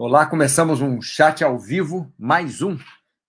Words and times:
Olá, 0.00 0.24
começamos 0.26 0.80
um 0.80 1.02
chat 1.02 1.42
ao 1.42 1.58
vivo, 1.58 2.14
mais 2.16 2.62
um, 2.62 2.78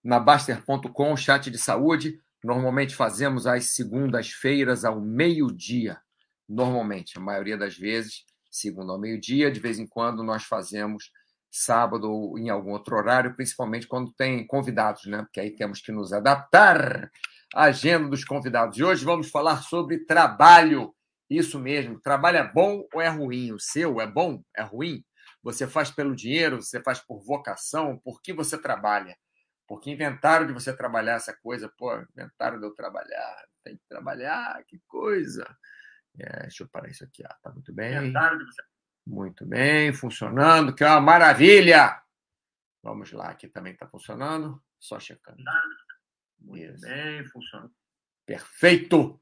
na 0.03 0.19
Baster.com, 0.19 1.17
chat 1.17 1.49
de 1.49 1.57
saúde. 1.57 2.21
Normalmente 2.43 2.95
fazemos 2.95 3.47
às 3.47 3.73
segundas-feiras 3.73 4.85
ao 4.85 5.01
meio-dia. 5.01 5.99
Normalmente, 6.47 7.17
a 7.17 7.21
maioria 7.21 7.57
das 7.57 7.75
vezes, 7.75 8.23
segunda 8.51 8.91
ao 8.93 8.99
meio-dia. 8.99 9.49
De 9.49 9.59
vez 9.59 9.79
em 9.79 9.87
quando 9.87 10.21
nós 10.21 10.43
fazemos 10.43 11.09
sábado 11.49 12.07
ou 12.07 12.37
em 12.37 12.51
algum 12.51 12.73
outro 12.73 12.95
horário, 12.95 13.35
principalmente 13.35 13.87
quando 13.87 14.13
tem 14.13 14.45
convidados, 14.45 15.07
né? 15.07 15.23
Porque 15.23 15.39
aí 15.39 15.49
temos 15.55 15.81
que 15.81 15.91
nos 15.91 16.13
adaptar 16.13 17.09
à 17.51 17.63
agenda 17.63 18.07
dos 18.07 18.23
convidados. 18.23 18.77
E 18.77 18.83
hoje 18.83 19.03
vamos 19.03 19.31
falar 19.31 19.63
sobre 19.63 20.05
trabalho. 20.05 20.93
Isso 21.27 21.59
mesmo, 21.59 21.99
trabalho 21.99 22.37
é 22.37 22.53
bom 22.53 22.83
ou 22.93 23.01
é 23.01 23.07
ruim? 23.07 23.53
O 23.53 23.59
seu 23.59 23.99
é 23.99 24.05
bom? 24.05 24.43
É 24.55 24.61
ruim? 24.61 25.03
Você 25.41 25.67
faz 25.67 25.89
pelo 25.89 26.15
dinheiro, 26.15 26.61
você 26.61 26.81
faz 26.81 26.99
por 26.99 27.21
vocação, 27.23 27.97
por 27.99 28.21
que 28.21 28.33
você 28.33 28.57
trabalha? 28.57 29.17
Porque 29.67 29.91
inventaram 29.91 30.47
de 30.47 30.53
você 30.53 30.75
trabalhar 30.75 31.13
essa 31.13 31.35
coisa, 31.41 31.71
pô, 31.77 31.95
inventaram 32.17 32.59
de 32.59 32.65
eu 32.65 32.73
trabalhar, 32.73 33.45
tem 33.63 33.77
que 33.77 33.83
trabalhar, 33.87 34.63
que 34.67 34.79
coisa. 34.87 35.45
É, 36.19 36.41
deixa 36.41 36.63
eu 36.63 36.69
parar 36.69 36.89
isso 36.89 37.03
aqui, 37.03 37.23
ó, 37.25 37.33
tá 37.41 37.51
muito 37.51 37.73
bem. 37.73 37.95
Inventaram 37.95 38.37
de 38.37 38.45
você. 38.45 38.61
Muito 39.05 39.45
bem, 39.45 39.93
funcionando, 39.93 40.75
que 40.75 40.83
é 40.83 40.87
uma 40.87 41.01
maravilha. 41.01 42.01
Vamos 42.83 43.11
lá, 43.11 43.29
aqui 43.29 43.47
também 43.47 43.73
está 43.73 43.87
funcionando, 43.87 44.61
só 44.79 44.99
checando. 44.99 45.41
Muito 46.39 46.73
isso. 46.73 46.81
bem, 46.81 47.25
funciona. 47.25 47.69
Perfeito! 48.25 49.21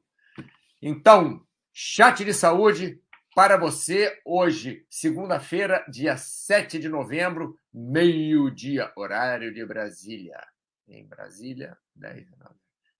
Então, 0.82 1.46
chat 1.74 2.24
de 2.24 2.34
saúde, 2.34 3.02
para 3.38 3.56
você 3.56 4.20
hoje, 4.26 4.84
segunda-feira, 4.90 5.86
dia 5.88 6.18
7 6.18 6.80
de 6.80 6.90
novembro, 6.90 7.56
meio-dia, 7.72 8.92
horário 8.96 9.54
de 9.54 9.64
Brasília. 9.64 10.44
Em 10.88 11.06
Brasília, 11.06 11.78
10 11.96 12.32
9. 12.36 12.56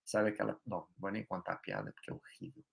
Sabe 0.06 0.30
aquela. 0.30 0.56
Não, 0.64 0.78
não 0.78 0.88
vou 1.00 1.10
nem 1.10 1.26
contar 1.26 1.54
a 1.54 1.58
piada 1.58 1.92
porque 1.92 2.12
é 2.12 2.14
horrível. 2.14 2.64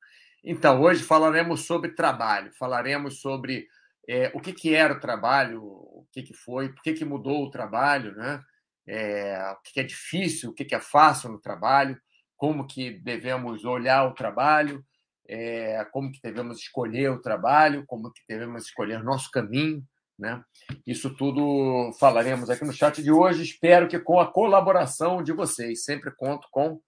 Então, 0.44 0.82
hoje 0.82 1.02
falaremos 1.02 1.64
sobre 1.64 1.92
trabalho, 1.92 2.52
falaremos 2.52 3.22
sobre 3.22 3.66
é, 4.06 4.30
o 4.34 4.40
que, 4.40 4.52
que 4.52 4.74
era 4.74 4.92
o 4.92 5.00
trabalho, 5.00 5.64
o 5.64 6.06
que, 6.12 6.22
que 6.22 6.34
foi, 6.34 6.70
por 6.70 6.82
que, 6.82 6.92
que 6.92 7.04
mudou 7.06 7.46
o 7.46 7.50
trabalho, 7.50 8.14
né? 8.14 8.44
É, 8.86 9.42
o 9.52 9.62
que, 9.62 9.72
que 9.72 9.80
é 9.80 9.84
difícil, 9.84 10.50
o 10.50 10.52
que, 10.52 10.66
que 10.66 10.74
é 10.74 10.80
fácil 10.80 11.30
no 11.30 11.40
trabalho, 11.40 11.98
como 12.36 12.66
que 12.66 12.90
devemos 12.90 13.64
olhar 13.64 14.04
o 14.04 14.12
trabalho 14.12 14.84
é, 15.28 15.84
como 15.92 16.12
que 16.12 16.20
devemos 16.22 16.58
escolher 16.58 17.10
o 17.10 17.20
trabalho, 17.20 17.84
como 17.86 18.12
que 18.12 18.22
devemos 18.28 18.64
escolher 18.64 19.02
nosso 19.02 19.30
caminho, 19.30 19.84
né? 20.18 20.42
Isso 20.86 21.14
tudo 21.14 21.92
falaremos 21.98 22.48
aqui 22.48 22.64
no 22.64 22.72
chat 22.72 23.02
de 23.02 23.10
hoje. 23.10 23.42
Espero 23.42 23.88
que 23.88 23.98
com 23.98 24.20
a 24.20 24.30
colaboração 24.30 25.22
de 25.22 25.32
vocês. 25.32 25.84
Sempre 25.84 26.14
conto 26.14 26.46
com 26.50 26.80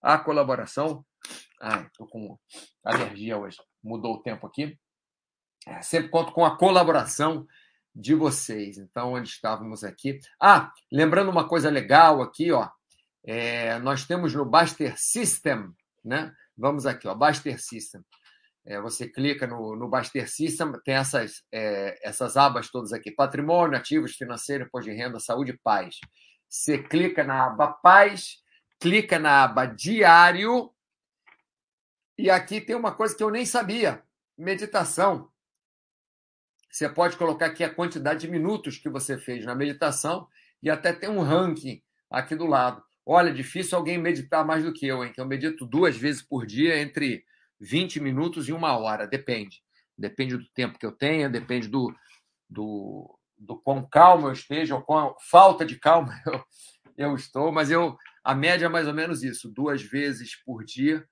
a 0.00 0.18
colaboração. 0.18 1.04
Ai, 1.60 1.86
estou 1.86 2.06
com 2.06 2.38
alergia 2.84 3.36
hoje. 3.36 3.58
Mudou 3.82 4.14
o 4.14 4.22
tempo 4.22 4.46
aqui. 4.46 4.78
É, 5.66 5.82
sempre 5.82 6.08
conto 6.08 6.32
com 6.32 6.44
a 6.44 6.56
colaboração 6.56 7.46
de 7.94 8.14
vocês. 8.14 8.78
Então, 8.78 9.14
onde 9.14 9.28
estávamos 9.28 9.82
aqui? 9.82 10.20
Ah, 10.40 10.72
lembrando 10.90 11.30
uma 11.30 11.48
coisa 11.48 11.68
legal 11.68 12.22
aqui, 12.22 12.52
ó. 12.52 12.68
É, 13.24 13.78
nós 13.80 14.06
temos 14.06 14.32
no 14.34 14.44
Baster 14.44 14.94
System, 14.96 15.70
né? 16.04 16.32
Vamos 16.58 16.86
aqui, 16.86 17.06
ó, 17.06 17.14
Baster 17.14 17.62
System. 17.62 18.02
É, 18.66 18.80
você 18.80 19.08
clica 19.08 19.46
no, 19.46 19.76
no 19.76 19.88
Baster 19.88 20.28
System, 20.28 20.72
tem 20.84 20.94
essas, 20.94 21.44
é, 21.52 21.96
essas 22.06 22.36
abas 22.36 22.68
todas 22.68 22.92
aqui: 22.92 23.12
patrimônio, 23.12 23.78
ativos, 23.78 24.16
financeiro, 24.16 24.64
imposto 24.64 24.90
de 24.90 24.96
renda, 24.96 25.20
saúde 25.20 25.52
e 25.52 25.58
paz. 25.58 26.00
Você 26.48 26.82
clica 26.82 27.22
na 27.22 27.46
aba 27.46 27.68
paz, 27.68 28.42
clica 28.80 29.18
na 29.18 29.44
aba 29.44 29.66
diário, 29.66 30.74
e 32.18 32.28
aqui 32.28 32.60
tem 32.60 32.74
uma 32.74 32.92
coisa 32.92 33.16
que 33.16 33.22
eu 33.22 33.30
nem 33.30 33.46
sabia: 33.46 34.02
meditação. 34.36 35.30
Você 36.70 36.88
pode 36.88 37.16
colocar 37.16 37.46
aqui 37.46 37.62
a 37.62 37.72
quantidade 37.72 38.20
de 38.20 38.28
minutos 38.28 38.78
que 38.78 38.88
você 38.88 39.16
fez 39.16 39.44
na 39.44 39.54
meditação 39.54 40.28
e 40.62 40.68
até 40.68 40.92
tem 40.92 41.08
um 41.08 41.22
ranking 41.22 41.80
aqui 42.10 42.34
do 42.34 42.46
lado. 42.46 42.82
Olha, 43.10 43.32
difícil 43.32 43.78
alguém 43.78 43.96
meditar 43.96 44.44
mais 44.44 44.62
do 44.62 44.70
que 44.70 44.86
eu, 44.86 45.02
hein? 45.02 45.10
Que 45.10 45.18
eu 45.18 45.24
medito 45.24 45.64
duas 45.64 45.96
vezes 45.96 46.20
por 46.20 46.44
dia, 46.44 46.78
entre 46.78 47.24
20 47.58 48.00
minutos 48.00 48.46
e 48.50 48.52
uma 48.52 48.76
hora. 48.76 49.06
Depende. 49.06 49.62
Depende 49.96 50.36
do 50.36 50.46
tempo 50.50 50.78
que 50.78 50.84
eu 50.84 50.92
tenha, 50.92 51.26
depende 51.26 51.68
do, 51.68 51.90
do, 52.50 53.18
do 53.38 53.56
quão 53.56 53.88
calmo 53.88 54.28
eu 54.28 54.32
esteja, 54.32 54.74
ou 54.74 54.82
quão 54.82 55.16
falta 55.30 55.64
de 55.64 55.78
calma 55.78 56.12
eu, 56.28 56.44
eu 56.98 57.14
estou, 57.14 57.50
mas 57.50 57.70
eu 57.70 57.96
a 58.22 58.34
média 58.34 58.66
é 58.66 58.68
mais 58.68 58.86
ou 58.86 58.92
menos 58.92 59.22
isso, 59.22 59.50
duas 59.50 59.80
vezes 59.80 60.36
por 60.44 60.62
dia, 60.62 61.02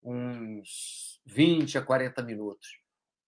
uns 0.00 1.20
20 1.26 1.76
a 1.78 1.82
40 1.82 2.22
minutos. 2.22 2.68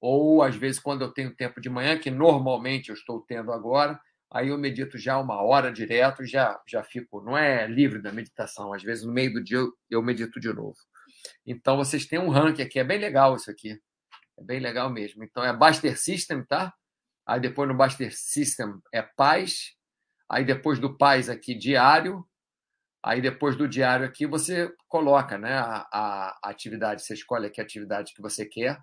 Ou, 0.00 0.44
às 0.44 0.54
vezes, 0.54 0.80
quando 0.80 1.02
eu 1.02 1.12
tenho 1.12 1.34
tempo 1.34 1.60
de 1.60 1.68
manhã, 1.68 1.98
que 1.98 2.08
normalmente 2.08 2.90
eu 2.90 2.94
estou 2.94 3.20
tendo 3.20 3.50
agora, 3.50 4.00
aí 4.32 4.48
eu 4.48 4.58
medito 4.58 4.96
já 4.98 5.18
uma 5.18 5.42
hora 5.42 5.70
direto, 5.70 6.24
já 6.24 6.60
já 6.66 6.82
fico, 6.82 7.20
não 7.22 7.36
é 7.36 7.66
livre 7.66 8.00
da 8.00 8.10
meditação, 8.10 8.72
às 8.72 8.82
vezes 8.82 9.04
no 9.04 9.12
meio 9.12 9.32
do 9.34 9.44
dia 9.44 9.58
eu, 9.58 9.72
eu 9.90 10.02
medito 10.02 10.40
de 10.40 10.52
novo. 10.52 10.76
Então 11.46 11.76
vocês 11.76 12.06
têm 12.06 12.18
um 12.18 12.30
ranking 12.30 12.62
aqui, 12.62 12.78
é 12.78 12.84
bem 12.84 12.98
legal 12.98 13.36
isso 13.36 13.50
aqui. 13.50 13.78
É 14.38 14.42
bem 14.42 14.60
legal 14.60 14.90
mesmo. 14.90 15.22
Então 15.22 15.44
é 15.44 15.56
Baster 15.56 15.98
System, 15.98 16.44
tá? 16.44 16.72
Aí 17.26 17.40
depois 17.40 17.68
no 17.68 17.76
Baster 17.76 18.12
System 18.14 18.80
é 18.92 19.02
paz, 19.02 19.74
aí 20.28 20.44
depois 20.44 20.78
do 20.78 20.96
paz 20.96 21.28
aqui 21.28 21.54
diário, 21.54 22.26
aí 23.04 23.20
depois 23.20 23.56
do 23.56 23.68
diário 23.68 24.06
aqui 24.06 24.26
você 24.26 24.72
coloca, 24.88 25.38
né, 25.38 25.54
a, 25.54 25.86
a 25.92 26.38
atividade, 26.44 27.02
você 27.02 27.14
escolhe 27.14 27.46
aqui 27.46 27.60
a 27.60 27.64
atividade 27.64 28.12
que 28.14 28.22
você 28.22 28.46
quer, 28.46 28.80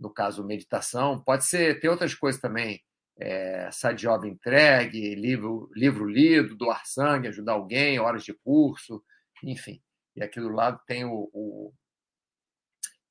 no 0.00 0.12
caso 0.12 0.44
meditação, 0.44 1.22
pode 1.22 1.44
ser 1.44 1.80
ter 1.80 1.88
outras 1.88 2.14
coisas 2.14 2.40
também, 2.40 2.82
é, 3.18 3.70
sai 3.70 3.94
job 3.94 4.28
entregue, 4.28 5.14
livro, 5.14 5.70
livro 5.74 6.06
lido, 6.06 6.56
doar 6.56 6.84
sangue, 6.86 7.28
ajudar 7.28 7.52
alguém, 7.52 7.98
horas 7.98 8.24
de 8.24 8.32
curso, 8.32 9.02
enfim. 9.42 9.82
E 10.16 10.22
aqui 10.22 10.40
do 10.40 10.48
lado 10.48 10.80
tem 10.86 11.04
o, 11.04 11.30
o 11.32 11.72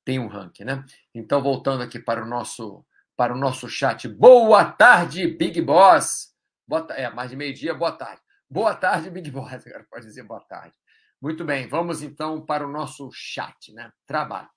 tem 0.04 0.18
um 0.18 0.26
ranking, 0.26 0.64
né? 0.64 0.84
Então, 1.14 1.42
voltando 1.42 1.82
aqui 1.82 1.98
para 1.98 2.24
o 2.24 2.28
nosso 2.28 2.84
para 3.16 3.34
o 3.34 3.38
nosso 3.38 3.68
chat. 3.68 4.08
Boa 4.08 4.64
tarde, 4.64 5.26
Big 5.28 5.60
Boss. 5.60 6.34
Boa, 6.66 6.86
é, 6.90 7.08
mais 7.10 7.30
de 7.30 7.36
meio-dia, 7.36 7.74
boa 7.74 7.92
tarde. 7.92 8.20
Boa 8.50 8.74
tarde, 8.74 9.10
Big 9.10 9.30
Boss. 9.30 9.52
Agora 9.66 9.86
pode 9.88 10.06
dizer 10.06 10.24
boa 10.24 10.40
tarde. 10.40 10.76
Muito 11.20 11.44
bem, 11.44 11.68
vamos 11.68 12.02
então 12.02 12.44
para 12.44 12.66
o 12.66 12.70
nosso 12.70 13.08
chat, 13.12 13.72
né? 13.72 13.92
Trabalho. 14.06 14.48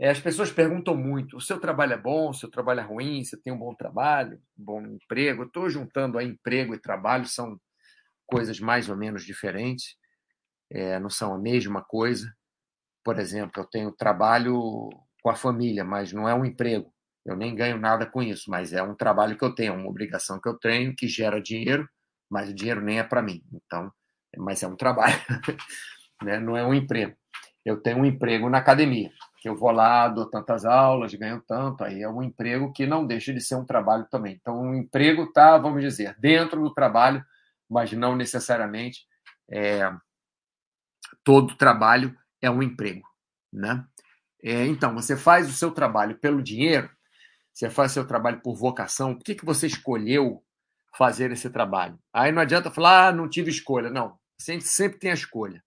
É, 0.00 0.10
as 0.10 0.20
pessoas 0.20 0.52
perguntam 0.52 0.96
muito: 0.96 1.36
o 1.36 1.40
seu 1.40 1.58
trabalho 1.58 1.92
é 1.94 1.98
bom, 1.98 2.30
o 2.30 2.34
seu 2.34 2.48
trabalho 2.50 2.80
é 2.80 2.84
ruim, 2.84 3.24
você 3.24 3.36
tem 3.36 3.52
um 3.52 3.58
bom 3.58 3.74
trabalho, 3.74 4.40
um 4.58 4.64
bom 4.64 4.80
emprego. 4.82 5.44
Estou 5.44 5.68
juntando 5.68 6.18
aí 6.18 6.28
emprego 6.28 6.74
e 6.74 6.80
trabalho, 6.80 7.26
são 7.26 7.60
coisas 8.26 8.60
mais 8.60 8.88
ou 8.88 8.96
menos 8.96 9.24
diferentes, 9.24 9.96
é, 10.70 10.98
não 11.00 11.10
são 11.10 11.34
a 11.34 11.38
mesma 11.38 11.82
coisa. 11.82 12.32
Por 13.04 13.18
exemplo, 13.18 13.62
eu 13.62 13.66
tenho 13.66 13.92
trabalho 13.92 14.90
com 15.22 15.30
a 15.30 15.34
família, 15.34 15.84
mas 15.84 16.12
não 16.12 16.28
é 16.28 16.34
um 16.34 16.44
emprego. 16.44 16.92
Eu 17.26 17.36
nem 17.36 17.54
ganho 17.54 17.78
nada 17.78 18.06
com 18.06 18.22
isso, 18.22 18.50
mas 18.50 18.72
é 18.72 18.82
um 18.82 18.94
trabalho 18.94 19.36
que 19.36 19.44
eu 19.44 19.54
tenho, 19.54 19.74
uma 19.74 19.88
obrigação 19.88 20.40
que 20.40 20.48
eu 20.48 20.58
tenho, 20.58 20.94
que 20.94 21.08
gera 21.08 21.40
dinheiro, 21.42 21.88
mas 22.30 22.48
o 22.50 22.54
dinheiro 22.54 22.80
nem 22.80 22.98
é 23.00 23.04
para 23.04 23.22
mim. 23.22 23.42
Então, 23.52 23.92
mas 24.36 24.62
é 24.62 24.68
um 24.68 24.76
trabalho, 24.76 25.18
né? 26.22 26.38
não 26.38 26.56
é 26.56 26.64
um 26.64 26.74
emprego. 26.74 27.16
Eu 27.64 27.80
tenho 27.82 27.98
um 27.98 28.04
emprego 28.04 28.48
na 28.48 28.58
academia 28.58 29.10
eu 29.48 29.56
vou 29.56 29.70
lá, 29.70 30.08
dou 30.08 30.26
tantas 30.26 30.64
aulas, 30.64 31.14
ganho 31.14 31.42
tanto, 31.46 31.82
aí 31.84 32.02
é 32.02 32.08
um 32.08 32.22
emprego 32.22 32.72
que 32.72 32.86
não 32.86 33.06
deixa 33.06 33.32
de 33.32 33.40
ser 33.40 33.56
um 33.56 33.64
trabalho 33.64 34.06
também. 34.10 34.38
Então, 34.40 34.56
o 34.58 34.62
um 34.68 34.74
emprego 34.74 35.24
está, 35.24 35.56
vamos 35.58 35.82
dizer, 35.82 36.16
dentro 36.18 36.62
do 36.62 36.72
trabalho, 36.72 37.24
mas 37.68 37.92
não 37.92 38.14
necessariamente 38.14 39.06
é, 39.50 39.90
todo 41.24 41.56
trabalho 41.56 42.16
é 42.40 42.50
um 42.50 42.62
emprego, 42.62 43.06
né? 43.52 43.84
É, 44.42 44.66
então, 44.66 44.94
você 44.94 45.16
faz 45.16 45.48
o 45.48 45.52
seu 45.52 45.70
trabalho 45.70 46.16
pelo 46.18 46.42
dinheiro, 46.42 46.88
você 47.52 47.68
faz 47.68 47.90
o 47.90 47.94
seu 47.94 48.06
trabalho 48.06 48.40
por 48.40 48.54
vocação, 48.54 49.14
por 49.14 49.24
que, 49.24 49.34
que 49.34 49.44
você 49.44 49.66
escolheu 49.66 50.44
fazer 50.96 51.32
esse 51.32 51.50
trabalho? 51.50 51.98
Aí 52.12 52.30
não 52.30 52.42
adianta 52.42 52.70
falar, 52.70 53.08
ah, 53.08 53.12
não 53.12 53.28
tive 53.28 53.50
escolha. 53.50 53.90
Não, 53.90 54.08
a 54.08 54.52
gente 54.52 54.68
sempre 54.68 54.98
tem 54.98 55.10
a 55.10 55.14
escolha 55.14 55.62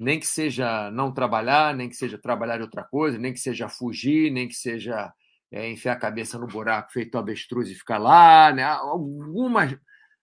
nem 0.00 0.18
que 0.18 0.26
seja 0.26 0.90
não 0.90 1.12
trabalhar, 1.12 1.74
nem 1.74 1.86
que 1.86 1.94
seja 1.94 2.16
trabalhar 2.16 2.56
de 2.56 2.62
outra 2.62 2.82
coisa, 2.82 3.18
nem 3.18 3.34
que 3.34 3.38
seja 3.38 3.68
fugir, 3.68 4.30
nem 4.30 4.48
que 4.48 4.54
seja 4.54 5.12
é, 5.52 5.70
enfiar 5.70 5.92
a 5.92 6.00
cabeça 6.00 6.38
no 6.38 6.46
buraco 6.46 6.90
feito 6.90 7.18
avestruz 7.18 7.68
e 7.68 7.74
ficar 7.74 7.98
lá, 7.98 8.50
né? 8.50 8.64
alguma, 8.64 9.78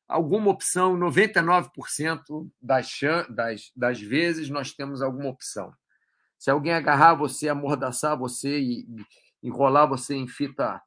alguma 0.08 0.50
opção, 0.50 0.98
99% 0.98 2.50
das, 2.60 2.90
das, 3.30 3.72
das 3.76 4.02
vezes 4.02 4.50
nós 4.50 4.74
temos 4.74 5.04
alguma 5.04 5.30
opção. 5.30 5.72
Se 6.40 6.50
alguém 6.50 6.74
agarrar 6.74 7.14
você, 7.14 7.48
amordaçar 7.48 8.18
você 8.18 8.60
e 8.60 8.88
enrolar 9.44 9.88
você 9.88 10.16
em 10.16 10.28
fita 10.28 10.82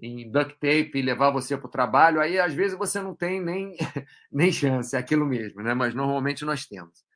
em 0.00 0.30
duct 0.30 0.54
tape 0.54 0.92
e 0.94 1.02
levar 1.02 1.30
você 1.30 1.58
para 1.58 1.66
o 1.66 1.70
trabalho, 1.70 2.22
aí 2.22 2.38
às 2.38 2.54
vezes 2.54 2.78
você 2.78 3.02
não 3.02 3.14
tem 3.14 3.38
nem, 3.38 3.76
nem 4.32 4.50
chance, 4.50 4.96
é 4.96 4.98
aquilo 4.98 5.26
mesmo, 5.26 5.62
né? 5.62 5.74
mas 5.74 5.94
normalmente 5.94 6.42
nós 6.42 6.64
temos. 6.64 7.09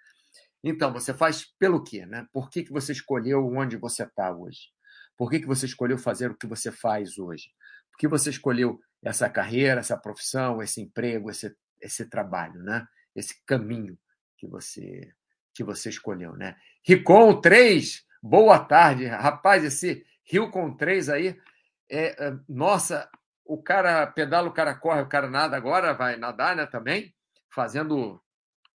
Então, 0.64 0.93
você 0.93 1.12
faz 1.12 1.44
pelo 1.58 1.84
quê? 1.84 2.06
Né? 2.06 2.26
Por 2.32 2.49
que, 2.49 2.64
que 2.64 2.72
você 2.72 2.93
escolheu 2.93 3.46
onde 3.46 3.76
você 3.76 4.02
está 4.02 4.34
hoje? 4.34 4.70
Por 5.16 5.31
que, 5.31 5.40
que 5.40 5.46
você 5.46 5.66
escolheu 5.66 5.99
fazer 5.99 6.31
o 6.31 6.37
que 6.37 6.46
você 6.46 6.72
faz 6.72 7.19
hoje? 7.19 7.50
Por 7.93 7.99
que 7.99 8.08
você 8.08 8.31
escolheu 8.31 8.81
essa 9.02 9.28
carreira, 9.28 9.81
essa 9.81 9.96
profissão, 9.96 10.62
esse 10.62 10.81
emprego, 10.81 11.31
esse, 11.31 11.55
esse 11.81 12.08
trabalho, 12.08 12.62
né? 12.62 12.87
esse 13.14 13.44
caminho 13.46 13.99
que 14.37 14.46
você 14.46 15.12
que 15.56 15.62
você 15.62 15.88
escolheu, 15.88 16.37
né? 16.37 16.56
Ricom 16.82 17.40
3, 17.40 18.05
boa 18.20 18.58
tarde. 18.58 19.06
Rapaz, 19.06 19.62
esse 19.62 20.05
Rio 20.25 20.50
com 20.50 20.76
3 20.76 21.08
aí, 21.10 21.40
é, 21.88 22.26
é, 22.26 22.37
nossa, 22.49 23.08
o 23.44 23.62
cara 23.62 24.05
pedala, 24.05 24.49
o 24.49 24.52
cara 24.52 24.75
corre, 24.75 25.02
o 25.02 25.08
cara 25.08 25.31
nada 25.31 25.56
agora, 25.56 25.94
vai 25.94 26.17
nadar, 26.17 26.56
né, 26.56 26.67
também, 26.67 27.14
fazendo, 27.55 28.20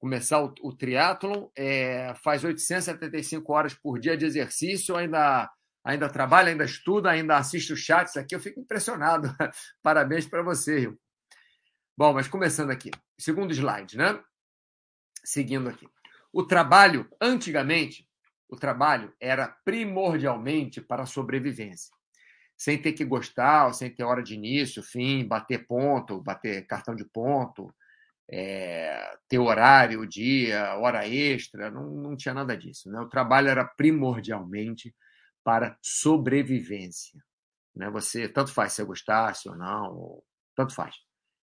começar 0.06 0.40
o, 0.40 0.54
o 0.62 0.72
triatlon, 0.72 1.48
é, 1.58 2.14
faz 2.24 2.44
875 2.44 3.52
horas 3.52 3.74
por 3.74 4.00
dia 4.00 4.16
de 4.16 4.24
exercício, 4.24 4.96
ainda 4.96 5.52
ainda 5.84 6.08
trabalha, 6.08 6.50
ainda 6.50 6.64
estuda, 6.64 7.10
ainda 7.10 7.38
assiste 7.38 7.74
os 7.74 7.80
chats 7.80 8.16
aqui, 8.16 8.36
eu 8.36 8.40
fico 8.40 8.60
impressionado. 8.60 9.36
Parabéns 9.82 10.28
para 10.28 10.44
você, 10.44 10.78
Rio. 10.78 11.00
Bom, 11.98 12.14
mas 12.14 12.28
começando 12.28 12.70
aqui, 12.70 12.92
segundo 13.18 13.52
slide, 13.52 13.98
né? 13.98 14.22
Seguindo 15.24 15.70
aqui. 15.70 15.88
O 16.32 16.44
trabalho, 16.44 17.10
antigamente, 17.20 18.08
o 18.48 18.56
trabalho 18.56 19.12
era 19.20 19.48
primordialmente 19.66 20.82
para 20.82 21.02
a 21.02 21.08
sobrevivência. 21.08 21.92
Sem 22.56 22.80
ter 22.80 22.94
que 22.94 23.04
gostar, 23.04 23.74
sem 23.74 23.90
ter 23.90 24.04
hora 24.04 24.22
de 24.22 24.36
início, 24.36 24.84
fim, 24.84 25.28
bater 25.28 25.66
ponto, 25.66 26.22
bater 26.22 26.68
cartão 26.68 26.96
de 26.96 27.06
ponto, 27.06 27.74
é, 28.30 29.18
ter 29.30 29.40
horário, 29.40 30.06
dia, 30.08 30.76
hora 30.78 31.08
extra, 31.08 31.70
não, 31.70 31.90
não 31.92 32.16
tinha 32.16 32.34
nada 32.34 32.58
disso. 32.58 32.90
Né? 32.92 33.00
O 33.00 33.10
trabalho 33.10 33.50
era 33.50 33.66
primordialmente 33.66 34.96
para 35.44 35.78
sobrevivência. 35.82 37.24
Né? 37.76 37.90
Você, 37.92 38.28
tanto 38.28 38.52
faz 38.52 38.74
se 38.74 38.84
gostasse 38.84 39.48
ou 39.50 39.56
não, 39.56 40.22
tanto 40.56 40.74
faz. 40.74 40.96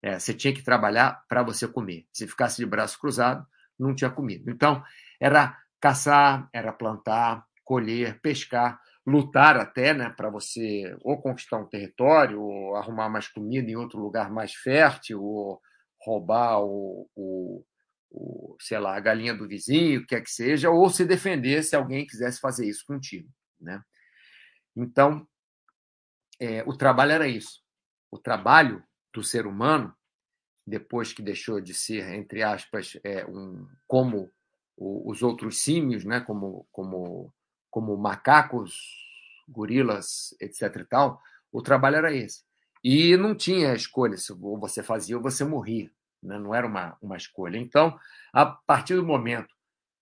É, 0.02 0.19
você 0.19 0.34
tinha 0.34 0.52
que 0.52 0.62
trabalhar 0.62 1.23
para 1.29 1.43
você 1.43 1.69
comer. 1.69 2.06
Se 2.12 2.26
ficasse 2.26 2.56
de 2.56 2.67
braço 2.67 2.99
cruzado, 2.99 3.46
não 3.79 3.94
tinha 3.94 4.11
comida. 4.11 4.50
Então, 4.50 4.82
era 5.20 5.56
caçar, 5.81 6.49
era 6.52 6.73
plantar, 6.73 7.44
colher, 7.64 8.20
pescar, 8.20 8.81
lutar 9.06 9.56
até, 9.56 9.94
né, 9.94 10.11
para 10.11 10.31
você 10.31 10.96
ou 11.02 11.20
conquistar 11.20 11.58
um 11.58 11.69
território, 11.69 12.40
ou 12.40 12.76
arrumar 12.76 13.08
mais 13.08 13.29
comida 13.29 13.70
em 13.70 13.76
outro 13.76 14.00
lugar 14.00 14.31
mais 14.31 14.55
fértil, 14.55 15.23
ou 15.23 15.61
roubar 16.04 16.60
o, 16.60 17.08
o, 17.14 17.64
o 18.10 18.56
sei 18.60 18.78
lá, 18.78 18.96
a 18.96 19.00
galinha 19.00 19.34
do 19.34 19.49
vizinho, 19.49 20.00
o 20.00 20.02
que 20.02 20.08
quer 20.08 20.22
que 20.22 20.31
seja, 20.31 20.70
ou 20.70 20.88
se 20.90 21.04
defender 21.04 21.62
se 21.62 21.76
alguém 21.76 22.06
quisesse 22.06 22.40
fazer 22.40 22.66
isso 22.66 22.84
contigo, 22.87 23.28
né? 23.60 23.82
Então, 24.75 25.26
é, 26.40 26.62
o 26.64 26.76
trabalho 26.76 27.12
era 27.12 27.28
isso. 27.28 27.62
O 28.10 28.19
trabalho 28.19 28.82
do 29.12 29.22
ser 29.22 29.46
humano 29.46 29.94
depois 30.66 31.12
que 31.12 31.22
deixou 31.22 31.60
de 31.60 31.75
ser, 31.75 32.14
entre 32.14 32.43
aspas, 32.43 32.98
é, 33.05 33.26
um, 33.26 33.66
como 33.87 34.31
os 34.76 35.22
outros 35.22 35.58
símios, 35.58 36.05
né, 36.05 36.20
como, 36.20 36.66
como, 36.72 37.32
como 37.70 37.96
macacos, 37.96 38.75
gorilas, 39.48 40.34
etc. 40.40 40.76
e 40.76 40.84
tal, 40.84 41.20
o 41.52 41.62
trabalho 41.62 41.96
era 41.96 42.12
esse. 42.12 42.44
E 42.82 43.17
não 43.17 43.34
tinha 43.34 43.75
escolha, 43.75 44.17
se 44.17 44.32
ou 44.32 44.58
você 44.58 44.82
fazia 44.82 45.17
ou 45.17 45.23
você 45.23 45.44
morria, 45.44 45.90
né? 46.23 46.38
não 46.38 46.55
era 46.55 46.67
uma, 46.67 46.96
uma 47.00 47.17
escolha. 47.17 47.56
Então, 47.56 47.96
a 48.32 48.44
partir 48.44 48.96
do 48.96 49.05
momento 49.05 49.55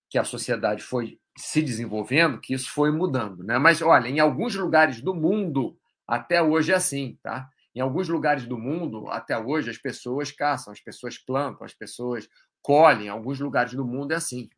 que 0.09 0.17
a 0.17 0.23
sociedade 0.23 0.81
foi 0.81 1.19
se 1.37 1.61
desenvolvendo, 1.61 2.39
que 2.39 2.53
isso 2.53 2.69
foi 2.71 2.91
mudando. 2.91 3.43
Né? 3.43 3.57
Mas, 3.57 3.81
olha, 3.81 4.07
em 4.07 4.19
alguns 4.19 4.55
lugares 4.55 5.01
do 5.01 5.13
mundo, 5.13 5.77
até 6.07 6.41
hoje 6.41 6.71
é 6.71 6.75
assim, 6.75 7.17
tá? 7.23 7.49
Em 7.73 7.79
alguns 7.79 8.09
lugares 8.09 8.45
do 8.45 8.57
mundo, 8.57 9.07
até 9.09 9.37
hoje, 9.37 9.69
as 9.69 9.77
pessoas 9.77 10.29
caçam, 10.31 10.73
as 10.73 10.81
pessoas 10.81 11.17
plantam, 11.17 11.65
as 11.65 11.73
pessoas 11.73 12.27
colhem. 12.61 13.05
Em 13.05 13.09
alguns 13.09 13.39
lugares 13.39 13.73
do 13.73 13.85
mundo 13.85 14.11
é 14.11 14.15
assim. 14.15 14.49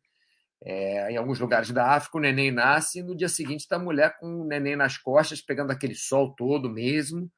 É, 0.66 1.12
em 1.12 1.16
alguns 1.16 1.38
lugares 1.38 1.70
da 1.70 1.92
África, 1.92 2.16
o 2.16 2.20
neném 2.20 2.50
nasce 2.50 2.98
e 2.98 3.02
no 3.02 3.14
dia 3.14 3.28
seguinte 3.28 3.60
está 3.60 3.76
a 3.76 3.78
mulher 3.78 4.16
com 4.18 4.40
o 4.40 4.44
neném 4.44 4.74
nas 4.74 4.96
costas, 4.96 5.40
pegando 5.40 5.70
aquele 5.70 5.94
sol 5.94 6.34
todo 6.34 6.70
mesmo, 6.70 7.30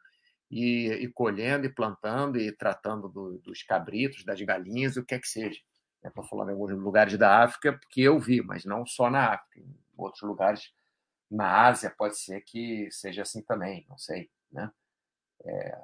e, 0.50 0.88
e 0.88 1.08
colhendo, 1.08 1.66
e 1.66 1.72
plantando, 1.72 2.38
e 2.38 2.52
tratando 2.52 3.08
do, 3.08 3.38
dos 3.38 3.62
cabritos, 3.62 4.24
das 4.24 4.40
galinhas, 4.40 4.96
o 4.96 5.04
que 5.04 5.14
é 5.14 5.18
que 5.18 5.28
seja. 5.28 5.60
Estou 6.04 6.24
falando 6.24 6.50
em 6.50 6.52
alguns 6.52 6.70
lugares 6.72 7.18
da 7.18 7.42
África, 7.42 7.72
porque 7.72 8.02
eu 8.02 8.18
vi, 8.18 8.40
mas 8.40 8.64
não 8.64 8.86
só 8.86 9.10
na 9.10 9.34
África. 9.34 9.58
Em 9.58 9.76
outros 9.96 10.22
lugares, 10.22 10.72
na 11.30 11.66
Ásia, 11.66 11.90
pode 11.90 12.16
ser 12.18 12.40
que 12.42 12.88
seja 12.90 13.22
assim 13.22 13.42
também, 13.42 13.84
não 13.88 13.98
sei. 13.98 14.30
Né? 14.52 14.70
É, 15.44 15.78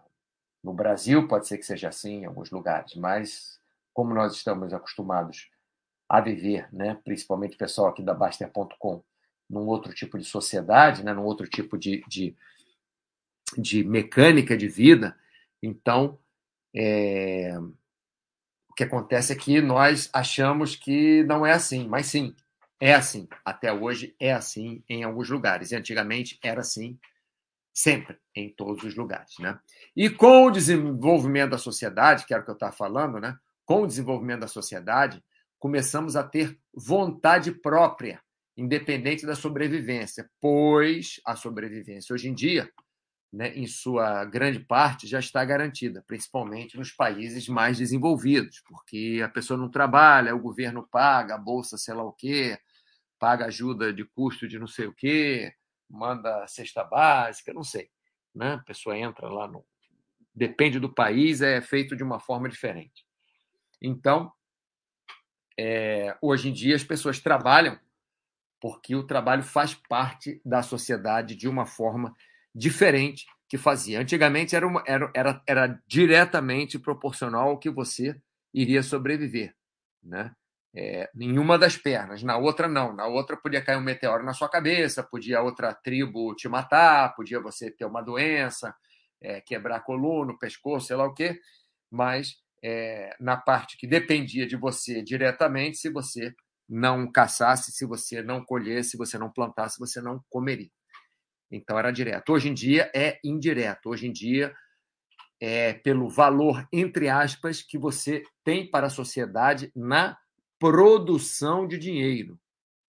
no 0.62 0.72
Brasil 0.72 1.26
pode 1.26 1.48
ser 1.48 1.58
que 1.58 1.64
seja 1.64 1.88
assim 1.88 2.20
em 2.20 2.24
alguns 2.24 2.50
lugares, 2.50 2.94
mas 2.94 3.60
como 3.92 4.14
nós 4.14 4.34
estamos 4.34 4.72
acostumados 4.72 5.50
a 6.08 6.20
viver, 6.20 6.68
né, 6.72 6.98
principalmente 7.04 7.54
o 7.54 7.58
pessoal 7.58 7.88
aqui 7.88 8.02
da 8.02 8.14
Baster.com, 8.14 9.02
num 9.48 9.66
outro 9.66 9.92
tipo 9.92 10.18
de 10.18 10.24
sociedade, 10.24 11.04
né, 11.04 11.12
num 11.12 11.24
outro 11.24 11.48
tipo 11.48 11.76
de, 11.76 12.04
de, 12.06 12.36
de 13.58 13.84
mecânica 13.84 14.56
de 14.56 14.68
vida, 14.68 15.16
então 15.62 16.18
é, 16.74 17.54
o 18.68 18.74
que 18.74 18.84
acontece 18.84 19.32
é 19.32 19.36
que 19.36 19.60
nós 19.60 20.08
achamos 20.12 20.74
que 20.74 21.22
não 21.24 21.44
é 21.44 21.52
assim, 21.52 21.86
mas 21.86 22.06
sim, 22.06 22.34
é 22.80 22.94
assim. 22.94 23.28
Até 23.44 23.72
hoje 23.72 24.16
é 24.18 24.32
assim 24.32 24.82
em 24.88 25.04
alguns 25.04 25.30
lugares. 25.30 25.70
E 25.70 25.76
antigamente 25.76 26.38
era 26.42 26.62
assim 26.62 26.98
sempre, 27.72 28.18
em 28.34 28.48
todos 28.50 28.82
os 28.82 28.96
lugares. 28.96 29.34
Né? 29.38 29.58
E 29.94 30.10
com 30.10 30.46
o 30.46 30.50
desenvolvimento 30.50 31.50
da 31.50 31.58
sociedade, 31.58 32.26
que 32.26 32.34
era 32.34 32.42
o 32.42 32.44
que 32.44 32.50
eu 32.50 32.54
estava 32.54 32.72
falando, 32.72 33.20
né? 33.20 33.36
com 33.64 33.82
o 33.82 33.86
desenvolvimento 33.86 34.40
da 34.40 34.48
sociedade, 34.48 35.22
começamos 35.58 36.16
a 36.16 36.24
ter 36.24 36.58
vontade 36.74 37.52
própria, 37.52 38.20
independente 38.56 39.24
da 39.24 39.36
sobrevivência, 39.36 40.28
pois 40.40 41.20
a 41.24 41.36
sobrevivência 41.36 42.12
hoje 42.12 42.28
em 42.28 42.34
dia, 42.34 42.68
né, 43.32 43.56
em 43.56 43.66
sua 43.66 44.24
grande 44.26 44.60
parte, 44.60 45.06
já 45.06 45.18
está 45.18 45.42
garantida, 45.42 46.04
principalmente 46.06 46.76
nos 46.76 46.92
países 46.92 47.48
mais 47.48 47.78
desenvolvidos, 47.78 48.60
porque 48.68 49.22
a 49.24 49.28
pessoa 49.28 49.58
não 49.58 49.70
trabalha, 49.70 50.34
o 50.36 50.40
governo 50.40 50.86
paga, 50.86 51.34
a 51.34 51.38
bolsa, 51.38 51.78
sei 51.78 51.94
lá 51.94 52.04
o 52.04 52.12
quê, 52.12 52.58
paga 53.18 53.46
ajuda 53.46 53.92
de 53.92 54.04
custo 54.04 54.46
de 54.46 54.58
não 54.58 54.66
sei 54.66 54.86
o 54.86 54.92
quê, 54.92 55.54
manda 55.88 56.46
cesta 56.46 56.84
básica, 56.84 57.54
não 57.54 57.64
sei. 57.64 57.88
Né? 58.34 58.54
A 58.54 58.58
pessoa 58.58 58.98
entra 58.98 59.28
lá 59.28 59.48
no. 59.48 59.64
Depende 60.34 60.78
do 60.78 60.92
país, 60.92 61.40
é 61.40 61.60
feito 61.60 61.96
de 61.96 62.02
uma 62.02 62.18
forma 62.18 62.48
diferente. 62.48 63.06
Então, 63.80 64.32
é, 65.58 66.16
hoje 66.20 66.48
em 66.48 66.52
dia, 66.52 66.74
as 66.74 66.84
pessoas 66.84 67.18
trabalham 67.20 67.78
porque 68.60 68.94
o 68.94 69.06
trabalho 69.06 69.42
faz 69.42 69.74
parte 69.74 70.40
da 70.44 70.62
sociedade 70.62 71.34
de 71.34 71.48
uma 71.48 71.66
forma 71.66 72.10
diferente 72.10 72.31
que 73.48 73.58
fazia. 73.58 74.00
Antigamente 74.00 74.56
era, 74.56 74.66
uma, 74.66 74.82
era, 74.86 75.10
era, 75.14 75.42
era 75.46 75.82
diretamente 75.86 76.78
proporcional 76.78 77.50
ao 77.50 77.58
que 77.58 77.70
você 77.70 78.20
iria 78.52 78.82
sobreviver. 78.82 79.54
Né? 80.02 80.34
é, 80.74 81.10
em 81.18 81.38
uma 81.38 81.58
das 81.58 81.76
pernas, 81.76 82.22
na 82.22 82.36
outra 82.36 82.66
não. 82.66 82.94
Na 82.94 83.06
outra 83.06 83.36
podia 83.36 83.62
cair 83.62 83.76
um 83.76 83.82
meteoro 83.82 84.24
na 84.24 84.32
sua 84.32 84.48
cabeça, 84.48 85.02
podia 85.02 85.42
outra 85.42 85.74
tribo 85.74 86.34
te 86.34 86.48
matar, 86.48 87.14
podia 87.14 87.40
você 87.40 87.70
ter 87.70 87.84
uma 87.84 88.02
doença, 88.02 88.74
é, 89.20 89.40
quebrar 89.40 89.76
a 89.76 89.80
coluna, 89.80 90.32
o 90.32 90.38
pescoço, 90.38 90.86
sei 90.86 90.96
lá 90.96 91.04
o 91.04 91.14
quê, 91.14 91.38
mas 91.90 92.36
é, 92.62 93.14
na 93.20 93.36
parte 93.36 93.76
que 93.76 93.86
dependia 93.86 94.46
de 94.46 94.56
você 94.56 95.02
diretamente, 95.02 95.76
se 95.78 95.90
você 95.90 96.34
não 96.68 97.10
caçasse, 97.10 97.72
se 97.72 97.84
você 97.84 98.22
não 98.22 98.42
colhesse, 98.44 98.90
se 98.90 98.96
você 98.96 99.18
não 99.18 99.30
plantasse, 99.30 99.78
você 99.78 100.00
não 100.00 100.24
comeria. 100.30 100.70
Então 101.52 101.78
era 101.78 101.90
direto. 101.90 102.32
Hoje 102.32 102.48
em 102.48 102.54
dia 102.54 102.90
é 102.94 103.18
indireto. 103.22 103.90
Hoje 103.90 104.06
em 104.06 104.12
dia 104.12 104.54
é 105.38 105.74
pelo 105.74 106.08
valor, 106.08 106.66
entre 106.72 107.08
aspas, 107.08 107.62
que 107.62 107.76
você 107.76 108.22
tem 108.44 108.70
para 108.70 108.86
a 108.86 108.90
sociedade 108.90 109.70
na 109.76 110.16
produção 110.58 111.66
de 111.66 111.76
dinheiro. 111.76 112.38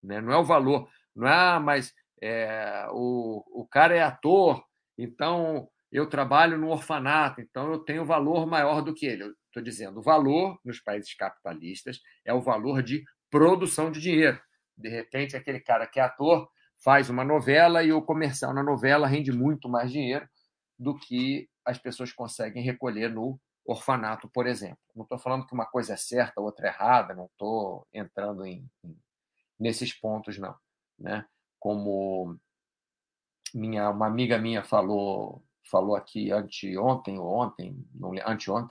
Né? 0.02 0.22
Não 0.22 0.32
é 0.32 0.38
o 0.38 0.46
valor. 0.46 0.88
Não 1.16 1.28
é, 1.28 1.34
ah, 1.34 1.60
mas 1.60 1.94
é, 2.22 2.88
o, 2.92 3.44
o 3.62 3.68
cara 3.68 3.96
é 3.96 4.02
ator, 4.02 4.64
então 4.98 5.68
eu 5.92 6.08
trabalho 6.08 6.58
no 6.58 6.70
orfanato, 6.70 7.42
então 7.42 7.72
eu 7.72 7.80
tenho 7.80 8.06
valor 8.06 8.46
maior 8.46 8.82
do 8.82 8.94
que 8.94 9.06
ele. 9.06 9.34
Estou 9.48 9.64
dizendo, 9.64 10.00
o 10.00 10.04
valor 10.04 10.60
nos 10.64 10.80
países 10.80 11.14
capitalistas 11.16 12.00
é 12.24 12.34
o 12.34 12.42
valor 12.42 12.84
de 12.84 13.04
produção 13.30 13.92
de 13.92 14.00
dinheiro. 14.00 14.40
De 14.78 14.90
repente, 14.90 15.36
aquele 15.36 15.60
cara 15.60 15.88
que 15.88 16.00
é 16.00 16.04
ator 16.04 16.50
faz 16.84 17.10
uma 17.10 17.24
novela 17.24 17.84
e 17.84 17.92
o 17.92 18.02
comercial 18.02 18.54
na 18.54 18.64
novela 18.64 19.08
rende 19.08 19.32
muito 19.32 19.68
mais 19.70 19.92
dinheiro 19.92 20.28
do 20.78 20.98
que 20.98 21.50
as 21.66 21.78
pessoas 21.78 22.12
conseguem 22.12 22.64
recolher 22.64 23.10
no 23.10 23.40
orfanato, 23.66 24.30
por 24.30 24.46
exemplo. 24.46 24.78
Não 24.96 25.04
estou 25.04 25.18
falando 25.18 25.46
que 25.48 25.54
uma 25.54 25.66
coisa 25.66 25.94
é 25.94 25.98
certa, 25.98 26.40
outra 26.40 26.68
é 26.68 26.70
errada, 26.70 27.16
não 27.16 27.26
estou 27.26 27.88
entrando 27.92 28.46
em, 28.46 28.70
em, 28.84 28.98
nesses 29.60 29.94
pontos, 29.94 30.38
não. 30.38 30.56
Né? 31.00 31.26
Como 31.60 32.38
minha, 33.54 33.90
uma 33.90 34.08
amiga 34.08 34.38
minha 34.38 34.64
falou 34.64 35.44
falou 35.70 35.96
aqui 35.96 36.32
anteontem 36.32 37.18
ou 37.18 37.28
ontem, 37.28 37.76
não, 37.92 38.14
anteontem, 38.26 38.70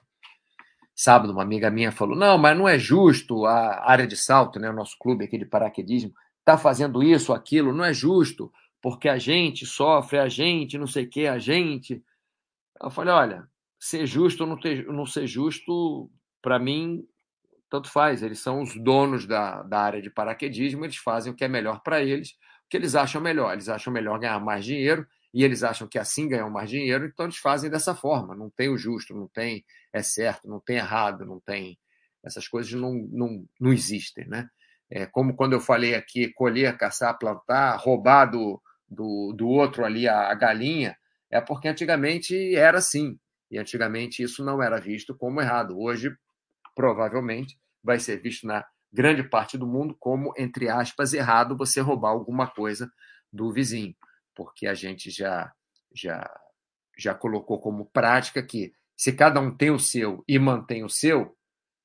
sábado, 0.94 1.32
uma 1.32 1.42
amiga 1.42 1.70
minha 1.70 1.90
falou: 1.90 2.16
não, 2.16 2.38
mas 2.38 2.56
não 2.56 2.68
é 2.68 2.78
justo 2.78 3.44
a 3.46 3.90
área 3.90 4.06
de 4.06 4.16
salto, 4.16 4.58
né, 4.58 4.70
o 4.70 4.74
nosso 4.74 4.96
clube 4.98 5.24
aqui 5.24 5.36
de 5.36 5.44
paraquedismo, 5.44 6.12
está 6.44 6.58
fazendo 6.58 7.02
isso, 7.02 7.32
aquilo, 7.32 7.72
não 7.72 7.84
é 7.84 7.94
justo, 7.94 8.52
porque 8.80 9.08
a 9.08 9.16
gente 9.16 9.64
sofre, 9.64 10.18
a 10.18 10.28
gente, 10.28 10.76
não 10.76 10.86
sei 10.86 11.04
o 11.04 11.08
que, 11.10 11.26
a 11.26 11.38
gente. 11.38 12.04
Eu 12.80 12.90
falei: 12.90 13.14
olha, 13.14 13.48
ser 13.80 14.06
justo 14.06 14.44
ou 14.44 14.50
não, 14.50 14.60
ter, 14.60 14.86
não 14.86 15.06
ser 15.06 15.26
justo, 15.26 16.10
para 16.42 16.58
mim, 16.58 17.02
tanto 17.70 17.90
faz. 17.90 18.22
Eles 18.22 18.40
são 18.40 18.60
os 18.62 18.76
donos 18.76 19.26
da, 19.26 19.62
da 19.62 19.80
área 19.80 20.02
de 20.02 20.10
paraquedismo, 20.10 20.84
eles 20.84 20.96
fazem 20.96 21.32
o 21.32 21.36
que 21.36 21.44
é 21.44 21.48
melhor 21.48 21.80
para 21.82 22.02
eles, 22.02 22.30
o 22.32 22.68
que 22.68 22.76
eles 22.76 22.94
acham 22.94 23.22
melhor. 23.22 23.54
Eles 23.54 23.68
acham 23.68 23.92
melhor 23.92 24.18
ganhar 24.18 24.38
mais 24.38 24.64
dinheiro 24.64 25.06
e 25.32 25.42
eles 25.42 25.62
acham 25.62 25.88
que 25.88 25.98
assim 25.98 26.28
ganham 26.28 26.50
mais 26.50 26.70
dinheiro, 26.70 27.06
então 27.06 27.26
eles 27.26 27.38
fazem 27.38 27.70
dessa 27.70 27.94
forma. 27.94 28.36
Não 28.36 28.50
tem 28.50 28.68
o 28.68 28.76
justo, 28.76 29.14
não 29.14 29.26
tem 29.28 29.64
é 29.92 30.02
certo, 30.02 30.46
não 30.46 30.60
tem 30.60 30.76
errado, 30.76 31.24
não 31.24 31.40
tem. 31.40 31.78
Essas 32.22 32.46
coisas 32.46 32.72
não, 32.72 32.94
não, 33.10 33.46
não 33.58 33.72
existem. 33.72 34.26
Né? 34.28 34.48
É 34.90 35.06
como 35.06 35.34
quando 35.34 35.54
eu 35.54 35.60
falei 35.60 35.94
aqui: 35.94 36.32
colher, 36.32 36.76
caçar, 36.76 37.18
plantar, 37.18 37.76
roubar 37.76 38.26
do, 38.26 38.60
do, 38.88 39.32
do 39.36 39.48
outro 39.48 39.84
ali 39.84 40.08
a, 40.08 40.30
a 40.30 40.34
galinha, 40.34 40.96
é 41.30 41.40
porque 41.40 41.68
antigamente 41.68 42.54
era 42.54 42.78
assim. 42.78 43.18
E 43.50 43.58
antigamente 43.58 44.22
isso 44.22 44.44
não 44.44 44.62
era 44.62 44.80
visto 44.80 45.16
como 45.16 45.40
errado. 45.40 45.78
Hoje, 45.78 46.10
provavelmente, 46.74 47.58
vai 47.82 47.98
ser 47.98 48.20
visto 48.20 48.46
na 48.46 48.64
grande 48.92 49.22
parte 49.22 49.58
do 49.58 49.66
mundo 49.66 49.96
como, 49.98 50.32
entre 50.36 50.68
aspas, 50.68 51.12
errado 51.12 51.56
você 51.56 51.80
roubar 51.80 52.10
alguma 52.10 52.46
coisa 52.48 52.90
do 53.32 53.52
vizinho 53.52 53.94
porque 54.34 54.66
a 54.66 54.74
gente 54.74 55.10
já, 55.10 55.52
já, 55.94 56.28
já 56.98 57.14
colocou 57.14 57.60
como 57.60 57.86
prática 57.86 58.42
que 58.42 58.72
se 58.96 59.12
cada 59.12 59.40
um 59.40 59.56
tem 59.56 59.70
o 59.70 59.78
seu 59.78 60.22
e 60.28 60.38
mantém 60.38 60.84
o 60.84 60.88
seu, 60.88 61.36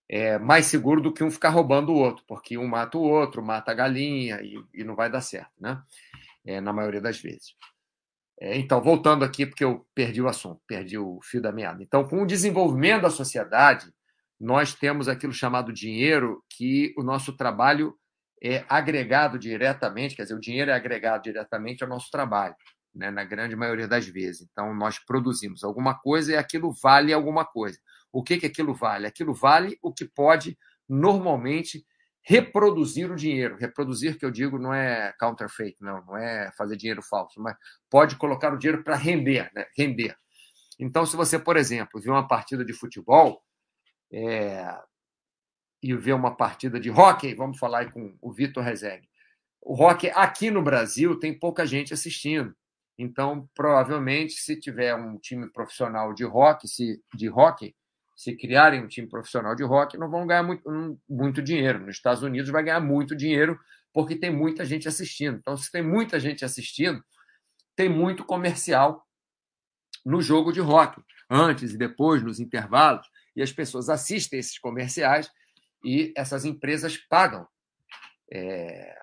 é 0.09 0.39
mais 0.39 0.65
seguro 0.65 0.99
do 0.99 1.13
que 1.13 1.23
um 1.23 1.29
ficar 1.29 1.49
roubando 1.49 1.91
o 1.91 1.95
outro, 1.95 2.23
porque 2.27 2.57
um 2.57 2.67
mata 2.67 2.97
o 2.97 3.01
outro, 3.01 3.43
mata 3.43 3.71
a 3.71 3.75
galinha 3.75 4.41
e, 4.41 4.55
e 4.73 4.83
não 4.83 4.95
vai 4.95 5.09
dar 5.09 5.21
certo, 5.21 5.51
né? 5.59 5.81
É, 6.43 6.59
na 6.59 6.73
maioria 6.73 6.99
das 6.99 7.19
vezes. 7.21 7.53
É, 8.41 8.57
então, 8.57 8.81
voltando 8.81 9.23
aqui, 9.23 9.45
porque 9.45 9.63
eu 9.63 9.85
perdi 9.93 10.21
o 10.21 10.27
assunto, 10.27 10.61
perdi 10.65 10.97
o 10.97 11.19
fio 11.21 11.41
da 11.41 11.51
meada. 11.51 11.83
Então, 11.83 12.07
com 12.07 12.23
o 12.23 12.25
desenvolvimento 12.25 13.03
da 13.03 13.09
sociedade, 13.09 13.93
nós 14.39 14.73
temos 14.73 15.07
aquilo 15.07 15.33
chamado 15.33 15.71
dinheiro, 15.71 16.43
que 16.49 16.93
o 16.97 17.03
nosso 17.03 17.35
trabalho 17.35 17.93
é 18.41 18.63
agregado 18.69 19.37
diretamente, 19.37 20.15
quer 20.15 20.23
dizer, 20.23 20.35
o 20.35 20.39
dinheiro 20.39 20.71
é 20.71 20.73
agregado 20.73 21.23
diretamente 21.23 21.83
ao 21.83 21.89
nosso 21.89 22.09
trabalho, 22.09 22.55
né, 22.95 23.11
na 23.11 23.25
grande 23.25 23.55
maioria 23.55 23.87
das 23.87 24.07
vezes. 24.07 24.47
Então, 24.49 24.73
nós 24.73 24.97
produzimos 24.97 25.63
alguma 25.63 25.93
coisa 25.93 26.31
e 26.31 26.37
aquilo 26.37 26.73
vale 26.81 27.11
alguma 27.11 27.45
coisa. 27.45 27.77
O 28.11 28.23
que, 28.23 28.37
que 28.37 28.45
aquilo 28.45 28.73
vale? 28.73 29.07
Aquilo 29.07 29.33
vale 29.33 29.77
o 29.81 29.93
que 29.93 30.05
pode, 30.05 30.57
normalmente, 30.87 31.85
reproduzir 32.21 33.11
o 33.11 33.15
dinheiro. 33.15 33.57
Reproduzir, 33.57 34.17
que 34.17 34.25
eu 34.25 34.31
digo, 34.31 34.57
não 34.57 34.73
é 34.73 35.13
counterfeit, 35.19 35.75
não, 35.79 36.03
não 36.05 36.17
é 36.17 36.51
fazer 36.57 36.75
dinheiro 36.75 37.01
falso, 37.01 37.41
mas 37.41 37.55
pode 37.89 38.15
colocar 38.15 38.53
o 38.53 38.57
dinheiro 38.57 38.83
para 38.83 38.95
render, 38.95 39.51
né? 39.53 39.65
render. 39.77 40.15
Então, 40.79 41.05
se 41.05 41.15
você, 41.15 41.37
por 41.37 41.57
exemplo, 41.57 41.99
viu 42.01 42.13
uma 42.13 42.27
partida 42.27 42.63
de 42.63 42.73
futebol, 42.73 43.43
é, 44.11 44.75
e 45.81 45.95
ver 45.95 46.13
uma 46.13 46.35
partida 46.35 46.79
de 46.79 46.89
hockey, 46.89 47.33
vamos 47.33 47.57
falar 47.57 47.79
aí 47.79 47.91
com 47.91 48.17
o 48.21 48.31
Vitor 48.31 48.63
Rezegue. 48.63 49.07
O 49.61 49.73
hockey 49.73 50.11
aqui 50.13 50.51
no 50.51 50.61
Brasil 50.61 51.17
tem 51.19 51.37
pouca 51.37 51.65
gente 51.65 51.93
assistindo. 51.93 52.55
Então, 52.97 53.49
provavelmente, 53.55 54.33
se 54.33 54.59
tiver 54.59 54.93
um 54.93 55.17
time 55.17 55.49
profissional 55.51 56.13
de 56.13 56.25
hockey, 56.25 56.67
se, 56.67 57.01
de 57.15 57.29
hockey, 57.29 57.73
se 58.19 58.35
criarem 58.35 58.83
um 58.83 58.87
time 58.89 59.07
profissional 59.07 59.55
de 59.55 59.63
hockey, 59.63 59.97
não 59.97 60.11
vão 60.11 60.27
ganhar 60.27 60.43
muito, 60.43 60.99
muito 61.07 61.41
dinheiro. 61.41 61.79
Nos 61.79 61.95
Estados 61.95 62.21
Unidos 62.21 62.51
vai 62.51 62.61
ganhar 62.61 62.81
muito 62.81 63.15
dinheiro 63.15 63.57
porque 63.93 64.13
tem 64.13 64.29
muita 64.29 64.65
gente 64.65 64.89
assistindo. 64.89 65.37
Então, 65.37 65.55
se 65.55 65.71
tem 65.71 65.81
muita 65.81 66.19
gente 66.19 66.43
assistindo, 66.43 67.01
tem 67.77 67.87
muito 67.87 68.25
comercial 68.25 69.07
no 70.05 70.21
jogo 70.21 70.51
de 70.51 70.59
hockey, 70.59 71.01
antes 71.29 71.73
e 71.73 71.77
depois, 71.77 72.21
nos 72.21 72.41
intervalos, 72.41 73.07
e 73.37 73.41
as 73.41 73.53
pessoas 73.53 73.87
assistem 73.87 74.37
esses 74.37 74.59
comerciais 74.59 75.31
e 75.81 76.11
essas 76.13 76.43
empresas 76.43 76.97
pagam 76.97 77.47
é, 78.33 79.01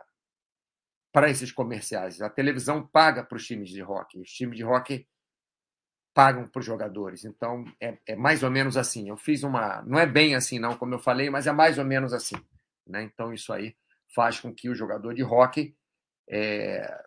para 1.11 1.31
esses 1.31 1.51
comerciais. 1.51 2.21
A 2.21 2.29
televisão 2.29 2.87
paga 2.87 3.25
para 3.25 3.37
os 3.37 3.47
times 3.47 3.71
de 3.71 3.83
hockey, 3.83 4.21
os 4.21 4.29
times 4.29 4.59
de 4.59 4.65
hockey 4.65 5.09
pagam 6.17 6.49
para 6.49 6.61
os 6.61 6.65
jogadores. 6.65 7.27
Então, 7.27 7.63
é, 7.79 7.99
é, 8.07 8.17
mais 8.17 8.43
ou 8.43 8.51
menos 8.51 8.75
assim. 8.79 9.11
Eu 9.11 9.19
fiz 9.19 9.43
uma. 9.43 9.83
Não 9.83 9.99
é 9.99 10.07
bem 10.07 10.35
assim, 10.35 10.59
não, 10.59 10.75
como 10.75 10.95
eu 10.95 10.99
falei, 10.99 11.29
mas 11.29 11.47
é 11.47 11.53
mais 11.53 11.77
ou 11.77 11.85
menos 11.85 12.15
assim. 12.15 12.37
Né? 12.87 13.03
Então, 13.03 13.35
isso 13.35 13.53
aí 13.53 13.77
faz 14.15 14.41
com 14.41 14.55
que 14.55 14.71
o 14.71 14.75
jogador 14.75 15.13
de 15.13 15.23
hockey 15.23 15.77
é, 16.27 17.05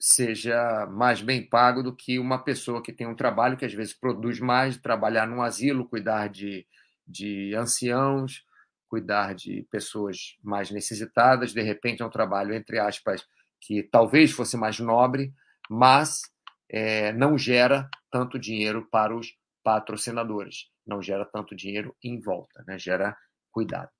seja 0.00 0.84
mais 0.90 1.22
bem 1.22 1.48
pago 1.48 1.80
do 1.80 1.94
que 1.94 2.18
uma 2.18 2.42
pessoa 2.42 2.82
que 2.82 2.92
tem 2.92 3.06
um 3.06 3.14
trabalho 3.14 3.56
que 3.56 3.64
às 3.64 3.72
vezes 3.72 3.94
produz 3.94 4.40
mais, 4.40 4.76
trabalhar 4.76 5.24
num 5.28 5.40
asilo, 5.40 5.88
cuidar 5.88 6.28
de 6.28 6.66
de 7.06 7.54
anciãos, 7.54 8.44
cuidar 8.88 9.32
de 9.32 9.64
pessoas 9.70 10.36
mais 10.42 10.72
necessitadas. 10.72 11.52
De 11.52 11.62
repente, 11.62 12.02
é 12.02 12.04
um 12.04 12.10
trabalho, 12.10 12.52
entre 12.52 12.80
aspas, 12.80 13.24
que 13.60 13.84
talvez 13.84 14.32
fosse 14.32 14.56
mais 14.56 14.80
nobre, 14.80 15.32
mas 15.70 16.22
é, 16.68 17.12
não 17.12 17.36
gera 17.38 17.88
tanto 18.10 18.38
dinheiro 18.38 18.86
para 18.90 19.14
os 19.14 19.28
patrocinadores, 19.62 20.68
não 20.86 21.02
gera 21.02 21.24
tanto 21.24 21.54
dinheiro 21.54 21.94
em 22.02 22.20
volta, 22.20 22.64
né? 22.66 22.78
gera 22.78 23.16
cuidado. 23.50 23.90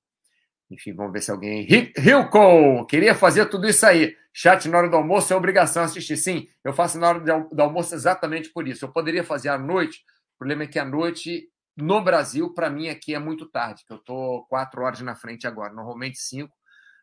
Enfim, 0.70 0.94
vamos 0.94 1.12
ver 1.12 1.22
se 1.22 1.30
alguém. 1.30 1.66
Hilco! 1.96 2.86
Queria 2.86 3.14
fazer 3.14 3.46
tudo 3.46 3.68
isso 3.68 3.86
aí. 3.86 4.16
Chat 4.32 4.68
na 4.68 4.78
hora 4.78 4.88
do 4.88 4.96
almoço 4.96 5.32
é 5.32 5.36
obrigação 5.36 5.82
assistir. 5.82 6.16
Sim, 6.16 6.48
eu 6.64 6.72
faço 6.72 6.98
na 6.98 7.08
hora 7.08 7.20
do 7.20 7.62
almoço 7.62 7.94
exatamente 7.94 8.50
por 8.50 8.66
isso. 8.66 8.84
Eu 8.84 8.92
poderia 8.92 9.22
fazer 9.22 9.48
à 9.48 9.56
noite, 9.56 10.04
o 10.34 10.38
problema 10.38 10.64
é 10.64 10.66
que 10.66 10.78
à 10.78 10.84
noite 10.84 11.48
no 11.76 12.02
Brasil, 12.02 12.52
para 12.54 12.70
mim, 12.70 12.88
aqui 12.88 13.14
é 13.14 13.18
muito 13.18 13.46
tarde, 13.46 13.84
que 13.86 13.92
eu 13.92 13.98
estou 13.98 14.46
quatro 14.46 14.82
horas 14.82 15.00
na 15.00 15.14
frente 15.14 15.46
agora. 15.46 15.72
Normalmente 15.72 16.18
cinco, 16.18 16.56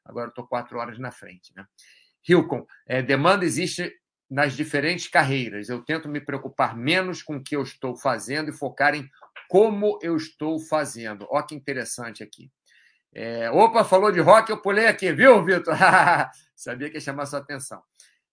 agora 0.03 0.29
estou 0.29 0.47
quatro 0.47 0.79
horas 0.79 0.97
na 0.97 1.11
frente. 1.11 1.53
Né? 1.55 1.65
É, 2.87 3.01
demanda 3.01 3.45
existe 3.45 3.93
nas 4.29 4.53
diferentes 4.53 5.07
carreiras. 5.07 5.69
Eu 5.69 5.83
tento 5.83 6.07
me 6.09 6.19
preocupar 6.19 6.75
menos 6.75 7.21
com 7.21 7.37
o 7.37 7.43
que 7.43 7.55
eu 7.55 7.63
estou 7.63 7.95
fazendo 7.95 8.49
e 8.49 8.53
focar 8.53 8.95
em 8.95 9.09
como 9.47 9.99
eu 10.01 10.15
estou 10.15 10.59
fazendo. 10.59 11.27
Olha 11.29 11.45
que 11.45 11.55
interessante 11.55 12.23
aqui. 12.23 12.51
É, 13.13 13.49
opa, 13.51 13.83
falou 13.83 14.11
de 14.11 14.19
rock, 14.19 14.49
eu 14.49 14.61
pulei 14.61 14.87
aqui, 14.87 15.11
viu, 15.11 15.43
Vitor? 15.43 15.75
Sabia 16.55 16.89
que 16.89 16.97
ia 16.97 17.01
chamar 17.01 17.27
sua 17.27 17.39
atenção. 17.39 17.81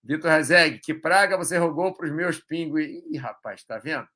Vitor 0.03 0.31
Rezeg, 0.31 0.79
que 0.79 0.93
praga 0.93 1.37
você 1.37 1.57
rogou 1.57 1.93
para 1.93 2.07
os 2.07 2.11
meus 2.11 2.39
pingos. 2.39 2.81
Ih, 2.81 3.17
rapaz, 3.17 3.63
tá 3.63 3.77
vendo? 3.77 4.07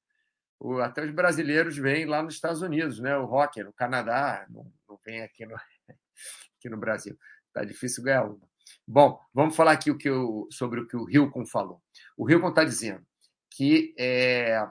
o, 0.59 0.79
até 0.79 1.03
os 1.03 1.11
brasileiros 1.11 1.77
vêm 1.77 2.05
lá 2.05 2.21
nos 2.23 2.35
Estados 2.35 2.61
Unidos, 2.61 2.99
né? 2.99 3.15
O 3.17 3.25
rock 3.25 3.63
no 3.63 3.73
Canadá, 3.73 4.45
não, 4.49 4.71
não 4.87 4.99
vem 5.05 5.21
aqui 5.21 5.45
no, 5.45 5.55
aqui 6.57 6.69
no 6.69 6.77
Brasil. 6.77 7.17
Tá 7.53 7.63
difícil 7.63 8.03
ganhar 8.03 8.23
uma. 8.23 8.47
Bom, 8.87 9.19
vamos 9.33 9.55
falar 9.55 9.71
aqui 9.71 9.91
o 9.91 9.97
que 9.97 10.09
eu, 10.09 10.47
sobre 10.51 10.79
o 10.79 10.87
que 10.87 10.95
o 10.95 11.09
Hilcon 11.09 11.45
falou. 11.45 11.81
O 12.17 12.29
Hilcon 12.29 12.49
está 12.49 12.63
dizendo 12.63 13.05
que 13.51 13.93
é, 13.97 14.67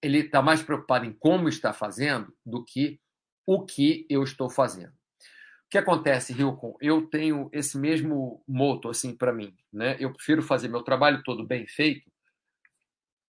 ele 0.00 0.18
está 0.18 0.42
mais 0.42 0.62
preocupado 0.62 1.04
em 1.04 1.12
como 1.12 1.48
está 1.48 1.72
fazendo 1.72 2.34
do 2.44 2.64
que 2.64 3.00
o 3.46 3.64
que 3.64 4.06
eu 4.08 4.22
estou 4.22 4.48
fazendo. 4.48 4.92
O 4.92 5.70
que 5.70 5.78
acontece, 5.78 6.32
Hilcon? 6.32 6.76
Eu 6.80 7.06
tenho 7.06 7.48
esse 7.52 7.78
mesmo 7.78 8.42
moto 8.46 8.88
assim 8.88 9.16
para 9.16 9.32
mim, 9.32 9.56
né? 9.72 9.96
Eu 9.98 10.12
prefiro 10.12 10.42
fazer 10.42 10.68
meu 10.68 10.82
trabalho 10.82 11.22
todo 11.22 11.46
bem 11.46 11.66
feito 11.66 12.12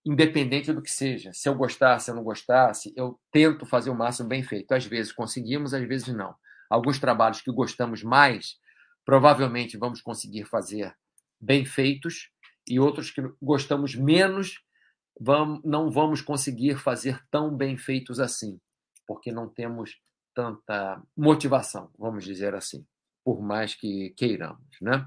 independente 0.06 0.74
do 0.74 0.82
que 0.82 0.92
seja. 0.92 1.32
Se 1.34 1.48
eu 1.48 1.56
gostasse, 1.56 2.06
se 2.06 2.12
eu 2.12 2.16
não 2.16 2.24
gostasse, 2.24 2.94
eu 2.96 3.20
tento 3.32 3.66
fazer 3.66 3.90
o 3.90 3.96
máximo 3.96 4.28
bem 4.28 4.44
feito. 4.44 4.74
Às 4.74 4.86
vezes 4.86 5.12
conseguimos, 5.12 5.74
às 5.74 5.88
vezes 5.88 6.08
não. 6.10 6.36
Alguns 6.70 7.00
trabalhos 7.00 7.42
que 7.42 7.52
gostamos 7.52 8.04
mais, 8.04 8.58
provavelmente 9.06 9.78
vamos 9.78 10.02
conseguir 10.02 10.46
fazer 10.46 10.96
bem 11.40 11.66
feitos, 11.66 12.30
e 12.68 12.80
outros 12.80 13.12
que 13.12 13.22
gostamos 13.42 13.96
menos, 13.96 14.62
vamos, 15.20 15.62
não 15.64 15.92
vamos 15.92 16.22
conseguir 16.22 16.78
fazer 16.78 17.22
tão 17.30 17.56
bem 17.56 17.78
feitos 17.78 18.20
assim, 18.20 18.60
porque 19.06 19.32
não 19.32 19.50
temos 19.50 20.00
tanta 20.34 21.02
motivação, 21.16 21.92
vamos 21.98 22.24
dizer 22.24 22.56
assim, 22.56 22.86
por 23.24 23.42
mais 23.42 23.76
que 23.76 24.14
queiramos, 24.18 24.66
né? 24.82 25.06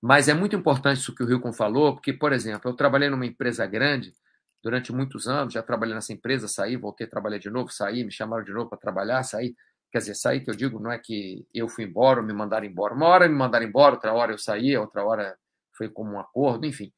Mas 0.00 0.28
é 0.28 0.34
muito 0.34 0.54
importante 0.54 0.98
isso 0.98 1.14
que 1.14 1.22
o 1.22 1.26
Rilcon 1.26 1.52
falou, 1.52 1.94
porque, 1.94 2.12
por 2.12 2.32
exemplo, 2.32 2.70
eu 2.70 2.74
trabalhei 2.74 3.08
numa 3.08 3.26
empresa 3.26 3.66
grande 3.66 4.12
durante 4.62 4.92
muitos 4.92 5.26
anos, 5.26 5.54
já 5.54 5.62
trabalhei 5.62 5.94
nessa 5.94 6.12
empresa, 6.12 6.46
saí, 6.46 6.76
voltei 6.76 7.06
a 7.06 7.10
trabalhar 7.10 7.38
de 7.38 7.50
novo, 7.50 7.70
saí, 7.70 8.04
me 8.04 8.12
chamaram 8.12 8.44
de 8.44 8.52
novo 8.52 8.68
para 8.68 8.78
trabalhar, 8.78 9.22
saí. 9.22 9.54
Quer 9.90 9.98
dizer, 9.98 10.14
saí 10.14 10.40
que 10.40 10.50
eu 10.50 10.54
digo, 10.54 10.78
não 10.78 10.92
é 10.92 10.98
que 10.98 11.46
eu 11.54 11.68
fui 11.68 11.84
embora 11.84 12.20
ou 12.20 12.26
me 12.26 12.32
mandaram 12.32 12.66
embora. 12.66 12.94
Uma 12.94 13.06
hora 13.06 13.28
me 13.28 13.34
mandaram 13.34 13.66
embora, 13.66 13.94
outra 13.94 14.12
hora 14.12 14.32
eu 14.32 14.38
saí, 14.38 14.76
outra 14.76 15.02
hora 15.04 15.36
foi 15.72 15.88
como 15.88 16.12
um 16.12 16.20
acordo, 16.20 16.66
enfim. 16.66 16.92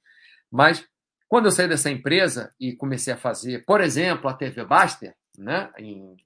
Mas 0.50 0.85
quando 1.28 1.47
eu 1.47 1.52
saí 1.52 1.68
dessa 1.68 1.90
empresa 1.90 2.52
e 2.59 2.75
comecei 2.75 3.12
a 3.12 3.16
fazer, 3.16 3.64
por 3.64 3.80
exemplo, 3.80 4.28
a 4.28 4.35
TV 4.35 4.64
Baster, 4.64 5.14
né, 5.38 5.70
em 5.78 6.16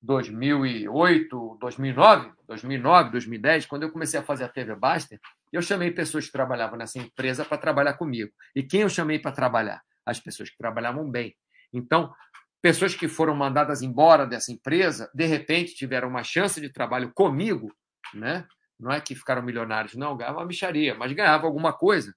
2008, 0.00 1.58
2009, 1.60 2.32
2009, 2.46 3.10
2010, 3.10 3.66
quando 3.66 3.82
eu 3.82 3.92
comecei 3.92 4.18
a 4.18 4.22
fazer 4.22 4.44
a 4.44 4.48
TV 4.48 4.74
Baster, 4.74 5.20
eu 5.52 5.60
chamei 5.60 5.90
pessoas 5.90 6.26
que 6.26 6.32
trabalhavam 6.32 6.78
nessa 6.78 6.98
empresa 6.98 7.44
para 7.44 7.58
trabalhar 7.58 7.94
comigo. 7.94 8.32
E 8.54 8.62
quem 8.62 8.82
eu 8.82 8.88
chamei 8.88 9.18
para 9.18 9.32
trabalhar? 9.32 9.82
As 10.06 10.20
pessoas 10.20 10.48
que 10.48 10.56
trabalhavam 10.56 11.10
bem. 11.10 11.36
Então, 11.72 12.12
pessoas 12.60 12.94
que 12.94 13.08
foram 13.08 13.34
mandadas 13.34 13.82
embora 13.82 14.26
dessa 14.26 14.52
empresa, 14.52 15.10
de 15.14 15.24
repente 15.26 15.74
tiveram 15.74 16.08
uma 16.08 16.24
chance 16.24 16.60
de 16.60 16.72
trabalho 16.72 17.12
comigo, 17.14 17.72
né? 18.14 18.46
Não 18.78 18.92
é 18.92 19.00
que 19.00 19.14
ficaram 19.14 19.42
milionários, 19.42 19.94
não, 19.94 20.16
ganhavam 20.16 20.40
uma 20.40 20.46
micharia, 20.46 20.94
mas 20.94 21.12
ganhavam 21.12 21.46
alguma 21.46 21.72
coisa 21.72 22.14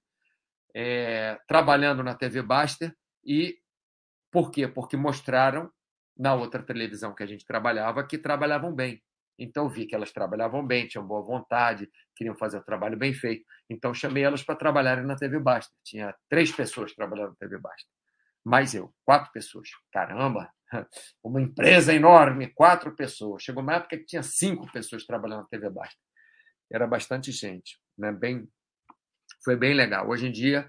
é, 0.74 1.38
trabalhando 1.46 2.02
na 2.02 2.14
TV 2.14 2.42
Baster. 2.42 2.94
E 3.24 3.58
por 4.30 4.50
quê? 4.50 4.66
Porque 4.68 4.96
mostraram 4.96 5.70
na 6.16 6.34
outra 6.34 6.62
televisão 6.62 7.14
que 7.14 7.22
a 7.22 7.26
gente 7.26 7.44
trabalhava 7.44 8.06
que 8.06 8.18
trabalhavam 8.18 8.72
bem. 8.72 9.02
Então 9.38 9.68
vi 9.68 9.86
que 9.86 9.94
elas 9.94 10.12
trabalhavam 10.12 10.64
bem, 10.64 10.86
tinham 10.86 11.06
boa 11.06 11.22
vontade, 11.22 11.90
queriam 12.14 12.36
fazer 12.36 12.58
o 12.58 12.64
trabalho 12.64 12.96
bem 12.96 13.12
feito. 13.12 13.44
Então 13.68 13.94
chamei 13.94 14.22
elas 14.22 14.42
para 14.42 14.54
trabalharem 14.54 15.04
na 15.04 15.16
TV 15.16 15.40
Basta. 15.40 15.74
Tinha 15.84 16.14
três 16.28 16.52
pessoas 16.52 16.94
trabalhando 16.94 17.30
na 17.30 17.36
TV 17.36 17.58
Basta. 17.58 17.88
Mais 18.44 18.74
eu, 18.74 18.92
quatro 19.04 19.30
pessoas. 19.32 19.68
Caramba, 19.92 20.52
uma 21.22 21.40
empresa 21.40 21.94
enorme, 21.94 22.48
quatro 22.48 22.94
pessoas. 22.94 23.42
Chegou 23.42 23.62
uma 23.62 23.74
época 23.74 23.96
que 23.98 24.04
tinha 24.04 24.22
cinco 24.22 24.70
pessoas 24.72 25.04
trabalhando 25.04 25.42
na 25.42 25.48
TV 25.48 25.70
Basta. 25.70 26.00
Era 26.70 26.86
bastante 26.86 27.30
gente, 27.30 27.78
né? 27.96 28.10
Bem, 28.12 28.48
foi 29.44 29.56
bem 29.56 29.74
legal. 29.74 30.08
Hoje 30.08 30.26
em 30.26 30.32
dia 30.32 30.68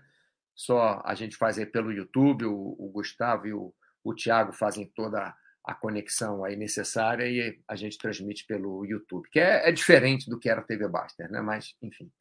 só 0.56 1.02
a 1.04 1.16
gente 1.16 1.36
faz 1.36 1.58
aí 1.58 1.66
pelo 1.66 1.92
YouTube, 1.92 2.46
o, 2.46 2.76
o 2.78 2.92
Gustavo 2.94 3.48
e 3.48 3.54
o, 3.54 3.74
o 4.04 4.14
Tiago 4.14 4.54
fazem 4.54 4.92
toda 4.96 5.36
a 5.66 5.74
conexão 5.74 6.44
aí 6.44 6.56
necessária 6.56 7.26
e 7.28 7.60
a 7.68 7.76
gente 7.76 7.98
transmite 7.98 8.46
pelo 8.46 8.86
YouTube, 8.86 9.30
que 9.30 9.40
é, 9.40 9.70
é 9.70 9.72
diferente 9.72 10.30
do 10.30 10.38
que 10.38 10.50
era 10.50 10.60
a 10.60 10.64
TV 10.64 10.88
Baster, 10.90 11.32
né? 11.32 11.42
Mas, 11.42 11.74
enfim, 11.82 12.12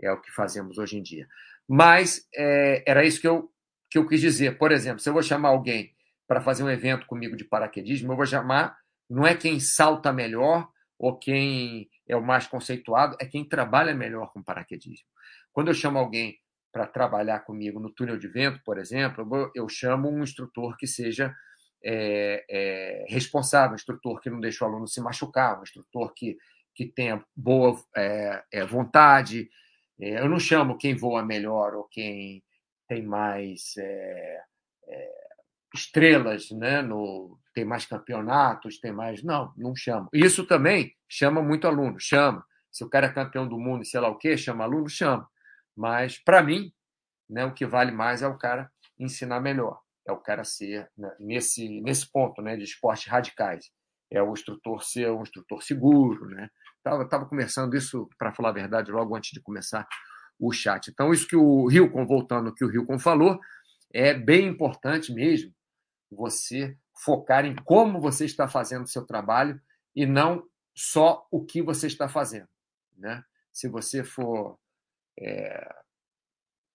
é 0.00 0.10
o 0.10 0.20
que 0.20 0.32
fazemos 0.32 0.78
hoje 0.78 0.98
em 0.98 1.02
dia. 1.02 1.28
Mas 1.68 2.26
é, 2.34 2.82
era 2.86 3.04
isso 3.04 3.20
que 3.20 3.28
eu, 3.28 3.51
que 3.92 3.98
eu 3.98 4.06
quis 4.06 4.20
dizer. 4.20 4.56
Por 4.56 4.72
exemplo, 4.72 5.00
se 5.00 5.08
eu 5.08 5.12
vou 5.12 5.22
chamar 5.22 5.50
alguém 5.50 5.92
para 6.26 6.40
fazer 6.40 6.62
um 6.62 6.70
evento 6.70 7.06
comigo 7.06 7.36
de 7.36 7.44
paraquedismo, 7.44 8.10
eu 8.10 8.16
vou 8.16 8.24
chamar, 8.24 8.78
não 9.08 9.26
é 9.26 9.34
quem 9.34 9.60
salta 9.60 10.10
melhor 10.10 10.66
ou 10.98 11.18
quem 11.18 11.90
é 12.08 12.16
o 12.16 12.22
mais 12.22 12.46
conceituado, 12.46 13.16
é 13.20 13.26
quem 13.26 13.44
trabalha 13.44 13.94
melhor 13.94 14.32
com 14.32 14.42
paraquedismo. 14.42 15.06
Quando 15.52 15.68
eu 15.68 15.74
chamo 15.74 15.98
alguém 15.98 16.38
para 16.72 16.86
trabalhar 16.86 17.40
comigo 17.40 17.78
no 17.78 17.90
túnel 17.90 18.16
de 18.16 18.28
vento, 18.28 18.62
por 18.64 18.78
exemplo, 18.78 19.52
eu 19.54 19.68
chamo 19.68 20.08
um 20.08 20.22
instrutor 20.22 20.76
que 20.78 20.86
seja 20.86 21.34
é, 21.84 22.44
é, 22.48 23.04
responsável, 23.08 23.72
um 23.72 23.74
instrutor 23.74 24.20
que 24.20 24.30
não 24.30 24.40
deixa 24.40 24.64
o 24.64 24.68
aluno 24.68 24.88
se 24.88 25.02
machucar, 25.02 25.58
um 25.58 25.64
instrutor 25.64 26.14
que, 26.14 26.38
que 26.74 26.86
tenha 26.86 27.22
boa 27.36 27.78
é, 27.94 28.42
é 28.50 28.64
vontade. 28.64 29.50
É, 30.00 30.20
eu 30.20 30.28
não 30.30 30.38
chamo 30.38 30.78
quem 30.78 30.94
voa 30.94 31.22
melhor 31.22 31.74
ou 31.74 31.84
quem 31.84 32.42
tem 32.92 33.02
mais 33.02 33.74
é, 33.78 34.42
estrelas, 35.74 36.50
né? 36.50 36.82
no, 36.82 37.38
tem 37.54 37.64
mais 37.64 37.86
campeonatos, 37.86 38.78
tem 38.78 38.92
mais. 38.92 39.22
Não, 39.22 39.50
não 39.56 39.74
chamo. 39.74 40.10
Isso 40.12 40.46
também 40.46 40.94
chama 41.08 41.42
muito 41.42 41.66
aluno, 41.66 41.98
chama. 41.98 42.44
Se 42.70 42.84
o 42.84 42.90
cara 42.90 43.06
é 43.06 43.12
campeão 43.12 43.48
do 43.48 43.58
mundo 43.58 43.82
e 43.82 43.86
sei 43.86 44.00
lá 44.00 44.08
o 44.08 44.18
quê, 44.18 44.36
chama 44.36 44.64
aluno, 44.64 44.88
chama. 44.90 45.26
Mas, 45.74 46.18
para 46.18 46.42
mim, 46.42 46.70
né, 47.28 47.46
o 47.46 47.54
que 47.54 47.64
vale 47.64 47.92
mais 47.92 48.20
é 48.20 48.28
o 48.28 48.36
cara 48.36 48.70
ensinar 48.98 49.40
melhor 49.40 49.80
é 50.06 50.12
o 50.12 50.18
cara 50.18 50.44
ser, 50.44 50.90
né, 50.98 51.14
nesse, 51.20 51.80
nesse 51.80 52.10
ponto 52.10 52.42
né, 52.42 52.56
de 52.56 52.64
esportes 52.64 53.06
radicais, 53.06 53.70
é 54.10 54.20
o 54.20 54.32
instrutor 54.32 54.82
ser 54.82 55.10
um 55.10 55.22
instrutor 55.22 55.62
seguro. 55.62 56.26
Né? 56.26 56.48
Estava 56.78 57.08
tava 57.08 57.26
conversando 57.26 57.76
isso, 57.76 58.08
para 58.18 58.32
falar 58.32 58.50
a 58.50 58.52
verdade, 58.52 58.90
logo 58.90 59.16
antes 59.16 59.30
de 59.30 59.40
começar 59.40 59.86
o 60.38 60.52
chat. 60.52 60.88
Então, 60.88 61.12
isso 61.12 61.26
que 61.26 61.36
o 61.36 61.70
Hilcon, 61.70 62.06
voltando 62.06 62.48
ao 62.48 62.54
que 62.54 62.64
o 62.64 62.72
Hilcon 62.72 62.98
falou, 62.98 63.40
é 63.92 64.14
bem 64.14 64.48
importante 64.48 65.12
mesmo 65.12 65.54
você 66.10 66.76
focar 66.94 67.44
em 67.44 67.54
como 67.54 68.00
você 68.00 68.24
está 68.24 68.48
fazendo 68.48 68.84
o 68.84 68.88
seu 68.88 69.04
trabalho 69.04 69.60
e 69.94 70.06
não 70.06 70.46
só 70.74 71.26
o 71.30 71.44
que 71.44 71.62
você 71.62 71.86
está 71.86 72.08
fazendo. 72.08 72.48
Né? 72.96 73.24
Se 73.52 73.68
você 73.68 74.02
for 74.04 74.58
é, 75.18 75.82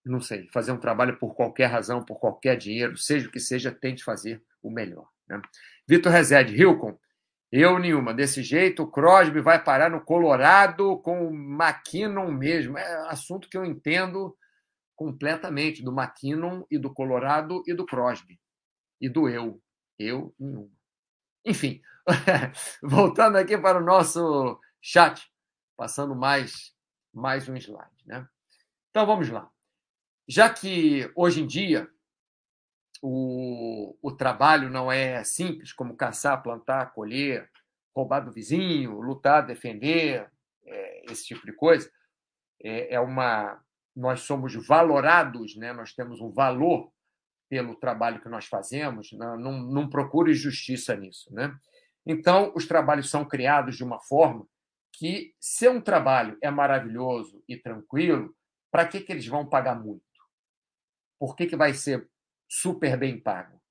não 0.08 0.22
sei, 0.22 0.48
fazer 0.52 0.72
um 0.72 0.80
trabalho 0.80 1.18
por 1.18 1.36
qualquer 1.36 1.68
razão, 1.68 2.04
por 2.04 2.20
qualquer 2.20 2.58
dinheiro, 2.58 2.98
seja 2.98 3.28
o 3.28 3.32
que 3.32 3.40
seja, 3.40 3.72
tente 3.72 4.04
fazer 4.04 4.42
o 4.62 4.72
melhor. 4.72 5.08
Né? 5.28 5.42
Vitor 5.86 6.12
Rezende, 6.12 6.56
Hilcon, 6.56 6.98
eu 7.52 7.80
nenhuma. 7.80 8.14
Desse 8.14 8.44
jeito, 8.44 8.84
o 8.84 8.92
Crosby 8.92 9.42
vai 9.42 9.64
parar 9.64 9.90
no 9.90 10.04
Colorado 10.04 10.98
com 11.00 11.28
o 11.28 11.34
McKinnon 11.34 12.32
mesmo. 12.32 12.78
É 12.78 13.10
assunto 13.10 13.50
que 13.50 13.58
eu 13.58 13.66
entendo 13.66 14.36
completamente 14.96 15.84
do 15.84 15.92
McKinnon 15.92 16.64
e 16.70 16.78
do 16.78 16.94
Colorado 16.94 17.64
e 17.68 17.74
do 17.74 17.86
Crosby. 17.86 18.40
E 19.00 19.10
do 19.10 19.30
eu. 19.30 19.62
Eu, 20.00 20.34
nenhuma. 20.40 20.72
Enfim, 21.46 21.82
voltando 22.84 23.38
aqui 23.38 23.58
para 23.58 23.80
o 23.80 23.86
nosso 23.86 24.60
chat, 24.82 25.32
passando 25.76 26.16
mais, 26.16 26.74
mais 27.14 27.48
um 27.48 27.56
slide. 27.56 28.06
Né? 28.06 28.28
Então 28.90 29.06
vamos 29.06 29.30
lá 29.30 29.50
já 30.28 30.50
que 30.50 31.10
hoje 31.16 31.42
em 31.42 31.48
dia 31.48 31.88
o, 33.02 33.96
o 34.02 34.12
trabalho 34.12 34.70
não 34.70 34.92
é 34.92 35.24
simples, 35.24 35.74
como 35.74 35.96
caçar, 35.96 36.42
plantar, 36.42 36.94
colher, 36.94 37.50
roubar 37.96 38.22
do 38.22 38.32
vizinho, 38.32 39.00
lutar, 39.00 39.46
defender, 39.46 40.30
é, 40.66 41.12
esse 41.12 41.26
tipo 41.26 41.46
de 41.46 41.54
coisa, 41.54 41.90
é, 42.62 42.96
é, 42.96 43.00
uma. 43.00 43.62
Nós 43.96 44.22
somos 44.22 44.54
valorados, 44.68 45.56
né? 45.56 45.74
nós 45.74 45.94
temos 45.94 46.22
um 46.22 46.32
valor 46.32 46.92
pelo 47.50 47.76
trabalho 47.76 48.22
que 48.22 48.30
nós 48.30 48.46
fazemos, 48.46 49.12
não, 49.14 49.38
não, 49.38 49.60
não 49.60 49.90
procure 49.90 50.34
justiça 50.34 50.96
nisso. 50.96 51.34
Né? 51.34 51.56
Então, 52.06 52.52
os 52.56 52.68
trabalhos 52.68 53.10
são 53.10 53.26
criados 53.26 53.76
de 53.76 53.84
uma 53.84 54.00
forma 54.00 54.46
que, 54.94 55.34
se 55.40 55.68
um 55.68 55.82
trabalho 55.82 56.38
é 56.44 56.52
maravilhoso 56.52 57.44
e 57.48 57.58
tranquilo, 57.58 58.36
para 58.70 58.86
que, 58.88 59.00
que 59.00 59.12
eles 59.12 59.26
vão 59.26 59.48
pagar 59.48 59.76
muito? 59.80 60.08
por 61.20 61.36
que, 61.36 61.48
que 61.48 61.56
vai 61.56 61.74
ser 61.74 62.08
super 62.48 62.98
bem 62.98 63.20
pago? 63.20 63.62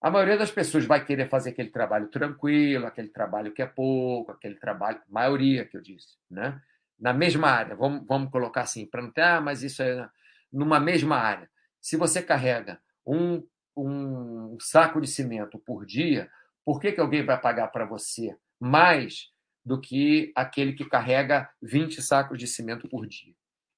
A 0.00 0.10
maioria 0.10 0.36
das 0.36 0.50
pessoas 0.50 0.84
vai 0.84 1.04
querer 1.04 1.28
fazer 1.28 1.50
aquele 1.50 1.70
trabalho 1.70 2.08
tranquilo, 2.08 2.86
aquele 2.86 3.08
trabalho 3.08 3.52
que 3.52 3.62
é 3.62 3.66
pouco, 3.66 4.32
aquele 4.32 4.56
trabalho, 4.56 5.00
maioria 5.08 5.64
que 5.64 5.76
eu 5.76 5.80
disse, 5.80 6.18
né? 6.30 6.60
Na 6.98 7.12
mesma 7.12 7.48
área, 7.48 7.74
vamos, 7.74 8.06
vamos 8.06 8.30
colocar 8.30 8.62
assim, 8.62 8.86
para 8.86 9.02
não 9.02 9.10
ter, 9.10 9.22
ah, 9.22 9.40
mas 9.40 9.62
isso 9.62 9.82
é 9.82 10.08
numa 10.52 10.78
mesma 10.78 11.16
área. 11.16 11.50
Se 11.80 11.96
você 11.96 12.22
carrega 12.22 12.80
um, 13.06 13.46
um 13.76 14.56
saco 14.60 15.00
de 15.00 15.06
cimento 15.06 15.58
por 15.58 15.86
dia, 15.86 16.30
por 16.64 16.80
que, 16.80 16.92
que 16.92 17.00
alguém 17.00 17.24
vai 17.24 17.40
pagar 17.40 17.68
para 17.68 17.84
você 17.84 18.36
mais 18.60 19.30
do 19.64 19.80
que 19.80 20.32
aquele 20.36 20.74
que 20.74 20.84
carrega 20.84 21.50
20 21.62 22.00
sacos 22.02 22.38
de 22.38 22.46
cimento 22.46 22.88
por 22.88 23.06
dia? 23.06 23.34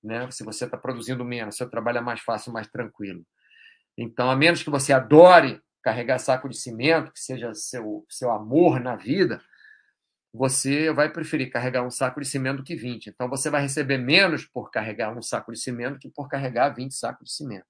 né? 0.07 0.31
Se 0.31 0.45
você 0.45 0.65
está 0.65 0.77
produzindo 0.79 1.25
menos, 1.25 1.57
seu 1.57 1.69
trabalho 1.69 1.99
é 1.99 2.01
mais 2.01 2.21
fácil, 2.21 2.53
mais 2.53 2.69
tranquilo. 2.69 3.27
Então, 3.97 4.31
a 4.31 4.37
menos 4.37 4.63
que 4.63 4.71
você 4.71 4.93
adore 4.93 5.61
carregar 5.83 6.19
saco 6.19 6.49
de 6.49 6.57
cimento, 6.57 7.13
que 7.13 7.21
seja 7.21 7.55
seu, 7.55 8.05
seu 8.09 8.31
amor 8.31 8.81
na 8.81 8.97
vida, 8.97 9.41
você 10.33 10.93
vai 10.93 11.11
preferir 11.11 11.51
carregar 11.51 11.83
um 11.83 11.91
saco 11.91 12.21
de 12.21 12.27
cimento 12.27 12.59
do 12.59 12.65
que 12.65 12.77
20. 12.77 13.07
Então, 13.07 13.29
você 13.29 13.49
vai 13.49 13.63
receber 13.63 13.97
menos 13.97 14.45
por 14.45 14.71
carregar 14.71 15.17
um 15.17 15.23
saco 15.23 15.53
de 15.53 15.59
cimento 15.59 15.99
que 15.99 16.11
por 16.11 16.29
carregar 16.29 16.71
20 16.71 16.93
sacos 16.93 17.29
de 17.29 17.35
cimento. 17.35 17.67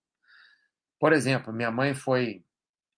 Por 0.98 1.12
exemplo, 1.12 1.52
minha 1.52 1.70
mãe 1.70 1.94
foi 1.94 2.44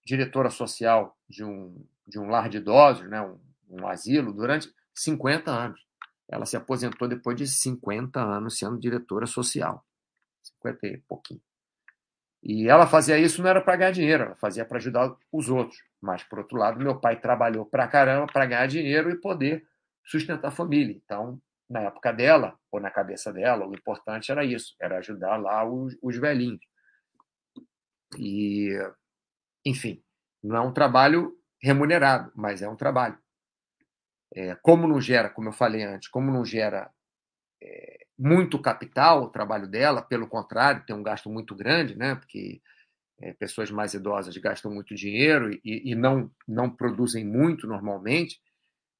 diretora 0.04 0.50
social 0.50 1.18
de 1.28 1.44
um, 1.44 1.84
de 2.06 2.18
um 2.18 2.30
lar 2.30 2.48
de 2.48 2.58
idosos, 2.58 3.08
né? 3.10 3.20
um, 3.20 3.38
um 3.68 3.86
asilo, 3.86 4.32
durante 4.32 4.72
50 4.94 5.50
anos. 5.50 5.80
Ela 6.28 6.46
se 6.46 6.56
aposentou 6.56 7.08
depois 7.08 7.36
de 7.36 7.46
50 7.46 8.20
anos 8.20 8.58
sendo 8.58 8.78
diretora 8.78 9.26
social. 9.26 9.84
50 10.42 10.86
e 10.86 10.98
pouquinho. 10.98 11.42
E 12.42 12.68
ela 12.68 12.86
fazia 12.86 13.18
isso 13.18 13.42
não 13.42 13.50
era 13.50 13.60
para 13.60 13.76
ganhar 13.76 13.90
dinheiro, 13.90 14.24
ela 14.24 14.36
fazia 14.36 14.64
para 14.64 14.78
ajudar 14.78 15.14
os 15.32 15.48
outros. 15.48 15.82
Mas, 16.00 16.22
por 16.22 16.38
outro 16.38 16.56
lado, 16.56 16.78
meu 16.78 16.98
pai 17.00 17.20
trabalhou 17.20 17.66
para 17.66 17.88
caramba 17.88 18.26
para 18.32 18.46
ganhar 18.46 18.66
dinheiro 18.66 19.10
e 19.10 19.20
poder 19.20 19.66
sustentar 20.04 20.48
a 20.48 20.52
família. 20.52 20.94
Então, 21.04 21.40
na 21.68 21.80
época 21.80 22.12
dela, 22.12 22.58
ou 22.70 22.80
na 22.80 22.90
cabeça 22.90 23.32
dela, 23.32 23.66
o 23.66 23.74
importante 23.74 24.30
era 24.30 24.44
isso, 24.44 24.74
era 24.80 24.98
ajudar 24.98 25.36
lá 25.36 25.68
os, 25.68 25.96
os 26.00 26.16
velhinhos. 26.16 26.64
E, 28.16 28.70
enfim, 29.66 30.02
não 30.42 30.56
é 30.56 30.60
um 30.60 30.72
trabalho 30.72 31.36
remunerado, 31.60 32.32
mas 32.34 32.62
é 32.62 32.68
um 32.68 32.76
trabalho. 32.76 33.18
É, 34.34 34.54
como 34.56 34.86
não 34.86 35.00
gera, 35.00 35.28
como 35.28 35.48
eu 35.48 35.52
falei 35.52 35.82
antes, 35.82 36.08
como 36.08 36.30
não 36.30 36.44
gera 36.44 36.90
é, 37.62 37.87
muito 38.18 38.60
capital 38.60 39.22
o 39.22 39.30
trabalho 39.30 39.68
dela, 39.68 40.02
pelo 40.02 40.26
contrário, 40.26 40.84
tem 40.84 40.96
um 40.96 41.02
gasto 41.02 41.30
muito 41.30 41.54
grande, 41.54 41.96
né? 41.96 42.16
Porque 42.16 42.60
é, 43.20 43.32
pessoas 43.32 43.70
mais 43.70 43.94
idosas 43.94 44.36
gastam 44.36 44.72
muito 44.72 44.94
dinheiro 44.94 45.52
e, 45.52 45.60
e, 45.64 45.94
não, 45.94 46.30
não 46.46 46.68
produzem 46.68 47.24
muito 47.24 47.66
normalmente. 47.66 48.40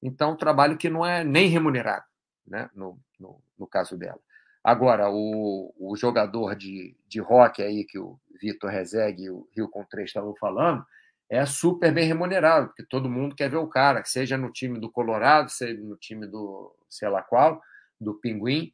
Então, 0.01 0.37
trabalho 0.37 0.77
que 0.77 0.89
não 0.89 1.05
é 1.05 1.23
nem 1.23 1.49
remunerado, 1.49 2.05
né? 2.47 2.69
No, 2.73 2.99
no, 3.19 3.41
no 3.57 3.67
caso 3.67 3.97
dela. 3.97 4.19
Agora, 4.63 5.09
o, 5.09 5.73
o 5.77 5.95
jogador 5.95 6.55
de, 6.55 6.95
de 7.07 7.19
rock 7.19 7.61
aí 7.61 7.85
que 7.85 7.97
o 7.99 8.19
Vitor 8.41 8.69
Rezegue 8.69 9.23
e 9.23 9.29
o 9.29 9.47
Rio 9.55 9.69
com 9.69 9.83
3 9.83 10.07
estavam 10.07 10.35
falando, 10.35 10.85
é 11.29 11.45
super 11.45 11.93
bem 11.93 12.07
remunerado, 12.07 12.67
porque 12.67 12.83
todo 12.83 13.09
mundo 13.09 13.35
quer 13.35 13.49
ver 13.49 13.57
o 13.57 13.67
cara, 13.67 14.03
seja 14.03 14.37
no 14.37 14.51
time 14.51 14.79
do 14.79 14.91
Colorado, 14.91 15.49
seja 15.51 15.79
no 15.81 15.95
time 15.95 16.25
do 16.25 16.75
sei 16.89 17.07
lá 17.07 17.21
qual, 17.21 17.61
do 18.01 18.15
Pinguim. 18.15 18.73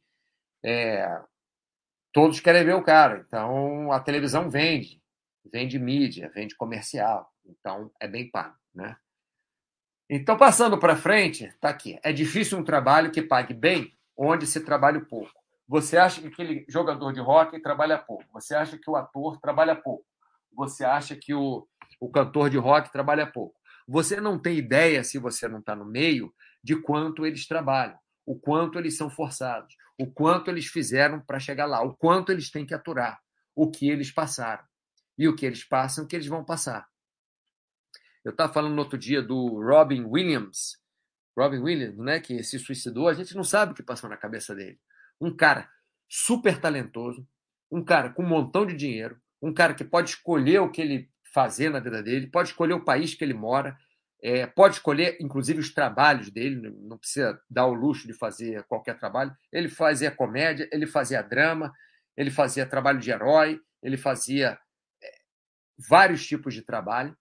É, 0.68 1.22
todos 2.12 2.40
querem 2.40 2.64
ver 2.64 2.74
o 2.74 2.82
cara. 2.82 3.24
Então 3.28 3.92
a 3.92 4.00
televisão 4.00 4.50
vende, 4.50 5.00
vende 5.52 5.78
mídia, 5.78 6.28
vende 6.34 6.56
comercial. 6.56 7.32
Então 7.44 7.92
é 8.00 8.08
bem 8.08 8.28
pago, 8.28 8.56
né? 8.74 8.96
Então 10.10 10.36
passando 10.36 10.76
para 10.76 10.96
frente, 10.96 11.54
tá 11.60 11.68
aqui. 11.68 12.00
É 12.02 12.12
difícil 12.12 12.58
um 12.58 12.64
trabalho 12.64 13.12
que 13.12 13.22
pague 13.22 13.54
bem, 13.54 13.96
onde 14.16 14.44
se 14.44 14.60
trabalha 14.60 15.00
pouco. 15.00 15.30
Você 15.68 15.96
acha 15.96 16.20
que 16.20 16.28
aquele 16.28 16.64
jogador 16.68 17.12
de 17.12 17.20
rock 17.20 17.60
trabalha 17.60 17.96
pouco? 17.98 18.24
Você 18.32 18.54
acha 18.54 18.76
que 18.76 18.90
o 18.90 18.96
ator 18.96 19.38
trabalha 19.40 19.76
pouco? 19.76 20.04
Você 20.52 20.84
acha 20.84 21.14
que 21.14 21.32
o, 21.32 21.66
o 22.00 22.10
cantor 22.10 22.50
de 22.50 22.56
rock 22.56 22.90
trabalha 22.90 23.26
pouco? 23.26 23.54
Você 23.86 24.20
não 24.20 24.36
tem 24.38 24.56
ideia, 24.56 25.04
se 25.04 25.18
você 25.18 25.46
não 25.46 25.60
está 25.60 25.76
no 25.76 25.84
meio, 25.84 26.32
de 26.62 26.74
quanto 26.74 27.24
eles 27.24 27.46
trabalham, 27.46 27.98
o 28.24 28.36
quanto 28.36 28.78
eles 28.78 28.96
são 28.96 29.08
forçados, 29.08 29.76
o 29.98 30.10
quanto 30.10 30.50
eles 30.50 30.66
fizeram 30.66 31.20
para 31.20 31.38
chegar 31.38 31.66
lá, 31.66 31.82
o 31.82 31.94
quanto 31.94 32.30
eles 32.30 32.50
têm 32.50 32.66
que 32.66 32.74
aturar, 32.74 33.20
o 33.54 33.70
que 33.70 33.88
eles 33.88 34.10
passaram. 34.10 34.64
E 35.18 35.26
o 35.26 35.34
que 35.34 35.46
eles 35.46 35.64
passam, 35.64 36.04
o 36.04 36.06
que 36.06 36.14
eles 36.14 36.26
vão 36.26 36.44
passar. 36.44 36.86
Eu 38.22 38.32
estava 38.32 38.52
falando 38.52 38.74
no 38.74 38.82
outro 38.82 38.98
dia 38.98 39.22
do 39.22 39.62
Robin 39.62 40.04
Williams, 40.04 40.78
Robin 41.36 41.58
Williams, 41.58 41.96
né, 41.96 42.20
que 42.20 42.42
se 42.42 42.58
suicidou, 42.58 43.08
a 43.08 43.14
gente 43.14 43.34
não 43.34 43.44
sabe 43.44 43.72
o 43.72 43.74
que 43.74 43.82
passou 43.82 44.10
na 44.10 44.16
cabeça 44.16 44.54
dele 44.54 44.78
um 45.20 45.34
cara 45.34 45.68
super 46.08 46.60
talentoso, 46.60 47.26
um 47.70 47.84
cara 47.84 48.10
com 48.10 48.22
um 48.22 48.28
montão 48.28 48.66
de 48.66 48.76
dinheiro, 48.76 49.20
um 49.42 49.52
cara 49.52 49.74
que 49.74 49.84
pode 49.84 50.10
escolher 50.10 50.60
o 50.60 50.70
que 50.70 50.80
ele 50.80 51.10
fazer 51.32 51.70
na 51.70 51.80
vida 51.80 52.02
dele, 52.02 52.28
pode 52.28 52.50
escolher 52.50 52.74
o 52.74 52.84
país 52.84 53.14
que 53.14 53.24
ele 53.24 53.34
mora, 53.34 53.76
é, 54.22 54.46
pode 54.46 54.76
escolher, 54.76 55.16
inclusive, 55.20 55.60
os 55.60 55.72
trabalhos 55.72 56.30
dele, 56.30 56.70
não 56.80 56.98
precisa 56.98 57.40
dar 57.48 57.66
o 57.66 57.74
luxo 57.74 58.06
de 58.06 58.14
fazer 58.14 58.64
qualquer 58.64 58.98
trabalho. 58.98 59.34
Ele 59.52 59.68
fazia 59.68 60.10
comédia, 60.10 60.68
ele 60.72 60.86
fazia 60.86 61.22
drama, 61.22 61.72
ele 62.16 62.30
fazia 62.30 62.66
trabalho 62.66 62.98
de 62.98 63.10
herói, 63.10 63.60
ele 63.82 63.96
fazia 63.96 64.58
é, 65.02 65.08
vários 65.88 66.26
tipos 66.26 66.54
de 66.54 66.62
trabalho. 66.62 67.16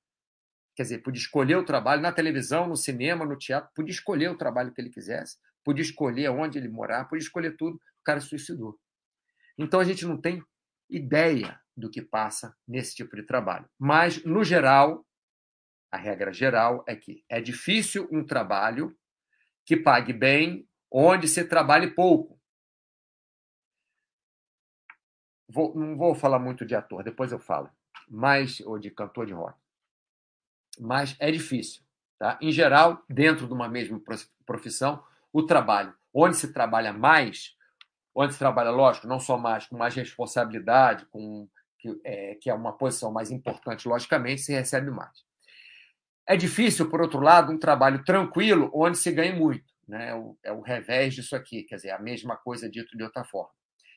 Quer 0.75 0.83
dizer, 0.83 0.97
podia 0.99 1.21
escolher 1.21 1.55
o 1.55 1.65
trabalho 1.65 2.01
na 2.01 2.11
televisão, 2.11 2.67
no 2.67 2.75
cinema, 2.75 3.25
no 3.25 3.37
teatro, 3.37 3.71
podia 3.75 3.93
escolher 3.93 4.29
o 4.29 4.37
trabalho 4.37 4.73
que 4.73 4.81
ele 4.81 4.89
quisesse 4.89 5.37
podia 5.65 5.81
escolher 5.81 6.29
onde 6.29 6.59
ele 6.59 6.69
morar, 6.69 7.05
podia 7.05 7.23
escolher 7.23 7.57
tudo, 7.57 7.75
o 7.75 8.03
cara 8.05 8.21
suicidou. 8.21 8.77
Então 9.57 9.79
a 9.79 9.83
gente 9.83 10.05
não 10.05 10.21
tem 10.21 10.41
ideia 10.87 11.59
do 11.75 11.89
que 11.89 12.01
passa 12.01 12.55
nesse 12.67 12.95
tipo 12.95 13.15
de 13.15 13.23
trabalho. 13.23 13.67
Mas, 13.77 14.23
no 14.23 14.43
geral, 14.43 15.03
a 15.95 15.97
regra 15.97 16.33
geral 16.33 16.83
é 16.85 16.95
que 16.95 17.23
é 17.29 17.39
difícil 17.39 18.07
um 18.11 18.23
trabalho 18.23 18.95
que 19.65 19.77
pague 19.77 20.11
bem 20.11 20.67
onde 20.91 21.25
se 21.27 21.43
trabalhe 21.45 21.91
pouco. 21.91 22.37
Vou, 25.47 25.73
não 25.73 25.95
vou 25.97 26.13
falar 26.13 26.37
muito 26.37 26.65
de 26.65 26.75
ator, 26.75 27.01
depois 27.01 27.31
eu 27.31 27.39
falo, 27.39 27.69
mas 28.09 28.59
ou 28.59 28.77
de 28.77 28.91
cantor 28.91 29.25
de 29.25 29.33
rock. 29.33 29.57
Mas 30.77 31.15
é 31.17 31.31
difícil, 31.31 31.81
tá? 32.19 32.37
Em 32.41 32.51
geral, 32.51 33.01
dentro 33.09 33.47
de 33.47 33.53
uma 33.53 33.69
mesma 33.69 34.01
profissão, 34.45 35.01
o 35.31 35.43
trabalho. 35.43 35.95
Onde 36.13 36.35
se 36.35 36.51
trabalha 36.51 36.91
mais, 36.91 37.55
onde 38.13 38.33
se 38.33 38.39
trabalha, 38.39 38.69
lógico, 38.69 39.07
não 39.07 39.19
só 39.19 39.37
mais, 39.37 39.65
com 39.65 39.77
mais 39.77 39.95
responsabilidade, 39.95 41.05
com 41.05 41.47
que 41.79 42.01
é, 42.03 42.35
que 42.35 42.49
é 42.49 42.53
uma 42.53 42.73
posição 42.73 43.11
mais 43.11 43.31
importante, 43.31 43.87
logicamente, 43.87 44.41
se 44.41 44.53
recebe 44.53 44.91
mais. 44.91 45.24
É 46.27 46.35
difícil, 46.35 46.89
por 46.89 47.01
outro 47.01 47.19
lado, 47.19 47.51
um 47.51 47.57
trabalho 47.57 48.03
tranquilo 48.03 48.71
onde 48.73 48.97
se 48.97 49.11
ganha 49.11 49.35
muito. 49.35 49.65
Né? 49.87 50.09
É, 50.09 50.15
o, 50.15 50.37
é 50.43 50.51
o 50.51 50.61
revés 50.61 51.13
disso 51.13 51.35
aqui, 51.35 51.63
quer 51.63 51.75
dizer, 51.75 51.91
a 51.91 51.99
mesma 51.99 52.35
coisa 52.35 52.69
dito 52.69 52.97
de 52.97 53.03
outra 53.03 53.23
forma. 53.23 53.51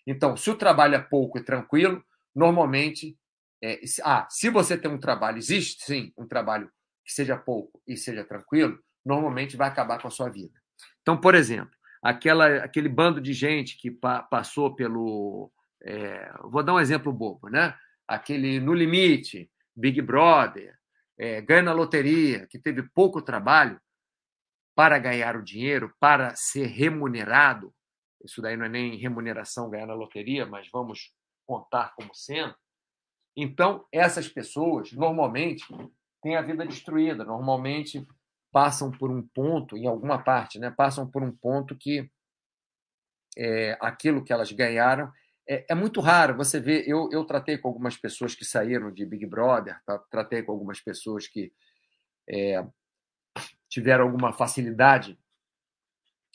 Então, 0.07 0.37
se 0.37 0.51
o 0.51 0.57
trabalho 0.57 0.95
é 0.95 0.99
pouco 0.99 1.38
e 1.38 1.45
tranquilo, 1.45 2.03
normalmente. 2.35 3.17
É, 3.62 3.81
ah, 4.05 4.27
se 4.31 4.51
você 4.51 4.79
tem 4.79 4.91
um 4.91 5.01
trabalho, 5.01 5.38
existe 5.38 5.85
sim 5.85 6.12
um 6.17 6.27
trabalho 6.27 6.71
que 7.05 7.12
seja 7.12 7.37
pouco 7.37 7.83
e 7.87 7.97
seja 7.97 8.23
tranquilo, 8.23 8.79
normalmente 9.05 9.57
vai 9.57 9.69
acabar 9.69 10.01
com 10.01 10.07
a 10.07 10.11
sua 10.11 10.29
vida. 10.29 10.55
Então, 11.03 11.17
por 11.21 11.35
exemplo, 11.35 11.73
aquela, 12.03 12.59
aquele 12.59 12.88
bando 12.88 13.21
de 13.21 13.33
gente 13.33 13.77
que 13.77 13.91
pa, 13.91 14.23
passou 14.23 14.77
pelo. 14.77 15.51
É, 15.83 16.31
vou 16.45 16.62
dar 16.62 16.75
um 16.75 16.81
exemplo 16.81 17.12
bobo, 17.12 17.49
né? 17.49 17.75
Aquele 18.07 18.61
No 18.61 18.75
Limite, 18.75 19.51
Big 19.75 20.01
Brother, 20.01 20.78
é, 21.19 21.41
ganha 21.41 21.63
na 21.63 21.73
loteria, 21.73 22.47
que 22.47 22.59
teve 22.59 22.83
pouco 22.83 23.21
trabalho 23.21 23.81
para 24.75 24.99
ganhar 24.99 25.37
o 25.37 25.43
dinheiro, 25.43 25.93
para 25.99 26.35
ser 26.37 26.67
remunerado. 26.67 27.75
Isso 28.25 28.41
daí 28.41 28.57
não 28.57 28.67
é 28.67 28.69
nem 28.69 28.97
remuneração 28.97 29.69
ganhar 29.69 29.87
na 29.87 29.95
loteria, 29.95 30.47
mas 30.47 30.69
vamos 30.73 31.13
contar 31.47 31.95
como 31.97 32.15
sendo. 32.15 32.55
Então, 33.37 33.85
essas 33.93 34.29
pessoas 34.29 34.93
normalmente 34.93 35.65
têm 36.23 36.37
a 36.37 36.43
vida 36.43 36.65
destruída, 36.67 37.25
normalmente 37.25 38.07
passam 38.53 38.91
por 38.91 39.11
um 39.11 39.27
ponto, 39.27 39.77
em 39.77 39.87
alguma 39.87 40.23
parte, 40.23 40.59
né, 40.59 40.71
passam 40.71 41.09
por 41.09 41.23
um 41.23 41.31
ponto 41.31 41.77
que 41.77 42.11
é, 43.37 43.77
aquilo 43.81 44.25
que 44.25 44.33
elas 44.33 44.51
ganharam 44.51 45.13
é, 45.49 45.65
é, 45.71 45.75
muito 45.75 46.01
raro. 46.01 46.37
Você 46.37 46.61
vê, 46.61 46.85
eu, 46.87 47.09
eu 47.11 47.25
tratei 47.25 47.57
com 47.57 47.69
algumas 47.69 47.97
pessoas 47.97 48.35
que 48.35 48.45
saíram 48.45 48.93
de 48.93 49.07
Big 49.07 49.25
Brother, 49.27 49.81
tá? 49.85 49.99
tratei 50.11 50.43
com 50.43 50.53
algumas 50.53 50.81
pessoas 50.81 51.27
que 51.27 51.53
é, 52.29 52.65
tiveram 53.69 54.05
alguma 54.05 54.33
facilidade 54.33 55.19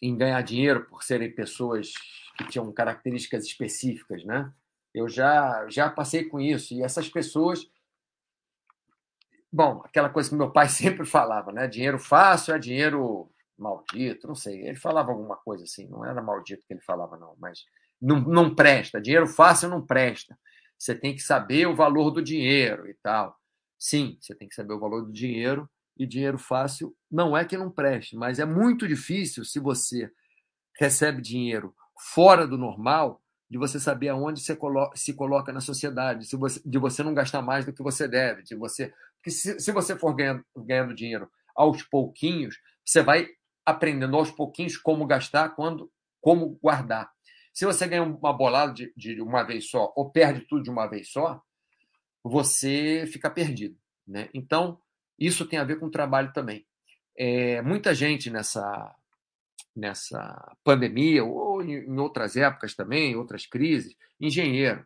em 0.02 0.18
ganhar 0.18 0.42
dinheiro 0.42 0.86
por 0.86 1.04
serem 1.04 1.34
pessoas 1.34 1.94
que 2.38 2.48
tinham 2.48 2.72
características 2.74 3.46
específicas, 3.46 4.26
né? 4.26 4.52
Eu 4.94 5.08
já 5.08 5.68
já 5.70 5.90
passei 5.90 6.26
com 6.26 6.40
isso 6.40 6.74
e 6.74 6.82
essas 6.82 7.08
pessoas 7.10 7.72
Bom, 9.56 9.84
aquela 9.86 10.10
coisa 10.10 10.30
que 10.32 10.36
meu 10.36 10.52
pai 10.52 10.68
sempre 10.70 11.06
falava, 11.06 11.52
né? 11.52 11.68
Dinheiro 11.68 12.00
fácil 12.00 12.56
é 12.56 12.60
dinheiro 12.60 13.30
maldito, 13.56 14.28
não 14.28 14.34
sei. 14.34 14.68
Ele 14.68 14.76
falava 14.76 15.12
alguma 15.12 15.38
coisa 15.38 15.64
assim, 15.64 15.88
não 15.88 16.04
era 16.04 16.24
maldito 16.24 16.66
que 16.66 16.74
ele 16.74 16.82
falava, 16.82 17.18
não, 17.18 17.36
mas 17.38 17.64
não, 18.04 18.20
não 18.20 18.54
presta. 18.54 19.02
Dinheiro 19.02 19.28
fácil 19.28 19.70
não 19.70 19.82
presta. 19.86 20.38
Você 20.78 20.94
tem 20.94 21.16
que 21.16 21.22
saber 21.22 21.66
o 21.68 21.76
valor 21.76 22.12
do 22.12 22.22
dinheiro 22.22 22.88
e 22.90 22.94
tal. 23.02 23.36
Sim, 23.80 24.18
você 24.20 24.36
tem 24.36 24.48
que 24.48 24.56
saber 24.56 24.74
o 24.74 24.80
valor 24.80 25.06
do 25.06 25.12
dinheiro 25.12 25.70
e 25.98 26.06
dinheiro 26.06 26.38
fácil 26.38 26.96
não 27.10 27.38
é 27.38 27.46
que 27.46 27.58
não 27.58 27.72
preste, 27.72 28.16
mas 28.16 28.40
é 28.40 28.46
muito 28.46 28.88
difícil 28.88 29.46
se 29.46 29.60
você 29.60 30.12
recebe 30.80 31.22
dinheiro 31.22 31.74
fora 32.14 32.48
do 32.48 32.58
normal 32.58 33.22
de 33.50 33.58
você 33.58 33.80
saber 33.80 34.10
aonde 34.10 34.42
você 34.42 34.58
se 34.96 35.14
coloca 35.14 35.54
na 35.54 35.62
sociedade, 35.62 36.26
se 36.26 36.36
você, 36.36 36.60
de 36.66 36.80
você 36.80 37.04
não 37.04 37.14
gastar 37.14 37.42
mais 37.42 37.66
do 37.66 37.72
que 37.72 37.84
você 37.84 38.08
deve, 38.08 38.42
de 38.42 38.56
você, 38.56 38.92
porque 39.18 39.30
se, 39.30 39.60
se 39.60 39.72
você 39.72 39.96
for 39.96 40.14
ganhando, 40.16 40.44
ganhando 40.58 40.96
dinheiro 40.96 41.30
aos 41.56 41.84
pouquinhos, 41.84 42.58
você 42.84 43.04
vai 43.04 43.28
aprendendo 43.64 44.18
aos 44.18 44.32
pouquinhos 44.32 44.76
como 44.76 45.06
gastar, 45.06 45.50
quando, 45.50 45.92
como 46.20 46.58
guardar. 46.62 47.12
Se 47.54 47.66
você 47.66 47.88
ganha 47.88 48.04
uma 48.04 48.34
bolada 48.34 48.74
de, 48.74 48.92
de 48.96 49.22
uma 49.22 49.44
vez 49.44 49.70
só 49.70 49.94
ou 49.96 50.10
perde 50.10 50.42
tudo 50.42 50.64
de 50.64 50.70
uma 50.70 50.88
vez 50.88 51.10
só, 51.10 51.42
você 52.24 53.06
fica 53.08 53.30
perdido, 53.30 53.78
né? 54.08 54.30
Então 54.34 54.80
isso 55.20 55.46
tem 55.46 55.60
a 55.60 55.64
ver 55.64 55.80
com 55.80 55.86
o 55.86 55.92
trabalho 55.92 56.34
também. 56.34 56.66
É, 57.16 57.62
muita 57.62 57.94
gente 57.94 58.30
nessa 58.30 58.96
nessa 59.76 60.56
pandemia, 60.64 61.24
ou 61.24 61.62
em 61.64 61.98
outras 62.00 62.36
épocas 62.36 62.76
também, 62.76 63.16
outras 63.16 63.46
crises, 63.46 63.96
engenheiro. 64.20 64.86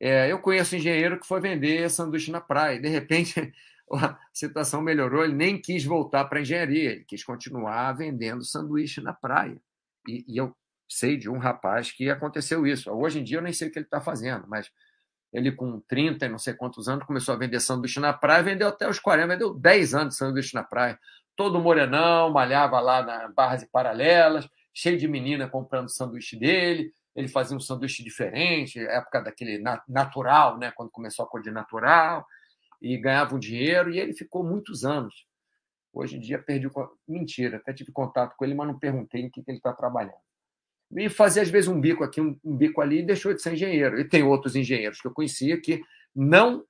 É, 0.00 0.30
eu 0.30 0.40
conheço 0.40 0.74
um 0.74 0.78
engenheiro 0.78 1.20
que 1.20 1.26
foi 1.26 1.40
vender 1.40 1.88
sanduíche 1.88 2.30
na 2.30 2.40
praia. 2.40 2.80
De 2.80 2.88
repente, 2.88 3.52
a 3.92 4.18
situação 4.32 4.82
melhorou, 4.82 5.24
ele 5.24 5.34
nem 5.34 5.60
quis 5.60 5.84
voltar 5.84 6.24
para 6.24 6.38
a 6.38 6.42
engenharia, 6.42 6.92
ele 6.92 7.04
quis 7.04 7.22
continuar 7.22 7.92
vendendo 7.92 8.44
sanduíche 8.44 9.00
na 9.00 9.12
praia. 9.12 9.60
E, 10.08 10.24
e, 10.28 10.36
eu 10.36 10.54
sei 10.94 11.16
de 11.16 11.28
um 11.28 11.38
rapaz 11.38 11.90
que 11.90 12.08
aconteceu 12.08 12.66
isso. 12.66 12.90
Hoje 12.90 13.20
em 13.20 13.24
dia 13.24 13.38
eu 13.38 13.42
nem 13.42 13.52
sei 13.52 13.68
o 13.68 13.70
que 13.70 13.78
ele 13.78 13.86
está 13.86 14.00
fazendo, 14.00 14.46
mas 14.48 14.70
Ele, 15.32 15.50
com 15.50 15.80
30 15.80 16.26
e 16.26 16.28
não 16.28 16.38
sei 16.38 16.54
quantos 16.54 16.88
anos, 16.88 17.04
começou 17.04 17.34
a 17.34 17.38
vender 17.38 17.58
sanduíche 17.58 17.98
na 17.98 18.12
praia, 18.12 18.42
vendeu 18.42 18.68
até 18.68 18.88
os 18.88 19.00
40, 19.00 19.26
vendeu 19.26 19.52
10 19.52 19.94
anos 19.94 20.14
de 20.14 20.18
sanduíche 20.18 20.54
na 20.54 20.62
praia. 20.62 20.98
Todo 21.34 21.60
morenão, 21.60 22.30
malhava 22.30 22.78
lá 22.80 23.02
na 23.02 23.28
Barras 23.28 23.62
e 23.62 23.66
Paralelas, 23.68 24.48
cheio 24.72 24.96
de 24.96 25.08
menina 25.08 25.48
comprando 25.48 25.88
sanduíche 25.88 26.38
dele. 26.38 26.92
Ele 27.16 27.26
fazia 27.26 27.56
um 27.56 27.60
sanduíche 27.60 28.04
diferente, 28.04 28.78
época 28.78 29.20
daquele 29.22 29.62
natural, 29.88 30.58
né? 30.58 30.72
quando 30.76 30.90
começou 30.90 31.24
a 31.24 31.28
cor 31.28 31.42
de 31.42 31.50
natural, 31.50 32.24
e 32.80 32.96
ganhava 32.96 33.34
um 33.34 33.38
dinheiro, 33.38 33.92
e 33.92 33.98
ele 33.98 34.12
ficou 34.12 34.44
muitos 34.44 34.84
anos. 34.84 35.26
Hoje 35.92 36.16
em 36.16 36.20
dia 36.20 36.38
perdi. 36.38 36.68
Mentira, 37.08 37.56
até 37.56 37.72
tive 37.72 37.90
contato 37.92 38.36
com 38.36 38.44
ele, 38.44 38.54
mas 38.54 38.68
não 38.68 38.78
perguntei 38.78 39.22
em 39.22 39.30
que, 39.30 39.42
que 39.42 39.50
ele 39.50 39.58
está 39.58 39.72
trabalhando 39.72 40.22
e 40.92 41.08
fazia 41.08 41.42
às 41.42 41.50
vezes 41.50 41.68
um 41.68 41.80
bico 41.80 42.04
aqui, 42.04 42.20
um, 42.20 42.38
um, 42.44 42.56
bico 42.56 42.80
ali 42.80 43.00
e 43.00 43.06
deixou 43.06 43.32
de 43.34 43.42
ser 43.42 43.52
engenheiro. 43.54 43.98
E 43.98 44.08
tem 44.08 44.22
outros 44.22 44.54
engenheiros 44.54 45.00
que 45.00 45.06
eu 45.06 45.12
conhecia 45.12 45.60
que 45.60 45.82
não 46.14 46.64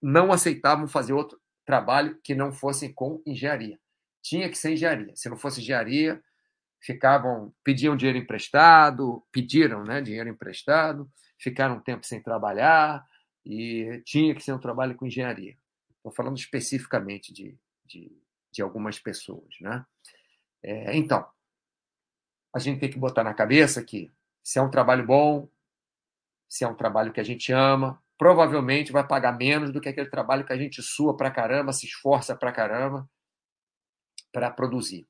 não 0.00 0.32
aceitavam 0.32 0.86
fazer 0.86 1.12
outro 1.12 1.40
trabalho 1.66 2.18
que 2.22 2.34
não 2.34 2.52
fosse 2.52 2.92
com 2.92 3.20
engenharia. 3.26 3.78
Tinha 4.22 4.48
que 4.48 4.56
ser 4.56 4.72
engenharia. 4.72 5.14
Se 5.16 5.28
não 5.28 5.36
fosse 5.36 5.60
engenharia, 5.60 6.22
ficavam 6.80 7.52
pediam 7.64 7.96
dinheiro 7.96 8.18
emprestado, 8.18 9.22
pediram, 9.32 9.84
né, 9.84 10.00
dinheiro 10.00 10.28
emprestado, 10.28 11.10
ficaram 11.38 11.76
um 11.76 11.80
tempo 11.80 12.06
sem 12.06 12.22
trabalhar 12.22 13.04
e 13.44 14.00
tinha 14.04 14.34
que 14.34 14.42
ser 14.42 14.52
um 14.52 14.58
trabalho 14.58 14.94
com 14.94 15.06
engenharia. 15.06 15.56
Estou 15.96 16.12
falando 16.12 16.38
especificamente 16.38 17.32
de, 17.32 17.58
de, 17.84 18.16
de 18.52 18.62
algumas 18.62 18.98
pessoas, 18.98 19.54
né? 19.60 19.84
É, 20.62 20.96
então, 20.96 21.26
a 22.54 22.58
gente 22.58 22.80
tem 22.80 22.90
que 22.90 22.98
botar 22.98 23.24
na 23.24 23.34
cabeça 23.34 23.82
que 23.82 24.10
se 24.42 24.58
é 24.58 24.62
um 24.62 24.70
trabalho 24.70 25.04
bom, 25.04 25.48
se 26.48 26.64
é 26.64 26.68
um 26.68 26.74
trabalho 26.74 27.12
que 27.12 27.20
a 27.20 27.24
gente 27.24 27.52
ama, 27.52 28.02
provavelmente 28.16 28.90
vai 28.90 29.06
pagar 29.06 29.32
menos 29.36 29.70
do 29.70 29.80
que 29.80 29.88
aquele 29.88 30.08
trabalho 30.08 30.44
que 30.44 30.52
a 30.52 30.56
gente 30.56 30.82
sua 30.82 31.16
pra 31.16 31.30
caramba, 31.30 31.72
se 31.72 31.86
esforça 31.86 32.34
pra 32.34 32.52
caramba 32.52 33.08
para 34.32 34.50
produzir, 34.50 35.06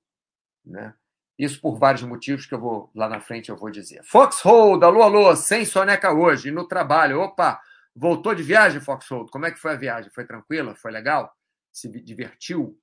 né? 0.65 0.95
Isso 1.39 1.61
por 1.61 1.79
vários 1.79 2.03
motivos 2.03 2.47
que 2.47 2.55
eu 2.55 2.61
vou 2.61 2.91
lá 2.93 3.09
na 3.09 3.21
frente 3.21 3.49
eu 3.49 3.57
vou 3.57 3.71
dizer. 3.71 4.03
Foxhold, 4.03 4.85
alô, 4.85 5.03
alô, 5.03 5.37
sem 5.37 5.65
soneca 5.65 6.13
hoje, 6.13 6.51
no 6.51 6.67
trabalho. 6.67 7.21
Opa, 7.21 7.61
voltou 7.95 8.35
de 8.35 8.43
viagem, 8.43 8.81
Foxhold? 8.81 9.31
Como 9.31 9.47
é 9.47 9.53
que 9.53 9.59
foi 9.59 9.73
a 9.73 9.77
viagem? 9.77 10.11
Foi 10.11 10.27
tranquila? 10.27 10.75
Foi 10.75 10.91
legal? 10.91 11.33
Se 11.73 11.89
divertiu? 12.03 12.77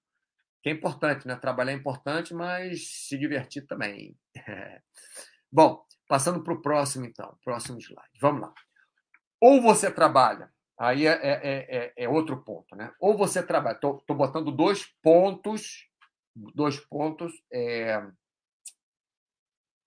Que 0.66 0.70
é 0.70 0.72
importante, 0.72 1.28
né? 1.28 1.36
Trabalhar 1.36 1.74
é 1.74 1.76
importante, 1.76 2.34
mas 2.34 2.88
se 3.08 3.20
divertir 3.20 3.68
também. 3.68 4.18
Bom, 5.52 5.86
passando 6.08 6.44
para 6.44 6.54
o 6.56 6.62
próximo, 6.62 7.06
então, 7.06 7.38
próximo 7.44 7.80
slide. 7.80 8.20
Vamos 8.20 8.42
lá. 8.42 8.54
Ou 9.40 9.62
você 9.62 9.92
trabalha, 9.92 10.52
aí 10.76 11.06
é, 11.06 11.12
é, 11.12 11.78
é, 11.78 11.94
é 11.96 12.10
outro 12.10 12.44
ponto, 12.44 12.76
né? 12.76 12.92
Ou 13.00 13.16
você 13.16 13.44
trabalha, 13.44 13.76
estou 13.76 14.02
botando 14.10 14.52
dois 14.52 14.88
pontos, 15.04 15.88
dois 16.36 16.80
pontos 16.80 17.32
é, 17.54 18.04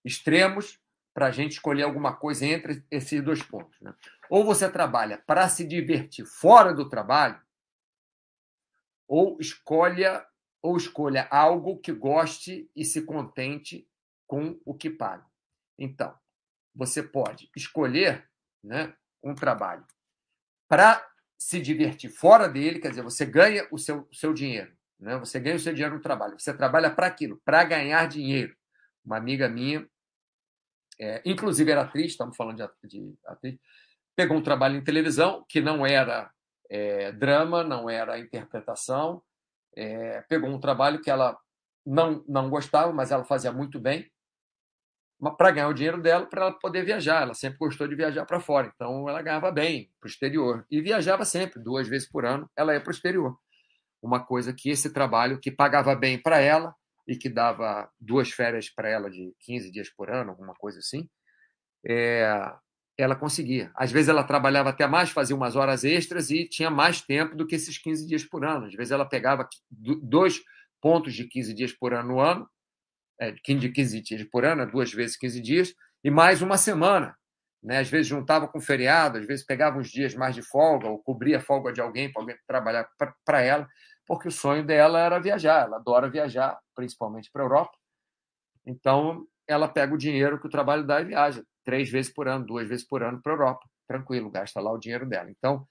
extremos 0.04 0.80
para 1.12 1.26
a 1.26 1.32
gente 1.32 1.54
escolher 1.54 1.82
alguma 1.82 2.14
coisa 2.14 2.46
entre 2.46 2.86
esses 2.88 3.20
dois 3.20 3.42
pontos. 3.42 3.80
Né? 3.80 3.92
Ou 4.30 4.44
você 4.44 4.70
trabalha 4.70 5.18
para 5.26 5.48
se 5.48 5.66
divertir 5.66 6.24
fora 6.24 6.72
do 6.72 6.88
trabalho, 6.88 7.42
ou 9.08 9.40
escolha 9.40 10.24
ou 10.62 10.76
escolha 10.76 11.28
algo 11.30 11.78
que 11.78 11.92
goste 11.92 12.70
e 12.74 12.84
se 12.84 13.02
contente 13.02 13.88
com 14.26 14.60
o 14.64 14.74
que 14.74 14.90
paga. 14.90 15.24
Então, 15.78 16.14
você 16.74 17.02
pode 17.02 17.50
escolher 17.56 18.28
né, 18.62 18.94
um 19.22 19.34
trabalho 19.34 19.84
para 20.68 21.04
se 21.38 21.60
divertir 21.60 22.10
fora 22.10 22.48
dele, 22.48 22.80
quer 22.80 22.90
dizer, 22.90 23.02
você 23.02 23.24
ganha 23.24 23.66
o 23.70 23.78
seu, 23.78 24.08
seu 24.12 24.34
dinheiro, 24.34 24.72
né? 24.98 25.16
você 25.16 25.38
ganha 25.38 25.56
o 25.56 25.60
seu 25.60 25.72
dinheiro 25.72 25.94
no 25.94 26.02
trabalho, 26.02 26.38
você 26.38 26.52
trabalha 26.52 26.90
para 26.90 27.06
aquilo, 27.06 27.40
para 27.44 27.62
ganhar 27.64 28.08
dinheiro. 28.08 28.56
Uma 29.04 29.16
amiga 29.16 29.48
minha, 29.48 29.88
é, 31.00 31.22
inclusive 31.24 31.70
era 31.70 31.82
atriz, 31.82 32.12
estamos 32.12 32.36
falando 32.36 32.68
de, 32.82 32.88
de 32.88 33.14
atriz, 33.24 33.58
pegou 34.16 34.36
um 34.36 34.42
trabalho 34.42 34.76
em 34.76 34.84
televisão 34.84 35.46
que 35.48 35.60
não 35.60 35.86
era 35.86 36.30
é, 36.68 37.12
drama, 37.12 37.62
não 37.62 37.88
era 37.88 38.18
interpretação, 38.18 39.22
é, 39.78 40.22
pegou 40.28 40.50
um 40.50 40.58
trabalho 40.58 41.00
que 41.00 41.10
ela 41.10 41.38
não, 41.86 42.24
não 42.28 42.50
gostava, 42.50 42.92
mas 42.92 43.10
ela 43.10 43.24
fazia 43.24 43.52
muito 43.52 43.78
bem, 43.78 44.10
para 45.36 45.50
ganhar 45.50 45.68
o 45.68 45.74
dinheiro 45.74 46.00
dela, 46.00 46.26
para 46.26 46.42
ela 46.42 46.52
poder 46.52 46.84
viajar. 46.84 47.22
Ela 47.22 47.34
sempre 47.34 47.58
gostou 47.58 47.88
de 47.88 47.94
viajar 47.94 48.24
para 48.24 48.40
fora, 48.40 48.70
então 48.74 49.08
ela 49.08 49.22
ganhava 49.22 49.50
bem 49.50 49.90
para 50.00 50.06
o 50.06 50.10
exterior. 50.10 50.66
E 50.70 50.80
viajava 50.80 51.24
sempre, 51.24 51.62
duas 51.62 51.88
vezes 51.88 52.08
por 52.08 52.24
ano, 52.24 52.48
ela 52.56 52.74
ia 52.74 52.80
para 52.80 52.90
o 52.90 52.94
exterior. 52.94 53.36
Uma 54.02 54.24
coisa 54.24 54.52
que 54.52 54.70
esse 54.70 54.92
trabalho, 54.92 55.40
que 55.40 55.50
pagava 55.50 55.94
bem 55.94 56.20
para 56.20 56.38
ela 56.38 56.74
e 57.06 57.16
que 57.16 57.28
dava 57.28 57.90
duas 57.98 58.30
férias 58.30 58.70
para 58.70 58.88
ela 58.88 59.10
de 59.10 59.34
15 59.40 59.72
dias 59.72 59.90
por 59.90 60.10
ano, 60.10 60.30
alguma 60.30 60.54
coisa 60.54 60.78
assim, 60.78 61.08
é, 61.84 62.30
ela 62.98 63.14
conseguia. 63.14 63.70
Às 63.76 63.92
vezes 63.92 64.08
ela 64.08 64.24
trabalhava 64.24 64.70
até 64.70 64.86
mais, 64.86 65.10
fazia 65.10 65.36
umas 65.36 65.54
horas 65.54 65.84
extras 65.84 66.30
e 66.30 66.44
tinha 66.44 66.68
mais 66.68 67.00
tempo 67.00 67.36
do 67.36 67.46
que 67.46 67.54
esses 67.54 67.78
15 67.78 68.04
dias 68.04 68.24
por 68.24 68.44
ano. 68.44 68.66
Às 68.66 68.74
vezes 68.74 68.90
ela 68.90 69.08
pegava 69.08 69.48
dois 69.70 70.42
pontos 70.80 71.14
de 71.14 71.24
15 71.24 71.54
dias 71.54 71.72
por 71.72 71.94
ano 71.94 72.08
no 72.08 72.20
ano, 72.20 72.50
é, 73.20 73.30
de 73.30 73.40
15 73.40 74.00
dias 74.00 74.24
por 74.24 74.44
ano, 74.44 74.68
duas 74.68 74.92
vezes 74.92 75.16
15 75.16 75.40
dias, 75.40 75.74
e 76.02 76.10
mais 76.10 76.42
uma 76.42 76.58
semana. 76.58 77.16
Né? 77.62 77.78
Às 77.78 77.88
vezes 77.88 78.08
juntava 78.08 78.48
com 78.48 78.60
feriado, 78.60 79.18
às 79.18 79.26
vezes 79.26 79.46
pegava 79.46 79.78
uns 79.78 79.90
dias 79.90 80.14
mais 80.14 80.34
de 80.34 80.42
folga, 80.42 80.88
ou 80.88 80.98
cobria 80.98 81.38
a 81.38 81.40
folga 81.40 81.72
de 81.72 81.80
alguém 81.80 82.12
para 82.12 82.22
alguém 82.22 82.36
trabalhar 82.48 82.88
para 83.24 83.42
ela, 83.42 83.68
porque 84.06 84.26
o 84.26 84.32
sonho 84.32 84.64
dela 84.64 84.98
era 84.98 85.20
viajar. 85.20 85.66
Ela 85.66 85.76
adora 85.76 86.10
viajar, 86.10 86.58
principalmente 86.74 87.30
para 87.30 87.42
a 87.42 87.44
Europa. 87.44 87.72
Então, 88.66 89.24
ela 89.46 89.68
pega 89.68 89.94
o 89.94 89.98
dinheiro 89.98 90.40
que 90.40 90.46
o 90.46 90.50
trabalho 90.50 90.84
dá 90.84 91.00
e 91.00 91.04
viaja 91.04 91.44
três 91.68 91.90
vezes 91.90 92.10
por 92.10 92.26
ano, 92.26 92.46
duas 92.46 92.66
vezes 92.66 92.86
por 92.86 93.02
ano 93.02 93.20
para 93.20 93.30
a 93.30 93.34
Europa. 93.34 93.68
Tranquilo, 93.86 94.30
gasta 94.30 94.58
lá 94.58 94.72
o 94.72 94.78
dinheiro 94.78 95.06
dela. 95.06 95.30
Então, 95.30 95.68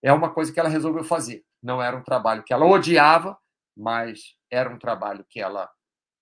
é 0.00 0.12
uma 0.12 0.32
coisa 0.32 0.52
que 0.52 0.60
ela 0.60 0.68
resolveu 0.68 1.02
fazer. 1.02 1.44
Não 1.60 1.82
era 1.82 1.96
um 1.96 2.04
trabalho 2.04 2.44
que 2.44 2.52
ela 2.52 2.64
odiava, 2.64 3.36
mas 3.76 4.36
era 4.48 4.70
um 4.70 4.78
trabalho 4.78 5.26
que 5.28 5.40
ela 5.40 5.68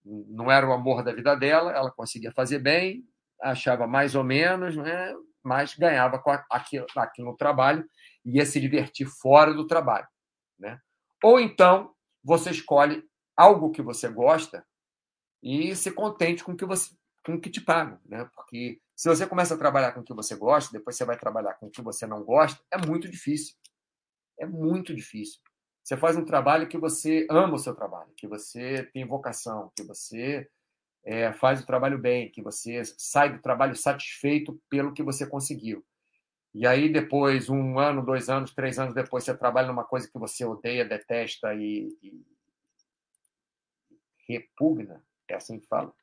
não 0.03 0.51
era 0.51 0.67
o 0.67 0.73
amor 0.73 1.05
da 1.05 1.13
vida 1.13 1.37
dela, 1.37 1.73
ela 1.73 1.91
conseguia 1.91 2.33
fazer 2.33 2.59
bem, 2.59 3.05
achava 3.43 3.87
mais 3.87 4.15
ou 4.15 4.25
menos, 4.25 4.75
né? 4.75 5.15
mas 5.45 5.75
ganhava 5.75 6.19
com 6.19 6.31
aquilo, 6.51 6.87
aquilo 6.97 7.33
no 7.33 7.37
trabalho 7.37 7.87
e 8.25 8.39
ia 8.39 8.47
se 8.47 8.59
divertir 8.59 9.07
fora 9.21 9.53
do 9.53 9.67
trabalho. 9.67 10.09
Né? 10.59 10.81
Ou 11.23 11.39
então 11.39 11.93
você 12.25 12.49
escolhe 12.49 13.05
algo 13.37 13.73
que 13.73 13.83
você 13.83 14.09
gosta 14.09 14.65
e 15.43 15.77
se 15.77 15.93
contente 15.93 16.43
com 16.43 16.53
o 16.53 16.57
que 16.57 16.65
você 16.65 16.97
com 17.27 17.39
que 17.39 17.51
te 17.51 17.61
pagam, 17.61 18.01
né? 18.07 18.27
Porque 18.35 18.81
se 18.99 19.09
você 19.09 19.29
começa 19.29 19.55
a 19.55 19.57
trabalhar 19.57 19.93
com 19.93 20.01
o 20.01 20.03
que 20.03 20.13
você 20.13 20.35
gosta, 20.35 20.77
depois 20.77 20.97
você 20.97 21.05
vai 21.05 21.17
trabalhar 21.17 21.55
com 21.55 21.69
o 21.69 21.71
que 21.71 21.81
você 21.81 22.05
não 22.05 22.25
gosta, 22.25 22.61
é 22.69 22.85
muito 22.85 23.09
difícil. 23.09 23.55
É 24.37 24.45
muito 24.45 24.93
difícil. 24.93 25.41
Você 25.85 25.97
faz 25.97 26.17
um 26.17 26.25
trabalho 26.25 26.67
que 26.67 26.77
você 26.77 27.25
ama 27.31 27.55
o 27.55 27.59
seu 27.61 27.77
trabalho, 27.77 28.11
que 28.17 28.27
você 28.27 28.91
tem 28.93 29.07
vocação, 29.07 29.71
que 29.77 29.85
você 29.85 30.51
é, 31.05 31.33
faz 31.33 31.63
o 31.63 31.67
trabalho 31.67 31.97
bem, 31.97 32.29
que 32.29 32.43
você 32.43 32.83
sai 32.85 33.33
do 33.33 33.41
trabalho 33.41 33.77
satisfeito 33.77 34.61
pelo 34.69 34.93
que 34.93 35.05
você 35.05 35.25
conseguiu. 35.25 35.87
E 36.53 36.67
aí, 36.67 36.93
depois, 36.93 37.49
um 37.49 37.79
ano, 37.79 38.05
dois 38.05 38.29
anos, 38.29 38.53
três 38.53 38.81
anos 38.81 38.95
depois, 38.95 39.23
você 39.23 39.33
trabalha 39.33 39.69
numa 39.69 39.85
coisa 39.85 40.11
que 40.11 40.19
você 40.19 40.45
odeia, 40.45 40.85
detesta 40.85 41.55
e, 41.55 41.97
e 42.03 42.27
repugna, 44.29 45.05
é 45.29 45.37
assim 45.37 45.61
que 45.61 45.69
fala. 45.69 45.95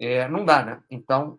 É, 0.00 0.26
não 0.26 0.44
dá, 0.44 0.64
né? 0.64 0.82
Então, 0.90 1.38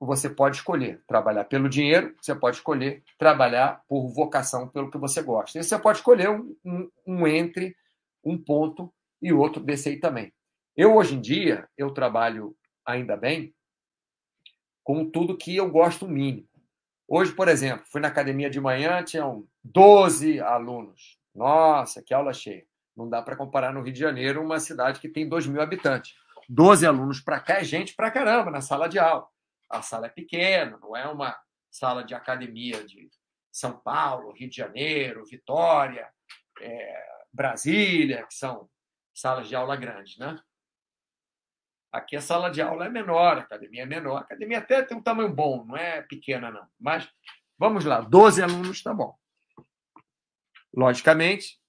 você 0.00 0.28
pode 0.28 0.56
escolher 0.56 1.02
trabalhar 1.06 1.44
pelo 1.44 1.68
dinheiro, 1.68 2.14
você 2.20 2.34
pode 2.34 2.56
escolher 2.56 3.02
trabalhar 3.18 3.82
por 3.88 4.08
vocação, 4.08 4.68
pelo 4.68 4.90
que 4.90 4.98
você 4.98 5.22
gosta. 5.22 5.58
E 5.58 5.64
você 5.64 5.78
pode 5.78 5.98
escolher 5.98 6.30
um, 6.30 6.54
um, 6.64 6.90
um 7.06 7.26
entre 7.26 7.76
um 8.22 8.36
ponto 8.36 8.92
e 9.22 9.32
outro 9.32 9.62
desse 9.62 9.88
aí 9.88 9.98
também. 9.98 10.32
Eu, 10.76 10.96
hoje 10.96 11.14
em 11.14 11.20
dia, 11.20 11.68
eu 11.76 11.90
trabalho 11.90 12.56
ainda 12.84 13.16
bem 13.16 13.54
com 14.82 15.08
tudo 15.08 15.36
que 15.36 15.56
eu 15.56 15.70
gosto 15.70 16.06
mínimo. 16.06 16.48
Hoje, 17.06 17.32
por 17.32 17.48
exemplo, 17.48 17.86
fui 17.86 18.00
na 18.00 18.08
academia 18.08 18.50
de 18.50 18.60
manhã, 18.60 19.02
tinham 19.02 19.46
12 19.62 20.40
alunos. 20.40 21.18
Nossa, 21.34 22.02
que 22.02 22.12
aula 22.12 22.32
cheia. 22.32 22.66
Não 22.96 23.08
dá 23.08 23.22
para 23.22 23.36
comparar 23.36 23.72
no 23.72 23.82
Rio 23.82 23.92
de 23.92 24.00
Janeiro, 24.00 24.42
uma 24.42 24.58
cidade 24.58 25.00
que 25.00 25.08
tem 25.08 25.28
2 25.28 25.46
mil 25.46 25.60
habitantes. 25.60 26.14
12 26.48 26.86
alunos 26.86 27.20
para 27.20 27.40
cá 27.40 27.54
é 27.54 27.64
gente 27.64 27.94
para 27.94 28.10
caramba 28.10 28.50
na 28.50 28.60
sala 28.60 28.88
de 28.88 28.98
aula 28.98 29.26
a 29.70 29.82
sala 29.82 30.06
é 30.06 30.10
pequena, 30.10 30.78
não 30.78 30.96
é 30.96 31.06
uma 31.08 31.38
sala 31.70 32.04
de 32.04 32.14
academia 32.14 32.84
de 32.84 33.08
São 33.52 33.78
Paulo, 33.78 34.32
Rio 34.32 34.48
de 34.48 34.56
Janeiro, 34.56 35.24
Vitória, 35.24 36.08
é, 36.60 37.06
Brasília, 37.32 38.26
que 38.26 38.34
são 38.34 38.68
salas 39.12 39.48
de 39.48 39.56
aula 39.56 39.76
grandes, 39.76 40.16
né? 40.18 40.38
Aqui 41.92 42.16
a 42.16 42.20
sala 42.20 42.50
de 42.50 42.60
aula 42.60 42.86
é 42.86 42.88
menor, 42.88 43.38
a 43.38 43.40
academia 43.42 43.84
é 43.84 43.86
menor. 43.86 44.18
A 44.18 44.22
academia 44.22 44.58
até 44.58 44.82
tem 44.82 44.96
um 44.96 45.02
tamanho 45.02 45.32
bom, 45.32 45.64
não 45.64 45.76
é 45.76 46.02
pequena, 46.02 46.50
não. 46.50 46.66
Mas 46.78 47.08
Vamos 47.56 47.84
lá, 47.84 48.00
12 48.00 48.42
alunos, 48.42 48.82
tá 48.82 48.92
bom. 48.92 49.16
Logicamente, 50.74 51.60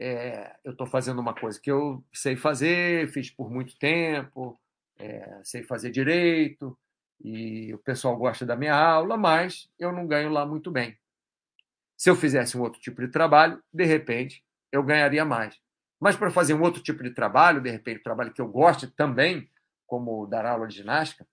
é, 0.00 0.56
eu 0.64 0.72
estou 0.72 0.86
fazendo 0.86 1.20
uma 1.20 1.34
coisa 1.34 1.60
que 1.60 1.70
eu 1.70 2.02
sei 2.12 2.36
fazer, 2.36 3.08
fiz 3.12 3.30
por 3.30 3.50
muito 3.50 3.78
tempo, 3.78 4.58
é, 4.96 5.42
sei 5.44 5.62
fazer 5.62 5.90
direito, 5.90 6.78
e 7.24 7.72
o 7.72 7.78
pessoal 7.78 8.14
gosta 8.18 8.44
da 8.44 8.54
minha 8.54 8.74
aula, 8.74 9.16
mas 9.16 9.70
eu 9.78 9.90
não 9.90 10.06
ganho 10.06 10.28
lá 10.28 10.44
muito 10.44 10.70
bem. 10.70 10.96
Se 11.96 12.10
eu 12.10 12.14
fizesse 12.14 12.56
um 12.58 12.60
outro 12.60 12.78
tipo 12.78 13.00
de 13.00 13.08
trabalho, 13.08 13.62
de 13.72 13.84
repente, 13.84 14.44
eu 14.70 14.82
ganharia 14.82 15.24
mais. 15.24 15.58
Mas 15.98 16.16
para 16.16 16.30
fazer 16.30 16.52
um 16.52 16.60
outro 16.60 16.82
tipo 16.82 17.02
de 17.02 17.10
trabalho, 17.10 17.62
de 17.62 17.70
repente, 17.70 18.02
trabalho 18.02 18.32
que 18.32 18.42
eu 18.42 18.48
gosto 18.48 18.90
também, 18.90 19.48
como 19.86 20.26
dar 20.26 20.44
aula 20.44 20.68
de 20.68 20.76
ginástica, 20.76 21.26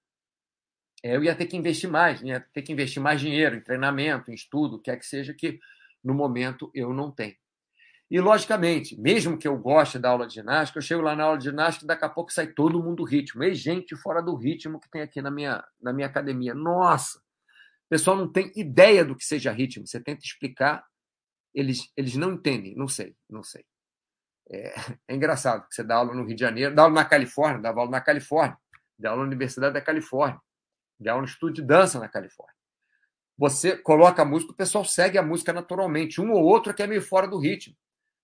é, 1.04 1.15
eu 1.17 1.23
ia 1.23 1.36
ter 1.36 1.47
que 1.47 1.58
investir 1.58 1.89
mais, 1.89 2.21
ia 2.21 2.39
ter 2.54 2.62
que 2.62 2.71
investir 2.71 3.01
mais 3.01 3.19
dinheiro 3.19 3.58
em 3.58 3.62
treinamento, 3.62 4.32
em 4.32 4.34
estudo, 4.34 4.80
quer 4.80 4.97
que 4.97 5.06
seja, 5.06 5.34
que 5.34 5.60
no 6.01 6.13
momento 6.13 6.71
eu 6.73 6.93
não 6.93 7.12
tenho. 7.12 7.36
E, 8.12 8.19
logicamente, 8.19 9.00
mesmo 9.00 9.38
que 9.38 9.47
eu 9.47 9.58
goste 9.58 9.97
da 9.97 10.10
aula 10.10 10.28
de 10.28 10.34
ginástica, 10.34 10.80
eu 10.80 10.84
chego 10.84 11.02
lá 11.02 11.15
na 11.15 11.24
aula 11.24 11.38
de 11.38 11.45
ginástica 11.45 11.86
e 11.86 11.88
daqui 11.88 12.04
a 12.04 12.10
pouco 12.10 12.30
sai 12.30 12.47
todo 12.47 12.84
mundo 12.84 12.97
do 12.97 13.04
ritmo. 13.06 13.41
E 13.41 13.56
gente 13.56 13.95
fora 13.95 14.21
do 14.21 14.36
ritmo 14.36 14.82
que 14.82 14.89
tem 14.89 15.02
aqui 15.02 15.21
na 15.21 15.32
minha, 15.32 15.63
na 15.82 15.93
minha 15.93 16.08
academia. 16.08 16.54
Nossa! 16.54 17.19
O 17.19 17.89
pessoal 17.89 18.17
não 18.17 18.30
tem 18.30 18.52
ideia 18.54 19.06
do 19.06 19.15
que 19.15 19.24
seja 19.24 19.50
ritmo. 19.50 19.88
Você 19.88 19.97
tenta 20.02 20.26
explicar, 20.26 20.84
eles, 21.54 21.89
eles 21.95 22.17
não 22.17 22.34
entendem. 22.34 22.76
Não 22.76 22.86
sei, 22.89 23.15
não 23.30 23.43
sei. 23.43 23.63
É, 24.52 24.74
é 25.08 25.15
engraçado. 25.15 25.65
Você 25.71 25.82
dá 25.82 25.95
aula 25.95 26.13
no 26.13 26.26
Rio 26.26 26.36
de 26.36 26.41
Janeiro, 26.41 26.76
dá 26.76 26.82
aula 26.82 26.95
na 26.95 27.06
Califórnia, 27.06 27.62
dá 27.62 27.69
aula 27.69 27.89
na 27.89 28.02
Califórnia, 28.02 28.58
dá 29.00 29.12
aula 29.12 29.21
na 29.21 29.28
Universidade 29.28 29.74
da 29.74 29.82
Califórnia, 29.82 30.41
dá 31.00 31.13
aula 31.13 31.21
no 31.21 31.30
estúdio 31.30 31.62
de 31.62 31.67
dança 31.69 31.97
na 31.97 32.10
Califórnia. 32.10 32.56
Você 33.38 33.78
coloca 33.78 34.21
a 34.21 34.26
música, 34.26 34.52
o 34.52 34.56
pessoal 34.56 34.84
segue 34.84 35.17
a 35.17 35.24
música 35.24 35.54
naturalmente. 35.54 36.19
Um 36.19 36.34
ou 36.34 36.43
outro 36.43 36.74
que 36.74 36.84
é 36.84 36.88
meio 36.88 37.02
fora 37.02 37.26
do 37.26 37.39
ritmo. 37.39 37.74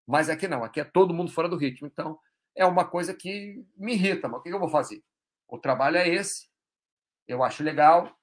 Mas 0.08 0.30
aqui 0.30 0.48
não, 0.48 0.64
aqui 0.64 0.80
é 0.80 0.86
todo 0.86 1.14
mundo 1.14 1.32
fora 1.32 1.50
do 1.50 1.58
ritmo. 1.58 1.88
Então, 1.88 2.18
é 2.56 2.66
uma 2.66 2.86
coisa 2.86 3.14
que 3.14 3.64
me 3.76 3.94
irrita. 3.94 4.28
Mas 4.28 4.40
o 4.40 4.44
que 4.44 4.50
eu 4.50 4.60
vou 4.60 4.70
fazer? 4.70 5.04
O 5.48 5.58
trabalho 5.58 5.98
é 5.98 6.08
esse, 6.08 6.48
eu 7.28 7.44
acho 7.44 7.64
legal, 7.64 8.18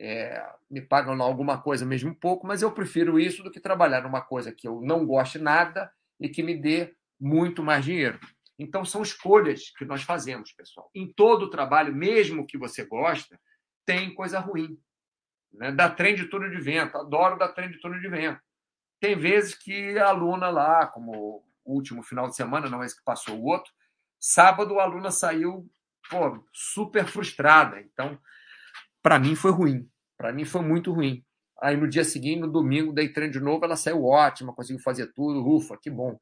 é, 0.00 0.44
me 0.70 0.80
pagam 0.80 1.20
alguma 1.22 1.60
coisa 1.60 1.84
mesmo 1.84 2.14
pouco, 2.14 2.46
mas 2.46 2.62
eu 2.62 2.72
prefiro 2.72 3.18
isso 3.18 3.42
do 3.42 3.50
que 3.50 3.60
trabalhar 3.60 4.02
numa 4.02 4.20
coisa 4.20 4.52
que 4.52 4.66
eu 4.66 4.80
não 4.80 5.06
goste 5.06 5.38
nada 5.38 5.92
e 6.20 6.28
que 6.28 6.42
me 6.42 6.56
dê 6.56 6.94
muito 7.20 7.62
mais 7.62 7.84
dinheiro. 7.84 8.18
Então, 8.58 8.84
são 8.84 9.02
escolhas 9.02 9.70
que 9.76 9.84
nós 9.84 10.02
fazemos, 10.02 10.52
pessoal. 10.52 10.90
Em 10.94 11.12
todo 11.12 11.50
trabalho, 11.50 11.94
mesmo 11.94 12.46
que 12.46 12.56
você 12.56 12.84
gosta, 12.84 13.38
tem 13.84 14.14
coisa 14.14 14.38
ruim. 14.38 14.78
Né? 15.52 15.72
Dá 15.72 15.90
trem 15.90 16.14
de 16.14 16.26
túnel 16.26 16.50
de 16.50 16.60
vento. 16.60 16.96
Adoro 16.96 17.38
dar 17.38 17.48
trem 17.48 17.70
de 17.70 17.80
túnel 17.80 18.00
de 18.00 18.08
vento. 18.08 18.40
Tem 19.04 19.18
vezes 19.18 19.54
que 19.54 19.98
a 19.98 20.08
aluna 20.08 20.48
lá, 20.48 20.86
como 20.86 21.44
o 21.62 21.74
último 21.74 22.02
final 22.02 22.26
de 22.26 22.34
semana, 22.34 22.70
não 22.70 22.82
é 22.82 22.86
esse 22.86 22.96
que 22.96 23.04
passou 23.04 23.38
o 23.38 23.44
outro, 23.44 23.70
sábado 24.18 24.80
a 24.80 24.84
aluna 24.84 25.10
saiu 25.10 25.70
pô, 26.08 26.42
super 26.54 27.04
frustrada. 27.04 27.78
Então, 27.82 28.18
para 29.02 29.18
mim 29.18 29.34
foi 29.34 29.50
ruim. 29.50 29.86
Para 30.16 30.32
mim 30.32 30.46
foi 30.46 30.62
muito 30.62 30.90
ruim. 30.90 31.22
Aí 31.60 31.76
no 31.76 31.86
dia 31.86 32.02
seguinte, 32.02 32.40
no 32.40 32.50
domingo, 32.50 32.94
dei 32.94 33.10
treino 33.10 33.34
de 33.34 33.40
novo, 33.40 33.62
ela 33.62 33.76
saiu 33.76 34.02
ótima, 34.06 34.54
conseguiu 34.54 34.82
fazer 34.82 35.12
tudo, 35.12 35.46
ufa, 35.46 35.76
que 35.76 35.90
bom. 35.90 36.18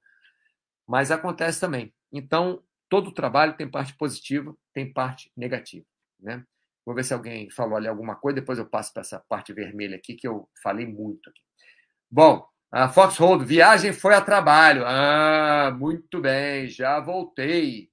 Mas 0.84 1.12
acontece 1.12 1.60
também. 1.60 1.94
Então, 2.10 2.64
todo 2.88 3.14
trabalho 3.14 3.56
tem 3.56 3.70
parte 3.70 3.94
positiva, 3.96 4.56
tem 4.74 4.92
parte 4.92 5.30
negativa. 5.36 5.86
Né? 6.18 6.44
Vou 6.84 6.96
ver 6.96 7.04
se 7.04 7.14
alguém 7.14 7.48
falou 7.48 7.76
ali 7.76 7.86
alguma 7.86 8.16
coisa, 8.16 8.40
depois 8.40 8.58
eu 8.58 8.66
passo 8.68 8.92
para 8.92 9.02
essa 9.02 9.20
parte 9.28 9.52
vermelha 9.52 9.94
aqui, 9.94 10.16
que 10.16 10.26
eu 10.26 10.48
falei 10.60 10.84
muito 10.84 11.30
aqui. 11.30 11.42
Bom, 12.10 12.51
a 12.72 12.88
Foxhold, 12.88 13.44
viagem 13.44 13.92
foi 13.92 14.14
a 14.14 14.20
trabalho. 14.22 14.82
Ah, 14.86 15.70
muito 15.78 16.22
bem, 16.22 16.66
já 16.68 16.98
voltei. 17.00 17.90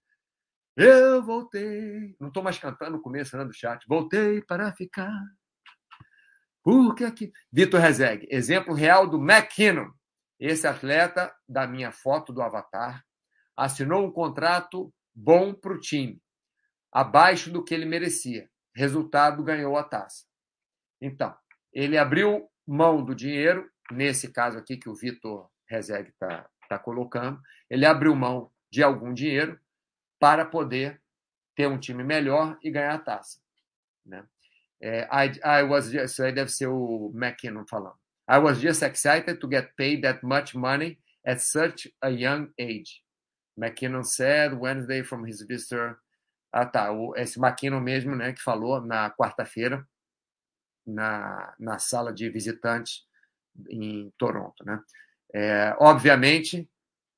Eu 0.78 1.22
voltei. 1.22 2.16
Não 2.18 2.30
estou 2.30 2.42
mais 2.42 2.58
cantando 2.58 2.92
no 2.92 3.02
começo 3.02 3.36
né, 3.38 3.44
do 3.44 3.54
chat. 3.54 3.86
Voltei 3.86 4.42
para 4.42 4.72
ficar. 4.72 5.12
Porque 6.64 7.04
aqui. 7.04 7.30
Vitor 7.52 7.82
Rezeg, 7.82 8.26
exemplo 8.32 8.74
real 8.74 9.06
do 9.06 9.18
McKinnon. 9.18 9.92
Esse 10.40 10.66
atleta 10.66 11.36
da 11.46 11.68
minha 11.68 11.92
foto 11.92 12.32
do 12.32 12.42
Avatar 12.42 13.04
assinou 13.58 14.06
um 14.06 14.12
contrato 14.12 14.94
bom 15.14 15.54
para 15.54 15.74
o 15.74 15.80
time, 15.80 16.22
abaixo 16.90 17.52
do 17.52 17.62
que 17.62 17.74
ele 17.74 17.86
merecia. 17.86 18.50
Resultado, 18.74 19.44
ganhou 19.44 19.76
a 19.76 19.84
taça. 19.84 20.24
Então, 21.02 21.36
ele 21.74 21.98
abriu 21.98 22.48
mão 22.66 23.04
do 23.04 23.14
dinheiro 23.14 23.70
nesse 23.92 24.32
caso 24.32 24.58
aqui 24.58 24.78
que 24.78 24.90
o 24.90 24.96
Vitor 24.96 25.50
Rezeg 25.68 26.10
está 26.10 26.50
tá 26.68 26.80
colocando, 26.80 27.42
ele 27.70 27.86
abriu 27.86 28.16
mão 28.16 28.52
de 28.72 28.84
algum 28.84 29.14
dinheiro 29.14 29.60
para 30.20 30.46
poder 30.46 31.02
ter 31.56 31.68
um 31.68 31.80
time 31.80 32.04
melhor 32.04 32.58
e 32.64 32.72
ganhar 32.72 32.94
a 32.94 33.00
taça. 33.00 33.40
Né? 34.06 34.26
É, 34.82 35.08
I, 35.12 35.40
I 35.44 35.64
was 35.64 35.92
just, 35.92 36.06
isso 36.06 36.24
aí 36.24 36.32
deve 36.32 36.52
ser 36.52 36.68
o 36.68 37.12
McKinnon 37.14 37.66
falando. 37.68 37.98
I 38.30 38.38
was 38.38 38.60
just 38.60 38.84
excited 38.84 39.40
to 39.40 39.50
get 39.50 39.76
paid 39.76 40.02
that 40.02 40.24
much 40.24 40.56
money 40.56 41.00
at 41.26 41.40
such 41.40 41.92
a 42.02 42.10
young 42.10 42.52
age. 42.60 43.04
McKinnon 43.58 44.04
said 44.04 44.54
Wednesday 44.54 45.04
from 45.04 45.26
his 45.26 45.42
visitor. 45.42 45.98
Ah, 46.54 46.66
tá. 46.66 46.92
O, 46.92 47.16
esse 47.18 47.40
McKinnon 47.40 47.82
mesmo, 47.82 48.16
né, 48.16 48.32
que 48.34 48.42
falou 48.42 48.80
na 48.82 49.10
quarta-feira 49.10 49.86
na, 50.86 51.54
na 51.60 51.80
sala 51.80 52.14
de 52.14 52.30
visitantes 52.30 53.06
em 53.70 54.12
Toronto, 54.18 54.64
né? 54.66 54.82
É, 55.34 55.76
obviamente, 55.80 56.70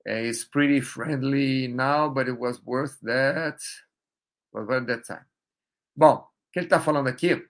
é, 0.05 0.27
it's 0.27 0.43
pretty 0.43 0.81
friendly 0.81 1.67
now, 1.67 2.09
but 2.09 2.27
it 2.27 2.37
was 2.37 2.61
worth 2.65 2.99
that, 3.03 3.57
was 4.51 4.67
worth 4.67 4.87
that 4.87 5.03
time. 5.03 5.25
Bom, 5.95 6.15
o 6.15 6.51
que 6.51 6.59
ele 6.59 6.65
está 6.65 6.79
falando 6.79 7.07
aqui? 7.07 7.45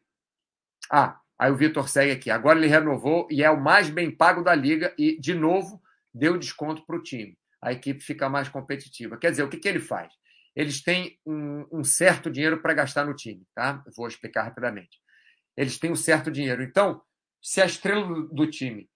Ah, 0.92 1.20
aí 1.40 1.52
o 1.52 1.56
Vitor 1.56 1.88
segue 1.88 2.12
aqui. 2.12 2.30
Agora 2.30 2.60
ele 2.60 2.68
renovou 2.68 3.28
e 3.32 3.44
é 3.44 3.50
o 3.50 3.60
mais 3.60 3.90
bem 3.90 4.12
pago 4.12 4.44
da 4.44 4.54
liga 4.54 4.94
e, 4.98 5.20
de 5.20 5.34
novo, 5.34 5.82
deu 6.14 6.38
desconto 6.38 6.86
para 6.86 6.98
o 6.98 7.04
time. 7.04 7.38
A 7.62 7.72
equipe 7.72 8.02
fica 8.02 8.30
mais 8.30 8.50
competitiva. 8.50 9.18
Quer 9.18 9.32
dizer, 9.32 9.44
o 9.44 9.50
que, 9.50 9.58
que 9.58 9.68
ele 9.68 9.80
faz? 9.80 10.12
Eles 10.56 10.84
têm 10.84 11.18
um, 11.26 11.66
um 11.72 11.84
certo 11.84 12.30
dinheiro 12.30 12.62
para 12.62 12.74
gastar 12.74 13.06
no 13.06 13.16
time, 13.16 13.46
tá? 13.56 13.84
vou 13.96 14.08
explicar 14.08 14.44
rapidamente. 14.44 15.00
Eles 15.56 15.78
têm 15.78 15.92
um 15.92 15.96
certo 15.96 16.30
dinheiro. 16.30 16.62
Então, 16.62 17.02
se 17.42 17.62
a 17.62 17.66
estrela 17.66 18.28
do 18.28 18.50
time 18.50 18.90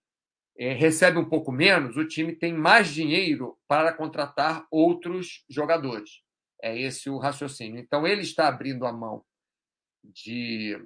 é, 0.58 0.72
recebe 0.74 1.18
um 1.18 1.28
pouco 1.28 1.52
menos, 1.52 1.98
o 1.98 2.08
time 2.08 2.34
tem 2.34 2.54
mais 2.54 2.90
dinheiro 2.90 3.58
para 3.68 3.92
contratar 3.92 4.66
outros 4.72 5.44
jogadores. 5.50 6.22
É 6.62 6.80
esse 6.80 7.10
o 7.10 7.18
raciocínio. 7.18 7.80
Então, 7.80 8.08
ele 8.08 8.22
está 8.22 8.48
abrindo 8.48 8.86
a 8.86 8.94
mão 8.94 9.26
de, 10.04 10.80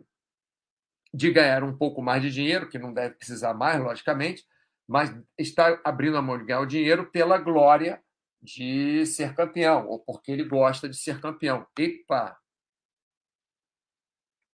de 1.13 1.32
ganhar 1.32 1.63
um 1.63 1.78
pouco 1.78 2.02
mais 2.02 2.22
de 2.22 2.32
dinheiro, 2.32 2.69
que 2.69 2.80
não 2.80 2.93
deve 2.93 3.15
precisar 3.15 3.54
mais, 3.54 3.80
logicamente, 3.82 4.45
mas 4.88 5.15
está 5.38 5.80
abrindo 5.84 6.17
a 6.17 6.22
mão 6.22 6.38
de 6.38 6.45
ganhar 6.45 6.62
o 6.62 6.65
dinheiro 6.65 7.12
pela 7.12 7.38
glória 7.38 8.04
de 8.41 9.06
ser 9.06 9.36
campeão, 9.36 9.88
ou 9.88 10.00
porque 10.00 10.32
ele 10.32 10.45
gosta 10.45 10.89
de 10.89 10.98
ser 10.98 11.22
campeão. 11.22 11.67
Epa! 11.78 12.38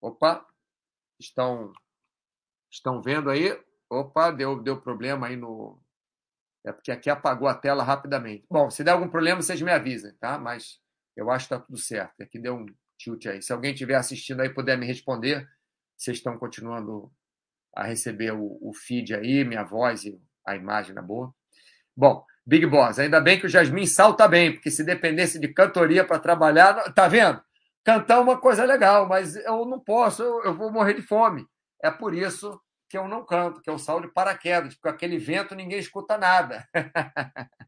Opa! 0.01 0.45
Estão 1.17 1.71
Estão 2.75 3.01
vendo 3.01 3.29
aí? 3.29 3.57
Opa, 3.89 4.31
deu, 4.31 4.61
deu 4.61 4.81
problema 4.81 5.27
aí 5.27 5.37
no. 5.37 5.79
É 6.65 6.73
porque 6.73 6.91
aqui 6.91 7.09
apagou 7.09 7.47
a 7.47 7.55
tela 7.55 7.83
rapidamente. 7.83 8.45
Bom, 8.49 8.69
se 8.69 8.83
der 8.83 8.91
algum 8.91 9.07
problema, 9.07 9.41
vocês 9.41 9.61
me 9.61 9.71
avisem, 9.71 10.13
tá? 10.15 10.37
Mas 10.37 10.81
eu 11.15 11.31
acho 11.31 11.47
que 11.47 11.53
está 11.53 11.65
tudo 11.65 11.77
certo. 11.77 12.21
Aqui 12.21 12.37
deu 12.37 12.55
um 12.55 12.65
tilt 12.97 13.25
aí. 13.27 13.41
Se 13.41 13.53
alguém 13.53 13.71
estiver 13.71 13.95
assistindo 13.95 14.41
aí 14.41 14.49
puder 14.49 14.77
me 14.77 14.85
responder, 14.85 15.47
vocês 15.95 16.17
estão 16.17 16.37
continuando 16.37 17.09
a 17.73 17.85
receber 17.85 18.33
o, 18.33 18.57
o 18.61 18.73
feed 18.73 19.15
aí, 19.15 19.45
minha 19.45 19.63
voz 19.63 20.03
e 20.03 20.19
a 20.45 20.55
imagem 20.57 20.93
na 20.93 21.01
boa. 21.01 21.33
Bom, 21.95 22.25
Big 22.45 22.65
Boss, 22.65 22.99
ainda 22.99 23.21
bem 23.21 23.39
que 23.39 23.45
o 23.45 23.49
Jasmin 23.49 23.85
salta 23.85 24.27
bem, 24.27 24.51
porque 24.51 24.69
se 24.69 24.83
dependesse 24.83 25.39
de 25.39 25.47
cantoria 25.47 26.03
para 26.03 26.19
trabalhar, 26.19 26.93
tá 26.93 27.07
vendo? 27.07 27.41
Cantar 27.85 28.15
é 28.15 28.19
uma 28.19 28.37
coisa 28.37 28.65
legal, 28.65 29.07
mas 29.07 29.37
eu 29.37 29.65
não 29.65 29.79
posso, 29.79 30.21
eu, 30.21 30.43
eu 30.43 30.53
vou 30.53 30.71
morrer 30.71 30.95
de 30.95 31.01
fome. 31.01 31.47
É 31.81 31.89
por 31.89 32.13
isso 32.13 32.59
que 32.89 32.97
eu 32.97 33.07
não 33.07 33.25
canto, 33.25 33.61
que 33.61 33.69
é 33.69 33.73
o 33.73 33.79
sal 33.79 34.01
de 34.01 34.07
paraquedas, 34.07 34.75
porque 34.75 34.89
aquele 34.89 35.17
vento 35.17 35.55
ninguém 35.55 35.79
escuta 35.79 36.17
nada. 36.17 36.67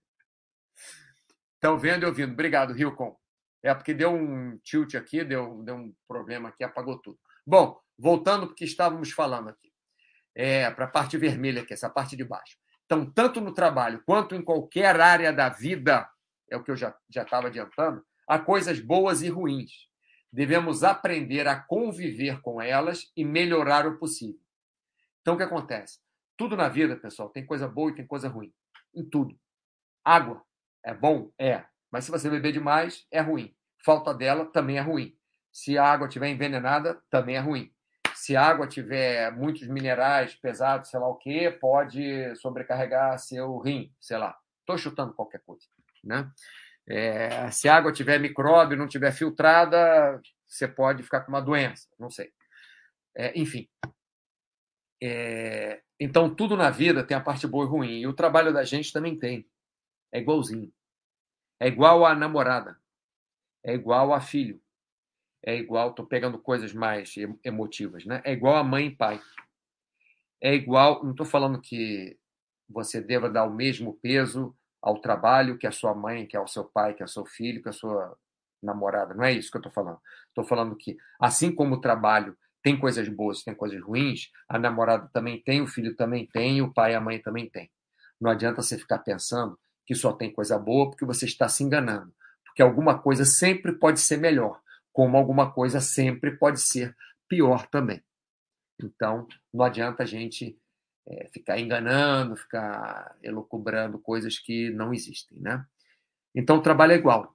Estão 1.55 1.78
vendo 1.78 2.03
e 2.03 2.05
ouvindo. 2.05 2.34
Obrigado, 2.34 2.74
Rilcon. 2.74 3.18
É 3.63 3.74
porque 3.74 3.93
deu 3.93 4.13
um 4.13 4.57
tilt 4.59 4.95
aqui, 4.95 5.24
deu, 5.24 5.63
deu 5.63 5.76
um 5.76 5.93
problema 6.07 6.49
aqui, 6.49 6.63
apagou 6.63 6.99
tudo. 6.99 7.20
Bom, 7.45 7.80
voltando 7.97 8.45
para 8.45 8.53
o 8.53 8.55
que 8.55 8.65
estávamos 8.65 9.11
falando 9.11 9.49
aqui. 9.49 9.74
É, 10.36 10.70
para 10.70 10.86
a 10.86 10.89
parte 10.89 11.18
vermelha 11.18 11.63
aqui, 11.63 11.74
essa 11.74 11.89
parte 11.89 12.15
de 12.15 12.24
baixo. 12.24 12.57
Então, 12.86 13.09
tanto 13.11 13.41
no 13.41 13.53
trabalho 13.53 14.03
quanto 14.05 14.36
em 14.36 14.41
qualquer 14.41 14.99
área 15.01 15.34
da 15.34 15.49
vida, 15.49 16.07
é 16.49 16.55
o 16.55 16.63
que 16.63 16.72
eu 16.72 16.78
já, 16.78 16.95
já 17.09 17.24
estava 17.24 17.47
adiantando, 17.47 18.05
há 18.28 18.38
coisas 18.38 18.80
boas 18.80 19.24
e 19.24 19.30
ruins. 19.30 19.88
Devemos 20.32 20.84
aprender 20.84 21.47
a 21.47 21.59
conviver 21.59 22.39
com 22.41 22.61
elas 22.61 23.11
e 23.15 23.26
melhorar 23.26 23.88
o 23.88 23.97
possível. 23.97 24.39
Então, 25.28 25.36
o 25.36 25.38
que 25.38 25.43
acontece? 25.43 25.99
Tudo 26.38 26.55
na 26.55 26.69
vida, 26.69 26.95
pessoal, 26.95 27.28
tem 27.28 27.45
coisa 27.45 27.67
boa 27.67 27.91
e 27.91 27.95
tem 27.95 28.07
coisa 28.07 28.30
ruim. 28.30 28.53
Em 28.95 29.03
tudo. 29.03 29.38
Água 30.01 30.41
é 30.86 30.93
bom? 30.93 31.30
É. 31.38 31.65
Mas 31.91 32.05
se 32.05 32.11
você 32.11 32.30
beber 32.30 32.53
demais, 32.53 33.05
é 33.11 33.19
ruim. 33.19 33.53
Falta 33.84 34.13
dela 34.13 34.45
também 34.45 34.78
é 34.78 34.80
ruim. 34.80 35.17
Se 35.51 35.78
a 35.78 35.84
água 35.84 36.07
estiver 36.07 36.30
envenenada, 36.30 37.01
também 37.09 37.36
é 37.36 37.39
ruim. 37.39 37.69
Se 38.15 38.38
a 38.38 38.41
água 38.41 38.67
tiver 38.67 39.30
muitos 39.34 39.67
minerais 39.67 40.34
pesados, 40.34 40.89
sei 40.89 40.97
lá 41.01 41.09
o 41.09 41.17
quê, 41.17 41.51
pode 41.59 42.34
sobrecarregar 42.38 43.19
seu 43.19 43.57
rim, 43.57 43.93
sei 43.99 44.17
lá. 44.17 44.34
Estou 44.61 44.78
chutando 44.78 45.13
qualquer 45.13 45.41
coisa. 45.45 45.65
Né? 46.05 46.32
É, 46.88 47.51
se 47.51 47.67
a 47.67 47.75
água 47.75 47.91
tiver 47.91 48.17
micróbio, 48.17 48.78
não 48.78 48.88
tiver 48.88 49.11
filtrada, 49.11 50.21
você 50.47 50.69
pode 50.69 51.03
ficar 51.03 51.19
com 51.19 51.34
uma 51.34 51.41
doença, 51.41 51.89
não 51.99 52.09
sei. 52.09 52.32
É, 53.13 53.38
enfim. 53.38 53.67
É, 55.02 55.82
então, 56.00 56.34
tudo 56.34 56.56
na 56.56 56.70
vida 56.70 57.04
tem 57.04 57.16
a 57.16 57.22
parte 57.22 57.48
boa 57.48 57.66
e 57.66 57.68
ruim. 57.68 58.00
E 58.00 58.08
o 58.08 58.14
trabalho 58.14 58.54
da 58.54 58.64
gente 58.64 58.91
também 58.91 59.18
tem. 59.18 59.48
É 60.12 60.20
igualzinho. 60.20 60.72
É 61.60 61.68
igual 61.68 62.06
a 62.06 62.16
namorada. 62.16 62.78
É 63.64 63.74
igual 63.74 64.14
a 64.14 64.22
filho. 64.22 64.62
É 65.43 65.56
igual, 65.56 65.89
estou 65.89 66.06
pegando 66.06 66.39
coisas 66.39 66.74
mais 66.74 67.16
emotivas, 67.43 68.06
né? 68.06 68.22
É 68.24 68.34
igual 68.34 68.56
a 68.56 68.64
mãe 68.64 68.88
e 68.88 68.95
pai. 68.95 69.22
É 70.41 70.54
igual, 70.54 71.04
não 71.04 71.12
estou 71.12 71.26
falando 71.26 71.62
que 71.62 72.18
você 72.70 73.02
deva 73.02 73.30
dar 73.30 73.45
o 73.45 73.54
mesmo 73.54 73.98
peso 74.02 74.56
ao 74.82 75.00
trabalho 75.00 75.58
que 75.58 75.66
a 75.66 75.72
sua 75.72 75.93
mãe, 75.95 76.26
que 76.26 76.38
ao 76.38 76.48
seu 76.48 76.66
pai, 76.66 76.93
que 76.93 77.02
ao 77.02 77.08
seu 77.08 77.26
filho, 77.26 77.62
que 77.62 77.70
a 77.70 77.74
sua 77.74 78.18
namorada. 78.62 79.14
Não 79.14 79.24
é 79.24 79.32
isso 79.32 79.50
que 79.50 79.58
eu 79.58 79.60
estou 79.60 79.72
falando. 79.72 80.00
Estou 80.28 80.43
falando 80.43 80.76
que, 80.76 80.98
assim 81.20 81.54
como 81.54 81.76
o 81.76 81.82
trabalho 81.82 82.38
tem 82.68 82.78
coisas 82.78 83.07
boas, 83.07 83.43
tem 83.43 83.55
coisas 83.55 83.82
ruins, 83.82 84.30
a 84.45 84.59
namorada 84.59 85.09
também 85.13 85.41
tem, 85.41 85.61
o 85.61 85.68
filho 85.68 85.95
também 85.95 86.28
tem, 86.28 86.61
o 86.61 86.74
pai 86.74 86.91
e 86.91 86.95
a 86.95 86.99
mãe 86.99 87.18
também 87.18 87.49
tem. 87.49 87.72
Não 88.20 88.30
adianta 88.30 88.61
você 88.61 88.78
ficar 88.78 88.99
pensando 88.99 89.57
que 89.86 89.95
só 89.95 90.11
tem 90.11 90.34
coisa 90.34 90.59
boa 90.59 90.89
porque 90.89 91.05
você 91.05 91.24
está 91.24 91.47
se 91.47 91.63
enganando. 91.63 92.13
Porque 92.43 92.61
alguma 92.61 92.99
coisa 92.99 93.24
sempre 93.24 93.72
pode 93.72 94.01
ser 94.01 94.18
melhor, 94.18 94.61
como 94.91 95.15
alguma 95.15 95.49
coisa 95.49 95.80
sempre 95.80 96.32
pode 96.32 96.59
ser 96.59 96.93
pior 97.30 97.65
também. 97.68 98.03
Então, 98.84 99.26
não 99.53 99.63
adianta 99.63 100.03
a 100.03 100.05
gente 100.05 100.59
é, 101.07 101.30
ficar 101.32 101.57
enganando, 101.57 102.36
ficar 102.36 103.15
elucubrando 103.24 103.97
coisas 103.97 104.38
que 104.38 104.72
não 104.72 104.93
existem, 104.93 105.39
né? 105.39 105.65
Então, 106.36 106.57
o 106.57 106.61
trabalho 106.61 106.91
é 106.91 106.97
igual. 106.97 107.34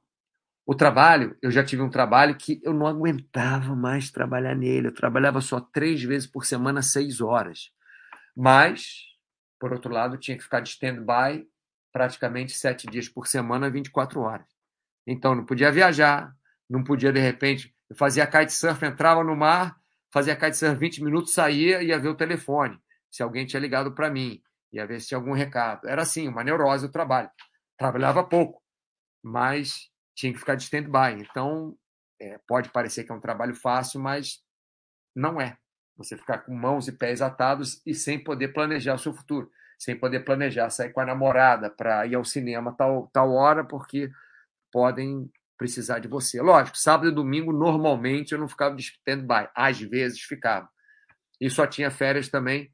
O 0.65 0.75
trabalho, 0.75 1.37
eu 1.43 1.51
já 1.51 1.65
tive 1.65 1.83
um 1.83 1.91
trabalho 1.91 2.37
que 2.37 2.61
eu 2.63 2.73
não 2.73 2.87
aguentava 2.87 3.75
mais 3.75 4.11
trabalhar 4.11 4.55
nele. 4.55 4.89
Eu 4.89 4.95
trabalhava 4.95 5.41
só 5.41 5.61
três 5.61 6.03
vezes 6.03 6.29
por 6.29 6.45
semana, 6.45 6.83
seis 6.83 7.21
horas. 7.21 7.71
Mas, 8.37 9.03
por 9.59 9.73
outro 9.73 9.93
lado, 9.93 10.17
tinha 10.17 10.37
que 10.37 10.45
ficar 10.45 10.61
de 10.61 10.71
stand-by 10.71 11.47
praticamente 11.93 12.53
sete 12.53 12.87
dias 12.87 13.09
por 13.09 13.27
semana, 13.27 13.71
24 13.71 14.21
horas. 14.21 14.47
Então, 15.07 15.35
não 15.35 15.45
podia 15.45 15.71
viajar, 15.71 16.33
não 16.71 16.83
podia, 16.83 17.13
de 17.13 17.21
repente, 17.21 17.75
eu 17.91 17.97
fazia 17.97 18.27
kitesurf, 18.27 18.83
entrava 18.85 19.23
no 19.23 19.37
mar, 19.37 19.77
fazia 20.11 20.35
kitesurf 20.35 20.79
20 20.79 21.05
minutos, 21.05 21.35
saía 21.35 21.83
e 21.83 21.89
ia 21.89 21.99
ver 21.99 22.09
o 22.09 22.15
telefone 22.15 22.81
se 23.13 23.23
alguém 23.23 23.45
tinha 23.45 23.61
ligado 23.61 23.93
para 23.93 24.11
mim, 24.11 24.43
ia 24.73 24.87
ver 24.87 24.99
se 24.99 25.09
tinha 25.09 25.19
algum 25.19 25.33
recado. 25.33 25.87
Era 25.87 26.01
assim, 26.01 26.27
uma 26.27 26.43
neurose 26.43 26.87
o 26.87 26.91
trabalho. 26.91 27.31
Trabalhava 27.77 28.25
pouco, 28.25 28.63
mas 29.23 29.91
tinha 30.15 30.33
que 30.33 30.39
ficar 30.39 30.55
de 30.55 30.65
stand-by. 30.65 31.21
Então, 31.21 31.77
é, 32.21 32.39
pode 32.47 32.71
parecer 32.71 33.05
que 33.05 33.13
é 33.13 33.15
um 33.15 33.21
trabalho 33.21 33.55
fácil, 33.55 34.01
mas 34.01 34.43
não 35.15 35.41
é. 35.41 35.57
Você 35.97 36.17
ficar 36.17 36.39
com 36.39 36.55
mãos 36.55 36.89
e 36.89 36.93
pés 36.93 37.21
atados 37.21 37.81
e 37.87 37.95
sem 37.95 38.23
poder 38.23 38.49
planejar 38.49 38.95
o 38.95 38.99
seu 38.99 39.13
futuro, 39.13 39.51
sem 39.79 39.99
poder 39.99 40.21
planejar 40.21 40.71
sair 40.71 40.91
com 40.91 41.01
a 41.01 41.07
namorada 41.07 41.71
para 41.71 42.07
ir 42.07 42.15
ao 42.15 42.25
cinema 42.25 42.75
tal, 42.77 43.09
tal 43.13 43.33
hora, 43.33 43.65
porque 43.65 44.11
podem 44.71 45.31
precisar 45.59 45.99
de 45.99 46.09
você. 46.09 46.41
Lógico, 46.41 46.79
sábado 46.79 47.09
e 47.09 47.15
domingo, 47.15 47.53
normalmente, 47.53 48.33
eu 48.33 48.39
não 48.39 48.49
ficava 48.49 48.75
de 48.75 48.83
stand-by. 48.83 49.49
Às 49.55 49.81
vezes 49.81 50.21
ficava. 50.21 50.69
E 51.41 51.51
só 51.51 51.67
tinha 51.67 51.91
férias 51.91 52.29
também 52.29 52.73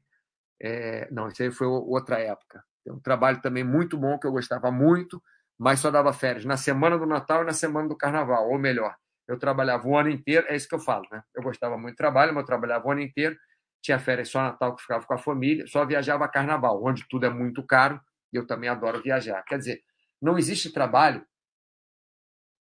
é, 0.61 1.07
não, 1.11 1.27
isso 1.27 1.41
aí 1.41 1.51
foi 1.51 1.67
outra 1.67 2.19
época. 2.19 2.63
Um 2.87 2.99
trabalho 2.99 3.41
também 3.41 3.63
muito 3.63 3.97
bom 3.97 4.17
que 4.19 4.27
eu 4.27 4.31
gostava 4.31 4.71
muito, 4.71 5.21
mas 5.59 5.81
só 5.81 5.91
dava 5.91 6.13
férias 6.13 6.45
na 6.45 6.55
semana 6.55 6.97
do 6.97 7.05
Natal 7.05 7.43
e 7.43 7.45
na 7.45 7.53
semana 7.53 7.89
do 7.89 7.97
Carnaval, 7.97 8.49
ou 8.49 8.57
melhor, 8.57 8.95
eu 9.27 9.37
trabalhava 9.37 9.87
o 9.87 9.97
ano 9.97 10.09
inteiro, 10.09 10.47
é 10.47 10.55
isso 10.55 10.67
que 10.67 10.73
eu 10.73 10.79
falo, 10.79 11.05
né? 11.11 11.21
Eu 11.35 11.43
gostava 11.43 11.77
muito 11.77 11.95
do 11.95 11.97
trabalho, 11.97 12.33
mas 12.33 12.41
eu 12.41 12.47
trabalhava 12.47 12.87
o 12.87 12.91
ano 12.91 13.01
inteiro, 13.01 13.37
tinha 13.81 13.99
férias 13.99 14.29
só 14.29 14.41
Natal 14.41 14.75
que 14.75 14.81
ficava 14.81 15.05
com 15.05 15.13
a 15.13 15.17
família, 15.17 15.67
só 15.67 15.85
viajava 15.85 16.27
Carnaval, 16.29 16.83
onde 16.83 17.05
tudo 17.07 17.25
é 17.25 17.29
muito 17.29 17.61
caro 17.61 17.99
e 18.31 18.37
eu 18.37 18.47
também 18.47 18.69
adoro 18.69 19.01
viajar. 19.01 19.43
Quer 19.43 19.57
dizer, 19.57 19.83
não 20.21 20.37
existe 20.37 20.71
trabalho 20.71 21.25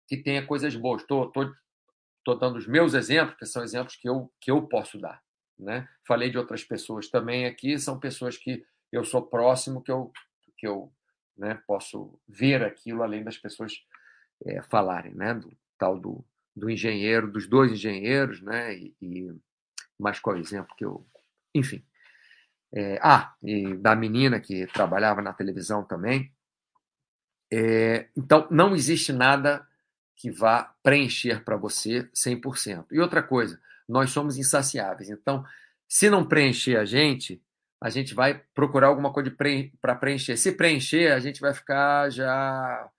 que 0.08 0.18
tenha 0.18 0.46
coisas 0.46 0.76
boas. 0.76 1.02
Estou 1.02 2.38
dando 2.40 2.58
os 2.58 2.68
meus 2.68 2.94
exemplos, 2.94 3.38
que 3.38 3.46
são 3.46 3.64
exemplos 3.64 3.96
que 3.96 4.10
eu, 4.10 4.32
que 4.42 4.52
eu 4.52 4.68
posso 4.68 5.00
dar. 5.00 5.22
Né? 5.58 5.88
Falei 6.08 6.30
de 6.30 6.38
outras 6.38 6.64
pessoas 6.64 7.10
também 7.10 7.46
aqui, 7.46 7.78
são 7.78 8.00
pessoas 8.00 8.38
que 8.38 8.66
eu 8.92 9.04
sou 9.04 9.22
próximo, 9.22 9.82
que 9.82 9.92
eu, 9.92 10.12
que 10.58 10.68
eu 10.68 10.92
né, 11.40 11.62
posso 11.66 12.20
ver 12.28 12.64
aquilo 12.64 13.02
além 13.02 13.24
das 13.24 13.38
pessoas 13.38 13.84
é, 14.46 14.62
falarem, 14.64 15.14
né? 15.16 15.34
do 15.34 15.52
tal 15.78 15.98
do, 15.98 16.24
do 16.56 16.70
engenheiro, 16.70 17.32
dos 17.32 17.48
dois 17.48 17.72
engenheiros, 17.72 18.42
né? 18.42 18.76
e, 18.76 18.96
e 19.02 19.34
mais 19.98 20.20
qual 20.20 20.38
exemplo 20.38 20.76
que 20.76 20.86
eu. 20.86 21.06
Enfim. 21.56 21.84
É, 22.72 23.00
ah, 23.02 23.34
e 23.42 23.76
da 23.76 23.96
menina 23.96 24.40
que 24.40 24.68
trabalhava 24.68 25.22
na 25.22 25.34
televisão 25.34 25.84
também. 25.84 26.32
É, 27.52 28.10
então, 28.16 28.48
não 28.52 28.76
existe 28.76 29.12
nada 29.12 29.68
que 30.16 30.30
vá 30.30 30.76
preencher 30.84 31.44
para 31.44 31.56
você 31.56 32.04
100%. 32.14 32.88
E 32.92 33.00
outra 33.00 33.24
coisa, 33.24 33.60
nós 33.88 34.12
somos 34.12 34.38
insaciáveis. 34.38 35.10
Então, 35.10 35.44
se 35.88 36.10
não 36.10 36.28
preencher 36.28 36.78
a 36.78 36.86
gente, 36.86 37.42
a 37.82 37.90
gente 37.90 38.14
vai 38.14 38.44
procurar 38.54 38.88
alguma 38.88 39.14
coisa 39.14 39.34
para 39.82 39.96
preencher. 39.96 40.36
Se 40.38 40.52
preencher, 40.52 41.14
a 41.14 41.20
gente 41.20 41.40
vai 41.40 41.54
ficar 41.54 42.10
já 42.10 42.90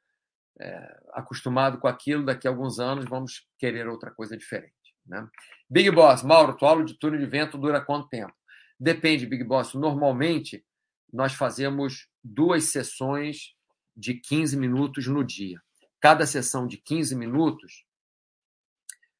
é, 0.58 1.00
acostumado 1.12 1.78
com 1.78 1.86
aquilo. 1.86 2.24
Daqui 2.24 2.48
a 2.48 2.50
alguns 2.50 2.78
anos, 2.78 3.04
vamos 3.04 3.46
querer 3.58 3.86
outra 3.88 4.10
coisa 4.10 4.36
diferente. 4.36 4.74
Né? 5.06 5.28
Big 5.68 5.90
Boss, 5.90 6.22
Mauro, 6.22 6.56
tua 6.56 6.70
aula 6.70 6.84
de 6.84 6.94
túnel 6.98 7.20
de 7.20 7.26
vento 7.26 7.58
dura 7.58 7.80
quanto 7.80 8.08
tempo? 8.08 8.32
Depende, 8.78 9.26
Big 9.26 9.44
Boss. 9.44 9.74
Normalmente, 9.74 10.64
nós 11.12 11.34
fazemos 11.34 12.08
duas 12.24 12.64
sessões 12.64 13.54
de 13.94 14.14
15 14.14 14.56
minutos 14.56 15.06
no 15.06 15.22
dia. 15.22 15.60
Cada 16.00 16.26
sessão 16.26 16.66
de 16.66 16.78
15 16.78 17.14
minutos 17.14 17.84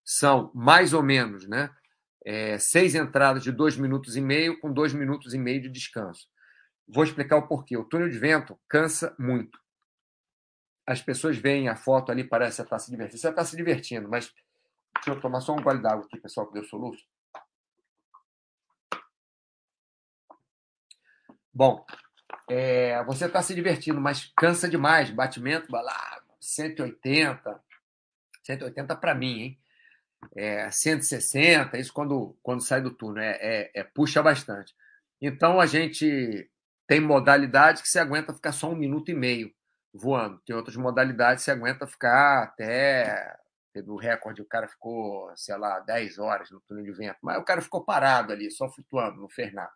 são 0.02 0.50
mais 0.54 0.94
ou 0.94 1.02
menos 1.02 1.46
né, 1.46 1.70
é, 2.24 2.58
seis 2.58 2.94
entradas 2.94 3.42
de 3.42 3.52
dois 3.52 3.76
minutos 3.76 4.16
e 4.16 4.20
meio 4.20 4.58
com 4.60 4.72
dois 4.72 4.92
minutos 4.92 5.34
e 5.34 5.38
meio 5.38 5.60
de 5.62 5.68
descanso. 5.68 6.28
Vou 6.86 7.04
explicar 7.04 7.36
o 7.36 7.46
porquê. 7.46 7.76
O 7.76 7.84
túnel 7.84 8.08
de 8.08 8.18
vento 8.18 8.58
cansa 8.68 9.14
muito. 9.18 9.58
As 10.86 11.00
pessoas 11.00 11.36
veem 11.36 11.68
a 11.68 11.76
foto 11.76 12.10
ali, 12.10 12.24
parece 12.24 12.56
que 12.56 12.62
está 12.62 12.78
se 12.78 12.90
divertindo. 12.90 13.20
Você 13.20 13.28
está 13.28 13.44
se 13.44 13.56
divertindo, 13.56 14.08
mas 14.08 14.32
deixa 14.96 15.10
eu 15.10 15.20
tomar 15.20 15.40
só 15.40 15.54
um 15.54 15.62
gole 15.62 15.80
d'água 15.80 16.04
aqui, 16.04 16.18
pessoal, 16.18 16.48
que 16.48 16.54
deu 16.54 16.64
soluço. 16.64 17.04
Bom, 21.52 21.84
é, 22.48 23.02
você 23.04 23.26
está 23.26 23.42
se 23.42 23.54
divertindo, 23.54 24.00
mas 24.00 24.32
cansa 24.36 24.68
demais. 24.68 25.10
Batimento, 25.10 25.70
lá, 25.70 26.22
180. 26.40 27.62
180 28.42 28.96
para 28.96 29.14
mim, 29.14 29.40
hein? 29.40 29.59
É, 30.36 30.70
160, 30.70 31.78
isso 31.78 31.92
quando, 31.92 32.36
quando 32.42 32.62
sai 32.62 32.80
do 32.80 32.90
túnel, 32.90 33.22
é, 33.22 33.38
é, 33.40 33.70
é, 33.80 33.84
puxa 33.84 34.22
bastante. 34.22 34.74
Então 35.20 35.60
a 35.60 35.66
gente 35.66 36.50
tem 36.86 37.00
modalidade 37.00 37.82
que 37.82 37.88
se 37.88 37.98
aguenta 37.98 38.34
ficar 38.34 38.52
só 38.52 38.70
um 38.70 38.76
minuto 38.76 39.10
e 39.10 39.14
meio 39.14 39.52
voando. 39.92 40.40
Tem 40.46 40.54
outras 40.54 40.76
modalidades 40.76 41.42
que 41.42 41.44
se 41.44 41.50
aguenta 41.50 41.86
ficar 41.86 42.44
até. 42.44 43.36
Teve 43.72 43.90
o 43.90 43.96
recorde, 43.96 44.42
o 44.42 44.46
cara 44.46 44.66
ficou, 44.66 45.30
sei 45.36 45.56
lá, 45.56 45.78
10 45.80 46.18
horas 46.18 46.50
no 46.50 46.60
túnel 46.62 46.84
de 46.84 46.92
vento, 46.92 47.18
mas 47.22 47.38
o 47.38 47.44
cara 47.44 47.62
ficou 47.62 47.84
parado 47.84 48.32
ali, 48.32 48.50
só 48.50 48.68
flutuando, 48.68 49.20
não 49.20 49.28
fez 49.28 49.52
nada. 49.52 49.70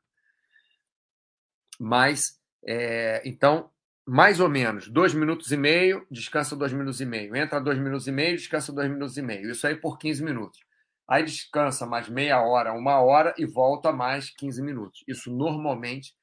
Mas, 1.79 2.41
é, 2.67 3.23
então, 3.25 3.71
mais 4.07 4.39
ou 4.39 4.49
menos 4.49 4.89
dois 4.89 5.15
minutos 5.15 5.51
e 5.51 5.57
meio, 5.57 6.07
descansa 6.11 6.55
dois 6.55 6.73
minutos 6.73 7.01
e 7.01 7.07
meio. 7.07 7.35
Entra 7.35 7.61
dois 7.61 7.79
minutos 7.79 8.07
e 8.07 8.13
meio, 8.13 8.37
descansa 8.37 8.73
dois 8.73 8.89
minutos 8.91 9.17
e 9.17 9.23
meio. 9.23 9.51
Isso 9.51 9.67
aí 9.67 9.75
por 9.75 9.99
15 9.99 10.23
minutos. 10.23 10.61
Aí 11.09 11.23
descansa 11.23 11.87
mais 11.87 12.09
meia 12.09 12.41
hora, 12.43 12.73
uma 12.73 13.01
hora 13.01 13.35
e 13.39 13.47
volta 13.47 13.93
mais 13.93 14.31
15 14.31 14.63
minutos. 14.63 15.05
Isso 15.09 15.31
normalmente 15.31 16.15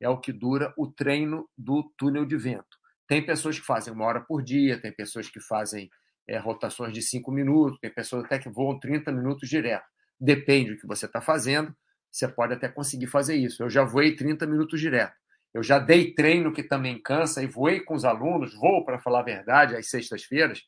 é 0.00 0.08
o 0.08 0.18
que 0.18 0.32
dura 0.32 0.72
o 0.76 0.86
treino 0.90 1.48
do 1.56 1.92
túnel 1.96 2.24
de 2.24 2.36
vento. 2.36 2.78
Tem 3.06 3.24
pessoas 3.24 3.58
que 3.58 3.66
fazem 3.66 3.92
uma 3.92 4.06
hora 4.06 4.20
por 4.20 4.42
dia, 4.42 4.80
tem 4.80 4.92
pessoas 4.92 5.28
que 5.28 5.40
fazem 5.40 5.90
é, 6.28 6.38
rotações 6.38 6.92
de 6.92 7.02
cinco 7.02 7.32
minutos, 7.32 7.78
tem 7.80 7.92
pessoas 7.92 8.24
até 8.24 8.38
que 8.38 8.48
voam 8.48 8.78
30 8.78 9.10
minutos 9.12 9.48
direto. 9.48 9.84
Depende 10.18 10.74
do 10.74 10.80
que 10.80 10.86
você 10.86 11.06
está 11.06 11.20
fazendo, 11.20 11.74
você 12.10 12.28
pode 12.28 12.54
até 12.54 12.68
conseguir 12.68 13.08
fazer 13.08 13.34
isso. 13.34 13.62
Eu 13.62 13.70
já 13.70 13.84
voei 13.84 14.14
30 14.14 14.46
minutos 14.46 14.80
direto. 14.80 15.14
Eu 15.52 15.62
já 15.62 15.78
dei 15.78 16.14
treino 16.14 16.52
que 16.52 16.62
também 16.62 17.00
cansa 17.00 17.42
e 17.42 17.46
voei 17.46 17.80
com 17.80 17.94
os 17.94 18.04
alunos, 18.04 18.54
vou, 18.54 18.84
para 18.84 19.00
falar 19.00 19.20
a 19.20 19.24
verdade, 19.24 19.76
às 19.76 19.90
sextas-feiras, 19.90 20.62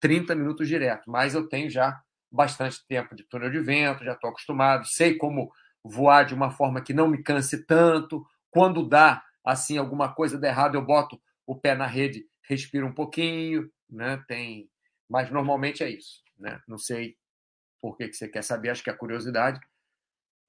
30 0.00 0.34
minutos 0.34 0.68
direto, 0.68 1.10
mas 1.10 1.34
eu 1.34 1.48
tenho 1.48 1.68
já 1.68 2.00
bastante 2.30 2.86
tempo 2.86 3.14
de 3.16 3.24
túnel 3.24 3.50
de 3.50 3.60
vento, 3.60 4.04
já 4.04 4.12
estou 4.12 4.30
acostumado, 4.30 4.86
sei 4.86 5.16
como 5.16 5.50
voar 5.82 6.24
de 6.24 6.34
uma 6.34 6.50
forma 6.50 6.80
que 6.80 6.92
não 6.92 7.08
me 7.08 7.22
canse 7.22 7.64
tanto. 7.64 8.24
Quando 8.50 8.86
dá 8.86 9.22
assim 9.44 9.78
alguma 9.78 10.12
coisa 10.14 10.38
de 10.38 10.46
errado, 10.46 10.76
eu 10.76 10.84
boto 10.84 11.20
o 11.46 11.56
pé 11.56 11.74
na 11.74 11.86
rede, 11.86 12.26
respiro 12.42 12.86
um 12.86 12.94
pouquinho, 12.94 13.70
né? 13.88 14.22
Tem, 14.28 14.68
mas 15.08 15.30
normalmente 15.30 15.82
é 15.82 15.90
isso, 15.90 16.22
né? 16.38 16.60
Não 16.68 16.78
sei 16.78 17.16
por 17.80 17.96
que, 17.96 18.08
que 18.08 18.14
você 18.14 18.28
quer 18.28 18.42
saber, 18.42 18.70
acho 18.70 18.82
que 18.82 18.90
é 18.90 18.94
curiosidade. 18.94 19.60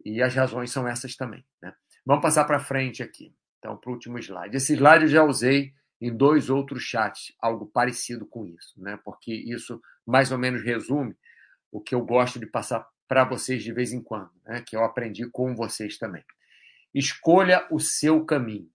E 0.04 0.22
as 0.22 0.34
razões 0.34 0.72
são 0.72 0.88
essas 0.88 1.16
também, 1.16 1.46
né? 1.62 1.74
Vamos 2.06 2.22
passar 2.22 2.46
para 2.46 2.60
frente 2.60 3.04
aqui. 3.04 3.34
Então, 3.60 3.78
para 3.78 3.90
o 3.90 3.94
último 3.94 4.18
slide. 4.18 4.56
Esse 4.56 4.74
slide 4.74 5.04
eu 5.04 5.10
já 5.10 5.24
usei 5.24 5.74
em 6.02 6.16
dois 6.16 6.50
outros 6.50 6.84
chats, 6.84 7.34
algo 7.42 7.66
parecido 7.68 8.26
com 8.26 8.46
isso, 8.46 8.74
né? 8.82 8.98
Porque 9.04 9.34
isso 9.34 9.82
mais 10.08 10.32
ou 10.32 10.38
menos 10.38 10.64
resume 10.64 11.16
o 11.72 11.82
que 11.82 11.94
eu 11.94 12.04
gosto 12.04 12.40
de 12.40 12.46
passar 12.46 12.88
para 13.08 13.26
vocês 13.26 13.62
de 13.62 13.74
vez 13.74 13.92
em 13.92 14.02
quando, 14.02 14.32
né? 14.46 14.64
Que 14.66 14.76
eu 14.76 14.84
aprendi 14.84 15.30
com 15.30 15.56
vocês 15.56 15.98
também. 15.98 16.24
Escolha 16.94 17.68
o 17.70 17.80
seu 17.80 18.26
caminho. 18.26 18.70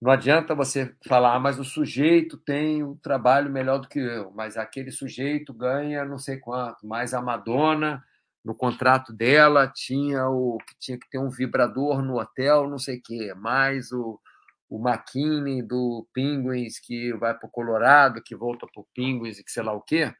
Não 0.00 0.10
adianta 0.10 0.54
você 0.54 0.94
falar, 1.06 1.36
ah, 1.36 1.40
mas 1.40 1.58
o 1.58 1.64
sujeito 1.64 2.36
tem 2.36 2.82
um 2.82 2.96
trabalho 2.96 3.50
melhor 3.50 3.78
do 3.78 3.88
que 3.88 4.00
eu, 4.00 4.32
mas 4.32 4.56
aquele 4.56 4.90
sujeito 4.90 5.54
ganha 5.54 6.04
não 6.04 6.18
sei 6.18 6.38
quanto, 6.38 6.84
mas 6.84 7.14
a 7.14 7.22
Madonna, 7.22 8.02
no 8.44 8.54
contrato 8.54 9.12
dela, 9.12 9.70
tinha 9.72 10.28
o 10.28 10.58
que 10.58 10.74
tinha 10.80 10.98
que 10.98 11.08
ter 11.08 11.18
um 11.18 11.30
vibrador 11.30 12.02
no 12.02 12.18
hotel, 12.18 12.68
não 12.68 12.78
sei 12.78 12.98
o 12.98 13.02
quê, 13.02 13.34
mais 13.34 13.92
o, 13.92 14.20
o 14.68 14.78
McKinney 14.78 15.62
do 15.62 16.06
Penguins 16.12 16.80
que 16.80 17.12
vai 17.14 17.36
para 17.38 17.46
o 17.46 17.50
Colorado, 17.50 18.22
que 18.22 18.34
volta 18.34 18.66
para 18.66 18.80
o 18.80 18.86
Penguins 18.94 19.38
e 19.38 19.44
que 19.44 19.52
sei 19.52 19.62
lá 19.62 19.72
o 19.72 19.82
quê, 19.82 20.12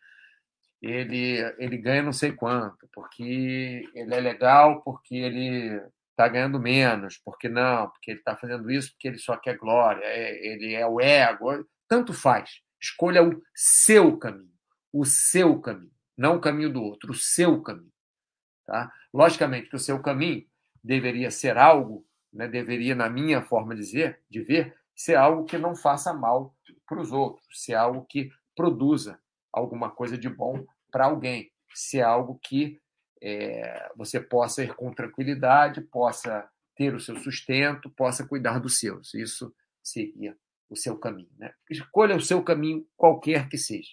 ele, 0.80 1.38
ele 1.58 1.78
ganha 1.78 2.02
não 2.02 2.12
sei 2.12 2.32
quanto, 2.32 2.88
porque 2.92 3.84
ele 3.94 4.14
é 4.14 4.20
legal, 4.20 4.82
porque 4.82 5.14
ele 5.14 5.80
está 6.10 6.28
ganhando 6.28 6.58
menos, 6.60 7.18
porque 7.24 7.48
não, 7.48 7.88
porque 7.88 8.12
ele 8.12 8.18
está 8.18 8.36
fazendo 8.36 8.70
isso 8.70 8.90
porque 8.92 9.08
ele 9.08 9.18
só 9.18 9.36
quer 9.36 9.56
glória, 9.56 10.04
é, 10.04 10.46
ele 10.46 10.74
é 10.74 10.86
o 10.86 11.00
ego, 11.00 11.66
tanto 11.88 12.12
faz. 12.12 12.50
Escolha 12.80 13.22
o 13.22 13.40
seu 13.54 14.16
caminho, 14.18 14.52
o 14.92 15.04
seu 15.04 15.60
caminho, 15.60 15.92
não 16.18 16.36
o 16.36 16.40
caminho 16.40 16.72
do 16.72 16.82
outro, 16.82 17.12
o 17.12 17.14
seu 17.14 17.62
caminho. 17.62 17.91
Tá? 18.66 18.92
Logicamente 19.12 19.68
que 19.68 19.76
o 19.76 19.80
seu 19.80 20.00
caminho 20.00 20.46
deveria 20.82 21.30
ser 21.30 21.56
algo, 21.56 22.06
né, 22.32 22.48
deveria, 22.48 22.94
na 22.94 23.08
minha 23.08 23.42
forma 23.42 23.74
de, 23.74 23.82
dizer, 23.82 24.20
de 24.28 24.42
ver, 24.42 24.74
ser 24.94 25.16
algo 25.16 25.44
que 25.44 25.58
não 25.58 25.74
faça 25.74 26.12
mal 26.12 26.54
para 26.86 27.00
os 27.00 27.12
outros, 27.12 27.46
ser 27.52 27.74
algo 27.74 28.04
que 28.08 28.30
produza 28.54 29.18
alguma 29.52 29.90
coisa 29.90 30.16
de 30.16 30.28
bom 30.28 30.64
para 30.90 31.06
alguém, 31.06 31.50
ser 31.74 32.02
algo 32.02 32.38
que 32.42 32.80
é, 33.22 33.90
você 33.96 34.20
possa 34.20 34.64
ir 34.64 34.74
com 34.74 34.92
tranquilidade, 34.92 35.80
possa 35.80 36.48
ter 36.76 36.94
o 36.94 37.00
seu 37.00 37.16
sustento, 37.16 37.90
possa 37.90 38.26
cuidar 38.26 38.58
dos 38.58 38.78
seus. 38.78 39.14
Isso 39.14 39.54
seria 39.82 40.36
o 40.68 40.76
seu 40.76 40.98
caminho. 40.98 41.30
Né? 41.38 41.52
Escolha 41.70 42.16
o 42.16 42.20
seu 42.20 42.42
caminho, 42.42 42.86
qualquer 42.96 43.48
que 43.48 43.58
seja. 43.58 43.90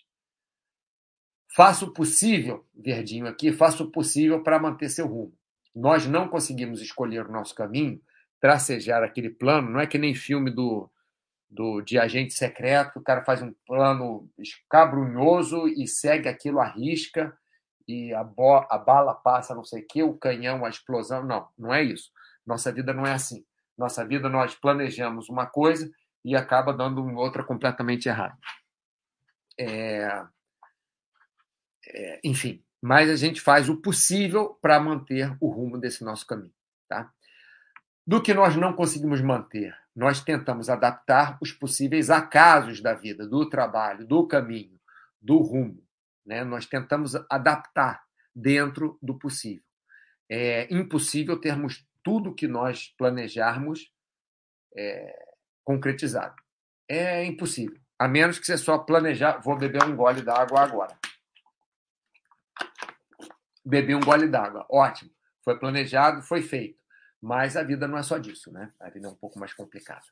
Faça 1.56 1.86
o 1.86 1.94
possível, 1.94 2.66
Verdinho 2.76 3.28
aqui, 3.28 3.52
faça 3.52 3.84
o 3.84 3.92
possível 3.92 4.44
para 4.44 4.60
manter 4.60 4.90
seu 4.90 5.08
rumo. 5.08 5.34
Nós 5.76 6.06
não 6.06 6.28
conseguimos 6.28 6.82
escolher 6.82 7.26
o 7.26 7.32
nosso 7.32 7.56
caminho, 7.56 8.02
tracejar 8.40 9.04
aquele 9.04 9.30
plano, 9.30 9.70
não 9.70 9.80
é 9.80 9.88
que 9.88 9.98
nem 9.98 10.14
filme 10.14 10.52
do, 10.52 10.90
do 11.50 11.82
de 11.82 11.98
agente 11.98 12.34
secreto, 12.34 13.00
o 13.00 13.04
cara 13.04 13.24
faz 13.24 13.42
um 13.42 13.54
plano 13.66 14.30
escabrunhoso 14.38 15.68
e 15.68 15.88
segue 15.88 16.30
aquilo 16.30 16.60
à 16.60 16.66
risca 16.66 17.36
e 17.88 18.14
a, 18.14 18.24
bo 18.24 18.68
a 18.70 18.78
bala 18.78 19.16
passa 19.16 19.56
não 19.56 19.64
sei 19.64 19.82
o 19.82 19.88
que, 19.88 20.04
o 20.04 20.14
canhão, 20.14 20.64
a 20.64 20.70
explosão. 20.70 21.26
Não, 21.26 21.48
não 21.58 21.74
é 21.74 21.82
isso. 21.82 22.12
Nossa 22.46 22.72
vida 22.72 22.94
não 22.94 23.04
é 23.04 23.14
assim. 23.14 23.44
Nossa 23.76 24.06
vida 24.06 24.30
nós 24.30 24.54
planejamos 24.54 25.28
uma 25.28 25.48
coisa 25.48 25.90
e 26.24 26.36
acaba 26.36 26.72
dando 26.72 27.04
outra 27.16 27.44
completamente 27.44 28.08
errada. 28.08 28.38
É... 29.60 30.24
É, 31.92 32.20
enfim, 32.24 32.64
mas 32.82 33.10
a 33.10 33.16
gente 33.16 33.42
faz 33.42 33.70
o 33.70 33.78
possível 33.78 34.58
para 34.62 34.80
manter 34.80 35.36
o 35.40 35.50
rumo 35.50 35.78
desse 35.78 36.04
nosso 36.04 36.26
caminho. 36.26 36.54
Tá? 36.88 37.12
Do 38.06 38.22
que 38.22 38.34
nós 38.34 38.56
não 38.56 38.74
conseguimos 38.74 39.22
manter, 39.22 39.76
nós 39.96 40.24
tentamos 40.24 40.70
adaptar 40.70 41.38
os 41.42 41.52
possíveis 41.52 42.10
acasos 42.10 42.82
da 42.82 42.94
vida, 42.94 43.28
do 43.28 43.48
trabalho, 43.50 44.06
do 44.06 44.26
caminho, 44.28 44.80
do 45.22 45.38
rumo. 45.38 45.84
Né? 46.26 46.44
Nós 46.44 46.66
tentamos 46.66 47.16
adaptar 47.30 48.04
dentro 48.36 48.98
do 49.02 49.18
possível. 49.18 49.64
É 50.30 50.68
impossível 50.74 51.40
termos 51.40 51.86
tudo 52.04 52.34
que 52.34 52.48
nós 52.48 52.94
planejarmos 52.98 53.92
é, 54.76 55.34
concretizado. 55.64 56.36
É 56.88 57.26
impossível. 57.26 57.80
A 57.98 58.08
menos 58.08 58.40
que 58.40 58.46
você 58.46 58.58
só 58.58 58.78
planejar. 58.78 59.40
Vou 59.40 59.58
beber 59.58 59.84
um 59.84 59.96
gole 59.96 60.22
d'água 60.22 60.62
agora. 60.62 60.99
Beber 63.64 63.96
um 63.96 64.02
gole 64.02 64.28
d'água. 64.28 64.66
Ótimo. 64.70 65.12
Foi 65.44 65.58
planejado, 65.58 66.22
foi 66.22 66.42
feito. 66.42 66.80
Mas 67.22 67.58
a 67.58 67.64
vida 67.64 67.88
não 67.88 67.98
é 67.98 68.04
só 68.04 68.18
disso, 68.18 68.52
né? 68.52 68.72
A 68.80 68.90
vida 68.90 69.08
é 69.08 69.10
um 69.12 69.16
pouco 69.16 69.40
mais 69.40 69.54
complicada. 69.54 70.06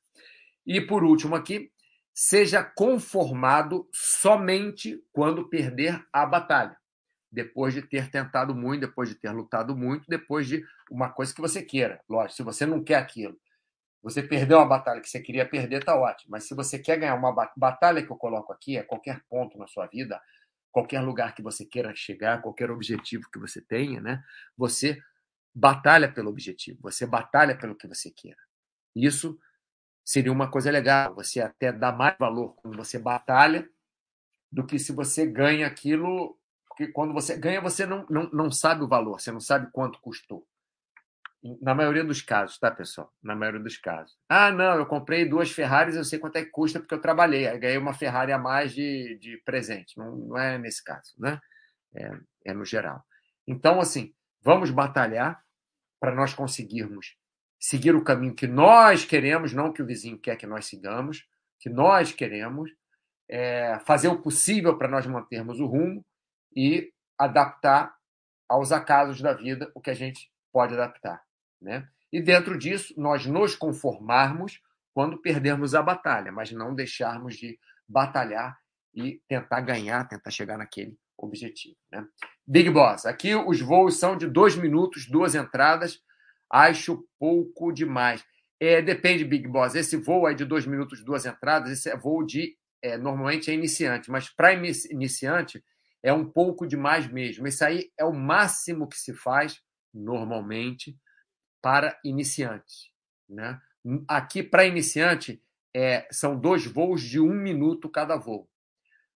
E 0.65 0.81
por 0.81 1.03
último 1.03 1.35
aqui, 1.35 1.71
seja 2.13 2.63
conformado 2.63 3.87
somente 3.93 5.01
quando 5.13 5.47
perder 5.47 6.03
a 6.11 6.25
batalha. 6.25 6.77
Depois 7.31 7.73
de 7.73 7.81
ter 7.81 8.09
tentado 8.09 8.55
muito, 8.55 8.81
depois 8.81 9.09
de 9.09 9.15
ter 9.15 9.29
lutado 9.31 9.75
muito, 9.75 10.05
depois 10.07 10.47
de 10.47 10.65
uma 10.89 11.09
coisa 11.09 11.33
que 11.33 11.41
você 11.41 11.61
queira. 11.61 12.01
Lógico, 12.09 12.35
se 12.35 12.43
você 12.43 12.65
não 12.65 12.83
quer 12.83 12.95
aquilo, 12.95 13.39
você 14.01 14.23
perdeu 14.23 14.57
uma 14.57 14.65
batalha 14.65 15.01
que 15.01 15.09
você 15.09 15.19
queria 15.19 15.45
perder, 15.47 15.83
tá 15.83 15.95
ótimo. 15.95 16.31
Mas 16.31 16.45
se 16.45 16.55
você 16.55 16.79
quer 16.79 16.97
ganhar 16.97 17.15
uma 17.15 17.31
batalha 17.55 18.01
que 18.03 18.11
eu 18.11 18.15
coloco 18.15 18.51
aqui, 18.51 18.77
é 18.77 18.83
qualquer 18.83 19.21
ponto 19.29 19.57
na 19.57 19.67
sua 19.67 19.85
vida, 19.87 20.19
qualquer 20.77 21.01
lugar 21.01 21.33
que 21.33 21.41
você 21.41 21.65
queira 21.65 21.95
chegar, 21.95 22.39
qualquer 22.39 22.69
objetivo 22.69 23.27
que 23.31 23.39
você 23.39 23.59
tenha, 23.59 23.99
né? 23.99 24.23
Você 24.55 25.01
batalha 25.53 26.11
pelo 26.11 26.29
objetivo, 26.29 26.77
você 26.83 27.03
batalha 27.03 27.57
pelo 27.57 27.75
que 27.75 27.87
você 27.87 28.11
queira. 28.11 28.37
Isso 28.95 29.39
seria 30.05 30.31
uma 30.31 30.51
coisa 30.51 30.69
legal. 30.69 31.15
Você 31.15 31.41
até 31.41 31.71
dá 31.71 31.91
mais 31.91 32.15
valor 32.19 32.53
quando 32.57 32.77
você 32.77 32.99
batalha 32.99 33.67
do 34.51 34.67
que 34.67 34.77
se 34.77 34.91
você 34.91 35.25
ganha 35.25 35.65
aquilo. 35.65 36.37
Porque 36.67 36.89
quando 36.89 37.11
você 37.11 37.35
ganha, 37.35 37.59
você 37.59 37.83
não, 37.87 38.05
não, 38.07 38.29
não 38.29 38.51
sabe 38.51 38.83
o 38.83 38.87
valor, 38.87 39.19
você 39.19 39.31
não 39.31 39.39
sabe 39.39 39.71
quanto 39.71 39.99
custou. 39.99 40.45
Na 41.61 41.75
maioria 41.75 42.03
dos 42.03 42.21
casos, 42.21 42.57
tá, 42.57 42.71
pessoal? 42.71 43.13
Na 43.21 43.35
maioria 43.35 43.61
dos 43.61 43.77
casos. 43.77 44.17
Ah, 44.27 44.51
não, 44.51 44.75
eu 44.75 44.85
comprei 44.85 45.23
duas 45.23 45.51
Ferraris, 45.51 45.95
eu 45.95 46.03
sei 46.03 46.19
quanto 46.19 46.37
é 46.37 46.43
que 46.43 46.51
custa 46.51 46.79
porque 46.79 46.93
eu 46.93 47.01
trabalhei. 47.01 47.47
Aí 47.47 47.59
ganhei 47.59 47.77
uma 47.77 47.93
Ferrari 47.93 48.31
a 48.31 48.37
mais 48.37 48.73
de, 48.73 49.17
de 49.19 49.37
presente. 49.45 49.97
Não, 49.97 50.15
não 50.15 50.37
é 50.37 50.57
nesse 50.57 50.83
caso, 50.83 51.13
né? 51.17 51.39
É, 51.95 52.11
é 52.45 52.53
no 52.53 52.65
geral. 52.65 53.03
Então, 53.47 53.79
assim, 53.79 54.13
vamos 54.41 54.71
batalhar 54.71 55.41
para 55.99 56.13
nós 56.13 56.33
conseguirmos 56.33 57.15
seguir 57.59 57.95
o 57.95 58.03
caminho 58.03 58.35
que 58.35 58.47
nós 58.47 59.05
queremos, 59.05 59.53
não 59.53 59.71
que 59.71 59.81
o 59.81 59.85
vizinho 59.85 60.19
quer 60.19 60.35
que 60.35 60.47
nós 60.47 60.65
sigamos, 60.65 61.25
que 61.59 61.69
nós 61.69 62.11
queremos, 62.11 62.71
é, 63.29 63.79
fazer 63.85 64.07
o 64.07 64.21
possível 64.21 64.77
para 64.77 64.87
nós 64.87 65.05
mantermos 65.05 65.59
o 65.59 65.65
rumo 65.65 66.05
e 66.55 66.91
adaptar 67.17 67.95
aos 68.47 68.71
acasos 68.71 69.21
da 69.21 69.33
vida 69.33 69.71
o 69.75 69.81
que 69.81 69.89
a 69.89 69.95
gente 69.95 70.31
pode 70.51 70.73
adaptar. 70.73 71.26
Né? 71.61 71.87
E 72.11 72.21
dentro 72.21 72.57
disso, 72.57 72.93
nós 72.97 73.25
nos 73.25 73.55
conformarmos 73.55 74.61
quando 74.93 75.21
perdermos 75.21 75.75
a 75.75 75.81
batalha, 75.81 76.31
mas 76.31 76.51
não 76.51 76.73
deixarmos 76.73 77.35
de 77.35 77.59
batalhar 77.87 78.57
e 78.93 79.21
tentar 79.27 79.61
ganhar, 79.61 80.07
tentar 80.07 80.31
chegar 80.31 80.57
naquele 80.57 80.97
objetivo. 81.17 81.75
Né? 81.91 82.05
Big 82.45 82.69
Boss, 82.69 83.05
aqui 83.05 83.35
os 83.35 83.61
voos 83.61 83.99
são 83.99 84.17
de 84.17 84.27
dois 84.27 84.55
minutos, 84.55 85.07
duas 85.07 85.35
entradas, 85.35 86.01
Acho 86.49 87.05
pouco 87.19 87.71
demais. 87.71 88.23
É, 88.59 88.81
depende, 88.81 89.25
Big 89.25 89.47
Boss. 89.47 89.75
Esse 89.75 89.97
voo 89.97 90.25
aí 90.25 90.35
de 90.35 90.45
dois 90.45 90.65
minutos, 90.65 91.03
duas 91.03 91.25
entradas, 91.25 91.71
esse 91.71 91.89
é 91.89 91.97
voo 91.97 92.25
de. 92.25 92.55
É, 92.81 92.97
normalmente 92.97 93.49
é 93.49 93.53
iniciante, 93.53 94.11
mas 94.11 94.29
para 94.29 94.53
iniciante 94.53 95.63
é 96.03 96.13
um 96.13 96.23
pouco 96.23 96.65
demais 96.65 97.11
mesmo. 97.11 97.47
Isso 97.47 97.65
aí 97.65 97.89
é 97.97 98.05
o 98.05 98.13
máximo 98.13 98.87
que 98.87 98.97
se 98.97 99.13
faz, 99.13 99.59
normalmente, 99.93 100.95
para 101.61 101.99
iniciantes. 102.03 102.91
Né? 103.27 103.59
Aqui, 104.07 104.43
para 104.43 104.65
iniciante, 104.65 105.41
é, 105.73 106.07
são 106.11 106.39
dois 106.39 106.65
voos 106.65 107.01
de 107.01 107.19
um 107.19 107.33
minuto 107.33 107.89
cada 107.89 108.15
voo. 108.15 108.49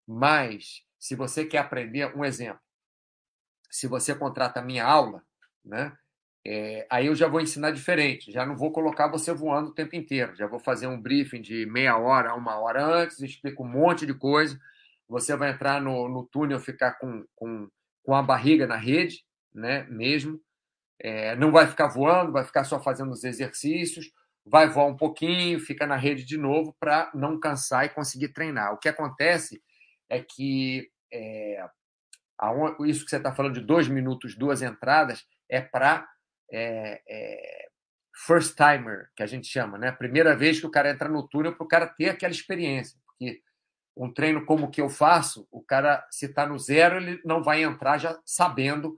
Mas, 0.07 0.83
se 0.99 1.15
você 1.15 1.45
quer 1.45 1.59
aprender, 1.59 2.17
um 2.17 2.25
exemplo. 2.25 2.61
Se 3.71 3.87
você 3.87 4.15
contrata 4.15 4.63
minha 4.63 4.85
aula, 4.85 5.23
né? 5.65 5.97
é, 6.51 6.87
aí 6.91 7.07
eu 7.07 7.15
já 7.15 7.29
vou 7.29 7.43
ensinar 7.43 7.73
diferente, 7.73 8.33
já 8.33 8.47
não 8.47 8.57
vou 8.57 8.73
colocar 8.73 9.07
você 9.07 9.35
voando 9.35 9.69
o 9.69 9.75
tempo 9.75 9.95
inteiro, 9.95 10.35
já 10.35 10.47
vou 10.47 10.59
fazer 10.59 10.87
um 10.87 10.99
briefing 10.99 11.43
de 11.43 11.67
meia 11.67 11.99
hora, 11.99 12.35
uma 12.35 12.59
hora 12.59 12.83
antes, 12.83 13.21
explico 13.21 13.63
um 13.63 13.69
monte 13.69 14.07
de 14.07 14.15
coisa. 14.15 14.59
Você 15.07 15.37
vai 15.37 15.51
entrar 15.51 15.79
no, 15.81 16.09
no 16.09 16.25
túnel, 16.25 16.59
ficar 16.59 16.93
com, 16.93 17.23
com, 17.35 17.69
com 18.03 18.15
a 18.15 18.23
barriga 18.23 18.67
na 18.67 18.77
rede, 18.77 19.25
né, 19.55 19.85
mesmo. 19.91 20.41
É, 21.01 21.37
não 21.37 21.53
vai 21.53 21.67
ficar 21.67 21.89
voando, 21.89 22.33
vai 22.33 22.45
ficar 22.45 22.65
só 22.65 22.81
fazendo 22.81 23.13
os 23.13 23.25
exercícios, 23.25 24.11
vai 24.45 24.69
voar 24.69 24.87
um 24.87 24.97
pouquinho, 24.97 25.61
fica 25.61 25.87
na 25.87 25.97
rede 25.97 26.25
de 26.25 26.37
novo 26.37 26.75
para 26.81 27.11
não 27.15 27.39
cansar 27.39 27.85
e 27.85 27.91
conseguir 27.91 28.29
treinar. 28.29 28.73
O 28.73 28.79
que 28.79 28.89
acontece 28.89 29.63
é 30.09 30.21
que 30.21 30.91
é, 31.13 31.65
isso 32.87 33.05
que 33.05 33.11
você 33.11 33.17
está 33.17 33.35
falando 33.35 33.55
de 33.55 33.61
dois 33.61 33.89
minutos, 33.89 34.37
duas 34.37 34.63
entradas, 34.63 35.27
é 35.49 35.61
para 35.61 36.09
é, 36.51 37.03
é, 37.09 37.69
first 38.27 38.57
timer, 38.57 39.11
que 39.15 39.23
a 39.23 39.27
gente 39.27 39.47
chama, 39.47 39.79
né? 39.79 39.93
Primeira 39.93 40.37
vez 40.37 40.61
que 40.61 40.67
o 40.67 40.71
cara 40.71 40.91
entra 40.91 41.09
no 41.09 41.27
túnel 41.29 41.55
para 41.55 41.65
o 41.65 41.69
cara 41.69 41.87
ter 41.87 42.11
aquela 42.11 42.33
experiência. 42.33 42.99
Porque 43.07 43.41
um 43.97 44.13
treino 44.13 44.45
como 44.45 44.67
o 44.67 44.71
que 44.71 44.81
eu 44.81 44.89
faço, 44.89 45.47
o 45.51 45.63
cara, 45.63 46.07
se 46.11 46.27
está 46.27 46.47
no 46.47 46.59
zero, 46.59 46.97
ele 46.97 47.21
não 47.25 47.43
vai 47.43 47.63
entrar 47.63 47.99
já 47.99 48.19
sabendo 48.25 48.97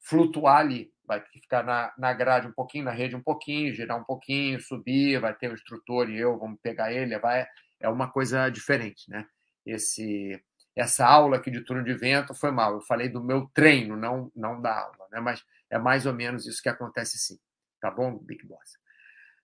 flutuar 0.00 0.58
ali. 0.58 0.92
Vai 1.08 1.22
ficar 1.32 1.64
na, 1.64 1.92
na 1.96 2.12
grade 2.12 2.46
um 2.46 2.52
pouquinho, 2.52 2.84
na 2.84 2.90
rede 2.90 3.16
um 3.16 3.22
pouquinho, 3.22 3.74
girar 3.74 3.98
um 3.98 4.04
pouquinho, 4.04 4.60
subir, 4.60 5.18
vai 5.18 5.34
ter 5.34 5.50
o 5.50 5.54
instrutor 5.54 6.10
e 6.10 6.18
eu, 6.18 6.38
vamos 6.38 6.60
pegar 6.62 6.92
ele, 6.92 7.18
vai, 7.18 7.46
é 7.80 7.88
uma 7.88 8.10
coisa 8.12 8.50
diferente, 8.50 9.10
né? 9.10 9.26
Esse, 9.64 10.38
essa 10.76 11.06
aula 11.06 11.38
aqui 11.38 11.50
de 11.50 11.62
túnel 11.62 11.82
de 11.82 11.94
vento 11.94 12.34
foi 12.34 12.50
mal. 12.50 12.74
Eu 12.74 12.82
falei 12.82 13.08
do 13.08 13.24
meu 13.24 13.50
treino, 13.54 13.96
não, 13.96 14.30
não 14.36 14.60
da 14.60 14.78
aula, 14.78 15.08
né? 15.10 15.18
Mas 15.18 15.42
é 15.70 15.78
mais 15.78 16.04
ou 16.04 16.12
menos 16.12 16.46
isso 16.46 16.62
que 16.62 16.68
acontece 16.68 17.18
sim. 17.18 17.38
Tá 17.80 17.90
bom, 17.90 18.18
Big 18.18 18.46
Boss? 18.46 18.78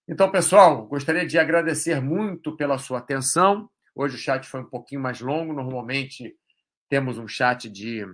Então, 0.07 0.31
pessoal, 0.31 0.87
gostaria 0.87 1.27
de 1.27 1.39
agradecer 1.39 2.01
muito 2.01 2.55
pela 2.57 2.77
sua 2.77 2.99
atenção. 2.99 3.71
Hoje 3.95 4.17
o 4.17 4.19
chat 4.19 4.47
foi 4.47 4.61
um 4.61 4.69
pouquinho 4.69 5.01
mais 5.01 5.21
longo. 5.21 5.55
Normalmente 5.55 6.37
temos 6.91 7.17
um 7.17 7.27
chat 7.27 7.71
de 7.71 8.05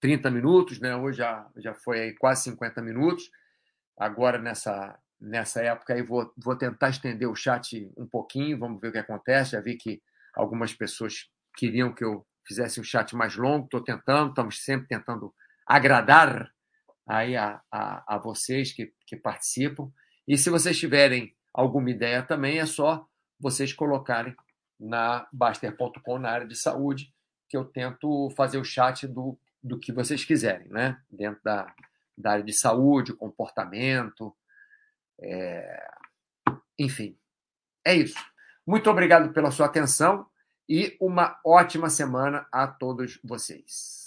30 0.00 0.30
minutos, 0.30 0.80
né? 0.80 0.94
Hoje 0.96 1.18
já, 1.18 1.46
já 1.56 1.74
foi 1.74 2.12
quase 2.14 2.44
50 2.44 2.82
minutos. 2.82 3.30
Agora, 3.98 4.38
nessa, 4.38 4.98
nessa 5.20 5.62
época, 5.62 5.94
aí 5.94 6.02
vou, 6.02 6.32
vou 6.36 6.56
tentar 6.56 6.90
estender 6.90 7.28
o 7.28 7.34
chat 7.34 7.90
um 7.96 8.06
pouquinho. 8.06 8.58
Vamos 8.58 8.80
ver 8.80 8.88
o 8.88 8.92
que 8.92 8.98
acontece. 8.98 9.52
Já 9.52 9.60
vi 9.60 9.76
que 9.76 10.02
algumas 10.34 10.72
pessoas 10.74 11.28
queriam 11.56 11.92
que 11.92 12.04
eu 12.04 12.26
fizesse 12.46 12.80
um 12.80 12.84
chat 12.84 13.14
mais 13.16 13.36
longo. 13.36 13.64
Estou 13.64 13.82
tentando, 13.82 14.30
estamos 14.30 14.62
sempre 14.62 14.86
tentando 14.86 15.34
agradar 15.66 16.50
aí 17.08 17.36
a, 17.36 17.60
a, 17.70 18.16
a 18.16 18.18
vocês 18.18 18.72
que, 18.72 18.92
que 19.06 19.16
participam. 19.16 19.90
E 20.26 20.36
se 20.36 20.50
vocês 20.50 20.78
tiverem 20.78 21.34
alguma 21.54 21.90
ideia 21.90 22.22
também, 22.22 22.58
é 22.58 22.66
só 22.66 23.06
vocês 23.38 23.72
colocarem 23.72 24.34
na 24.78 25.26
Baster.com 25.32 26.18
na 26.18 26.30
área 26.30 26.46
de 26.46 26.54
saúde, 26.54 27.12
que 27.48 27.56
eu 27.56 27.64
tento 27.64 28.28
fazer 28.36 28.58
o 28.58 28.64
chat 28.64 29.06
do, 29.06 29.38
do 29.66 29.78
que 29.78 29.92
vocês 29.92 30.24
quiserem, 30.24 30.68
né? 30.68 31.00
Dentro 31.10 31.42
da, 31.42 31.74
da 32.16 32.32
área 32.32 32.44
de 32.44 32.52
saúde, 32.52 33.12
comportamento, 33.12 34.34
é... 35.20 35.88
enfim. 36.78 37.18
É 37.84 37.94
isso. 37.94 38.18
Muito 38.66 38.90
obrigado 38.90 39.32
pela 39.32 39.50
sua 39.50 39.66
atenção 39.66 40.26
e 40.68 40.96
uma 41.00 41.38
ótima 41.44 41.88
semana 41.88 42.46
a 42.50 42.66
todos 42.66 43.20
vocês. 43.22 44.05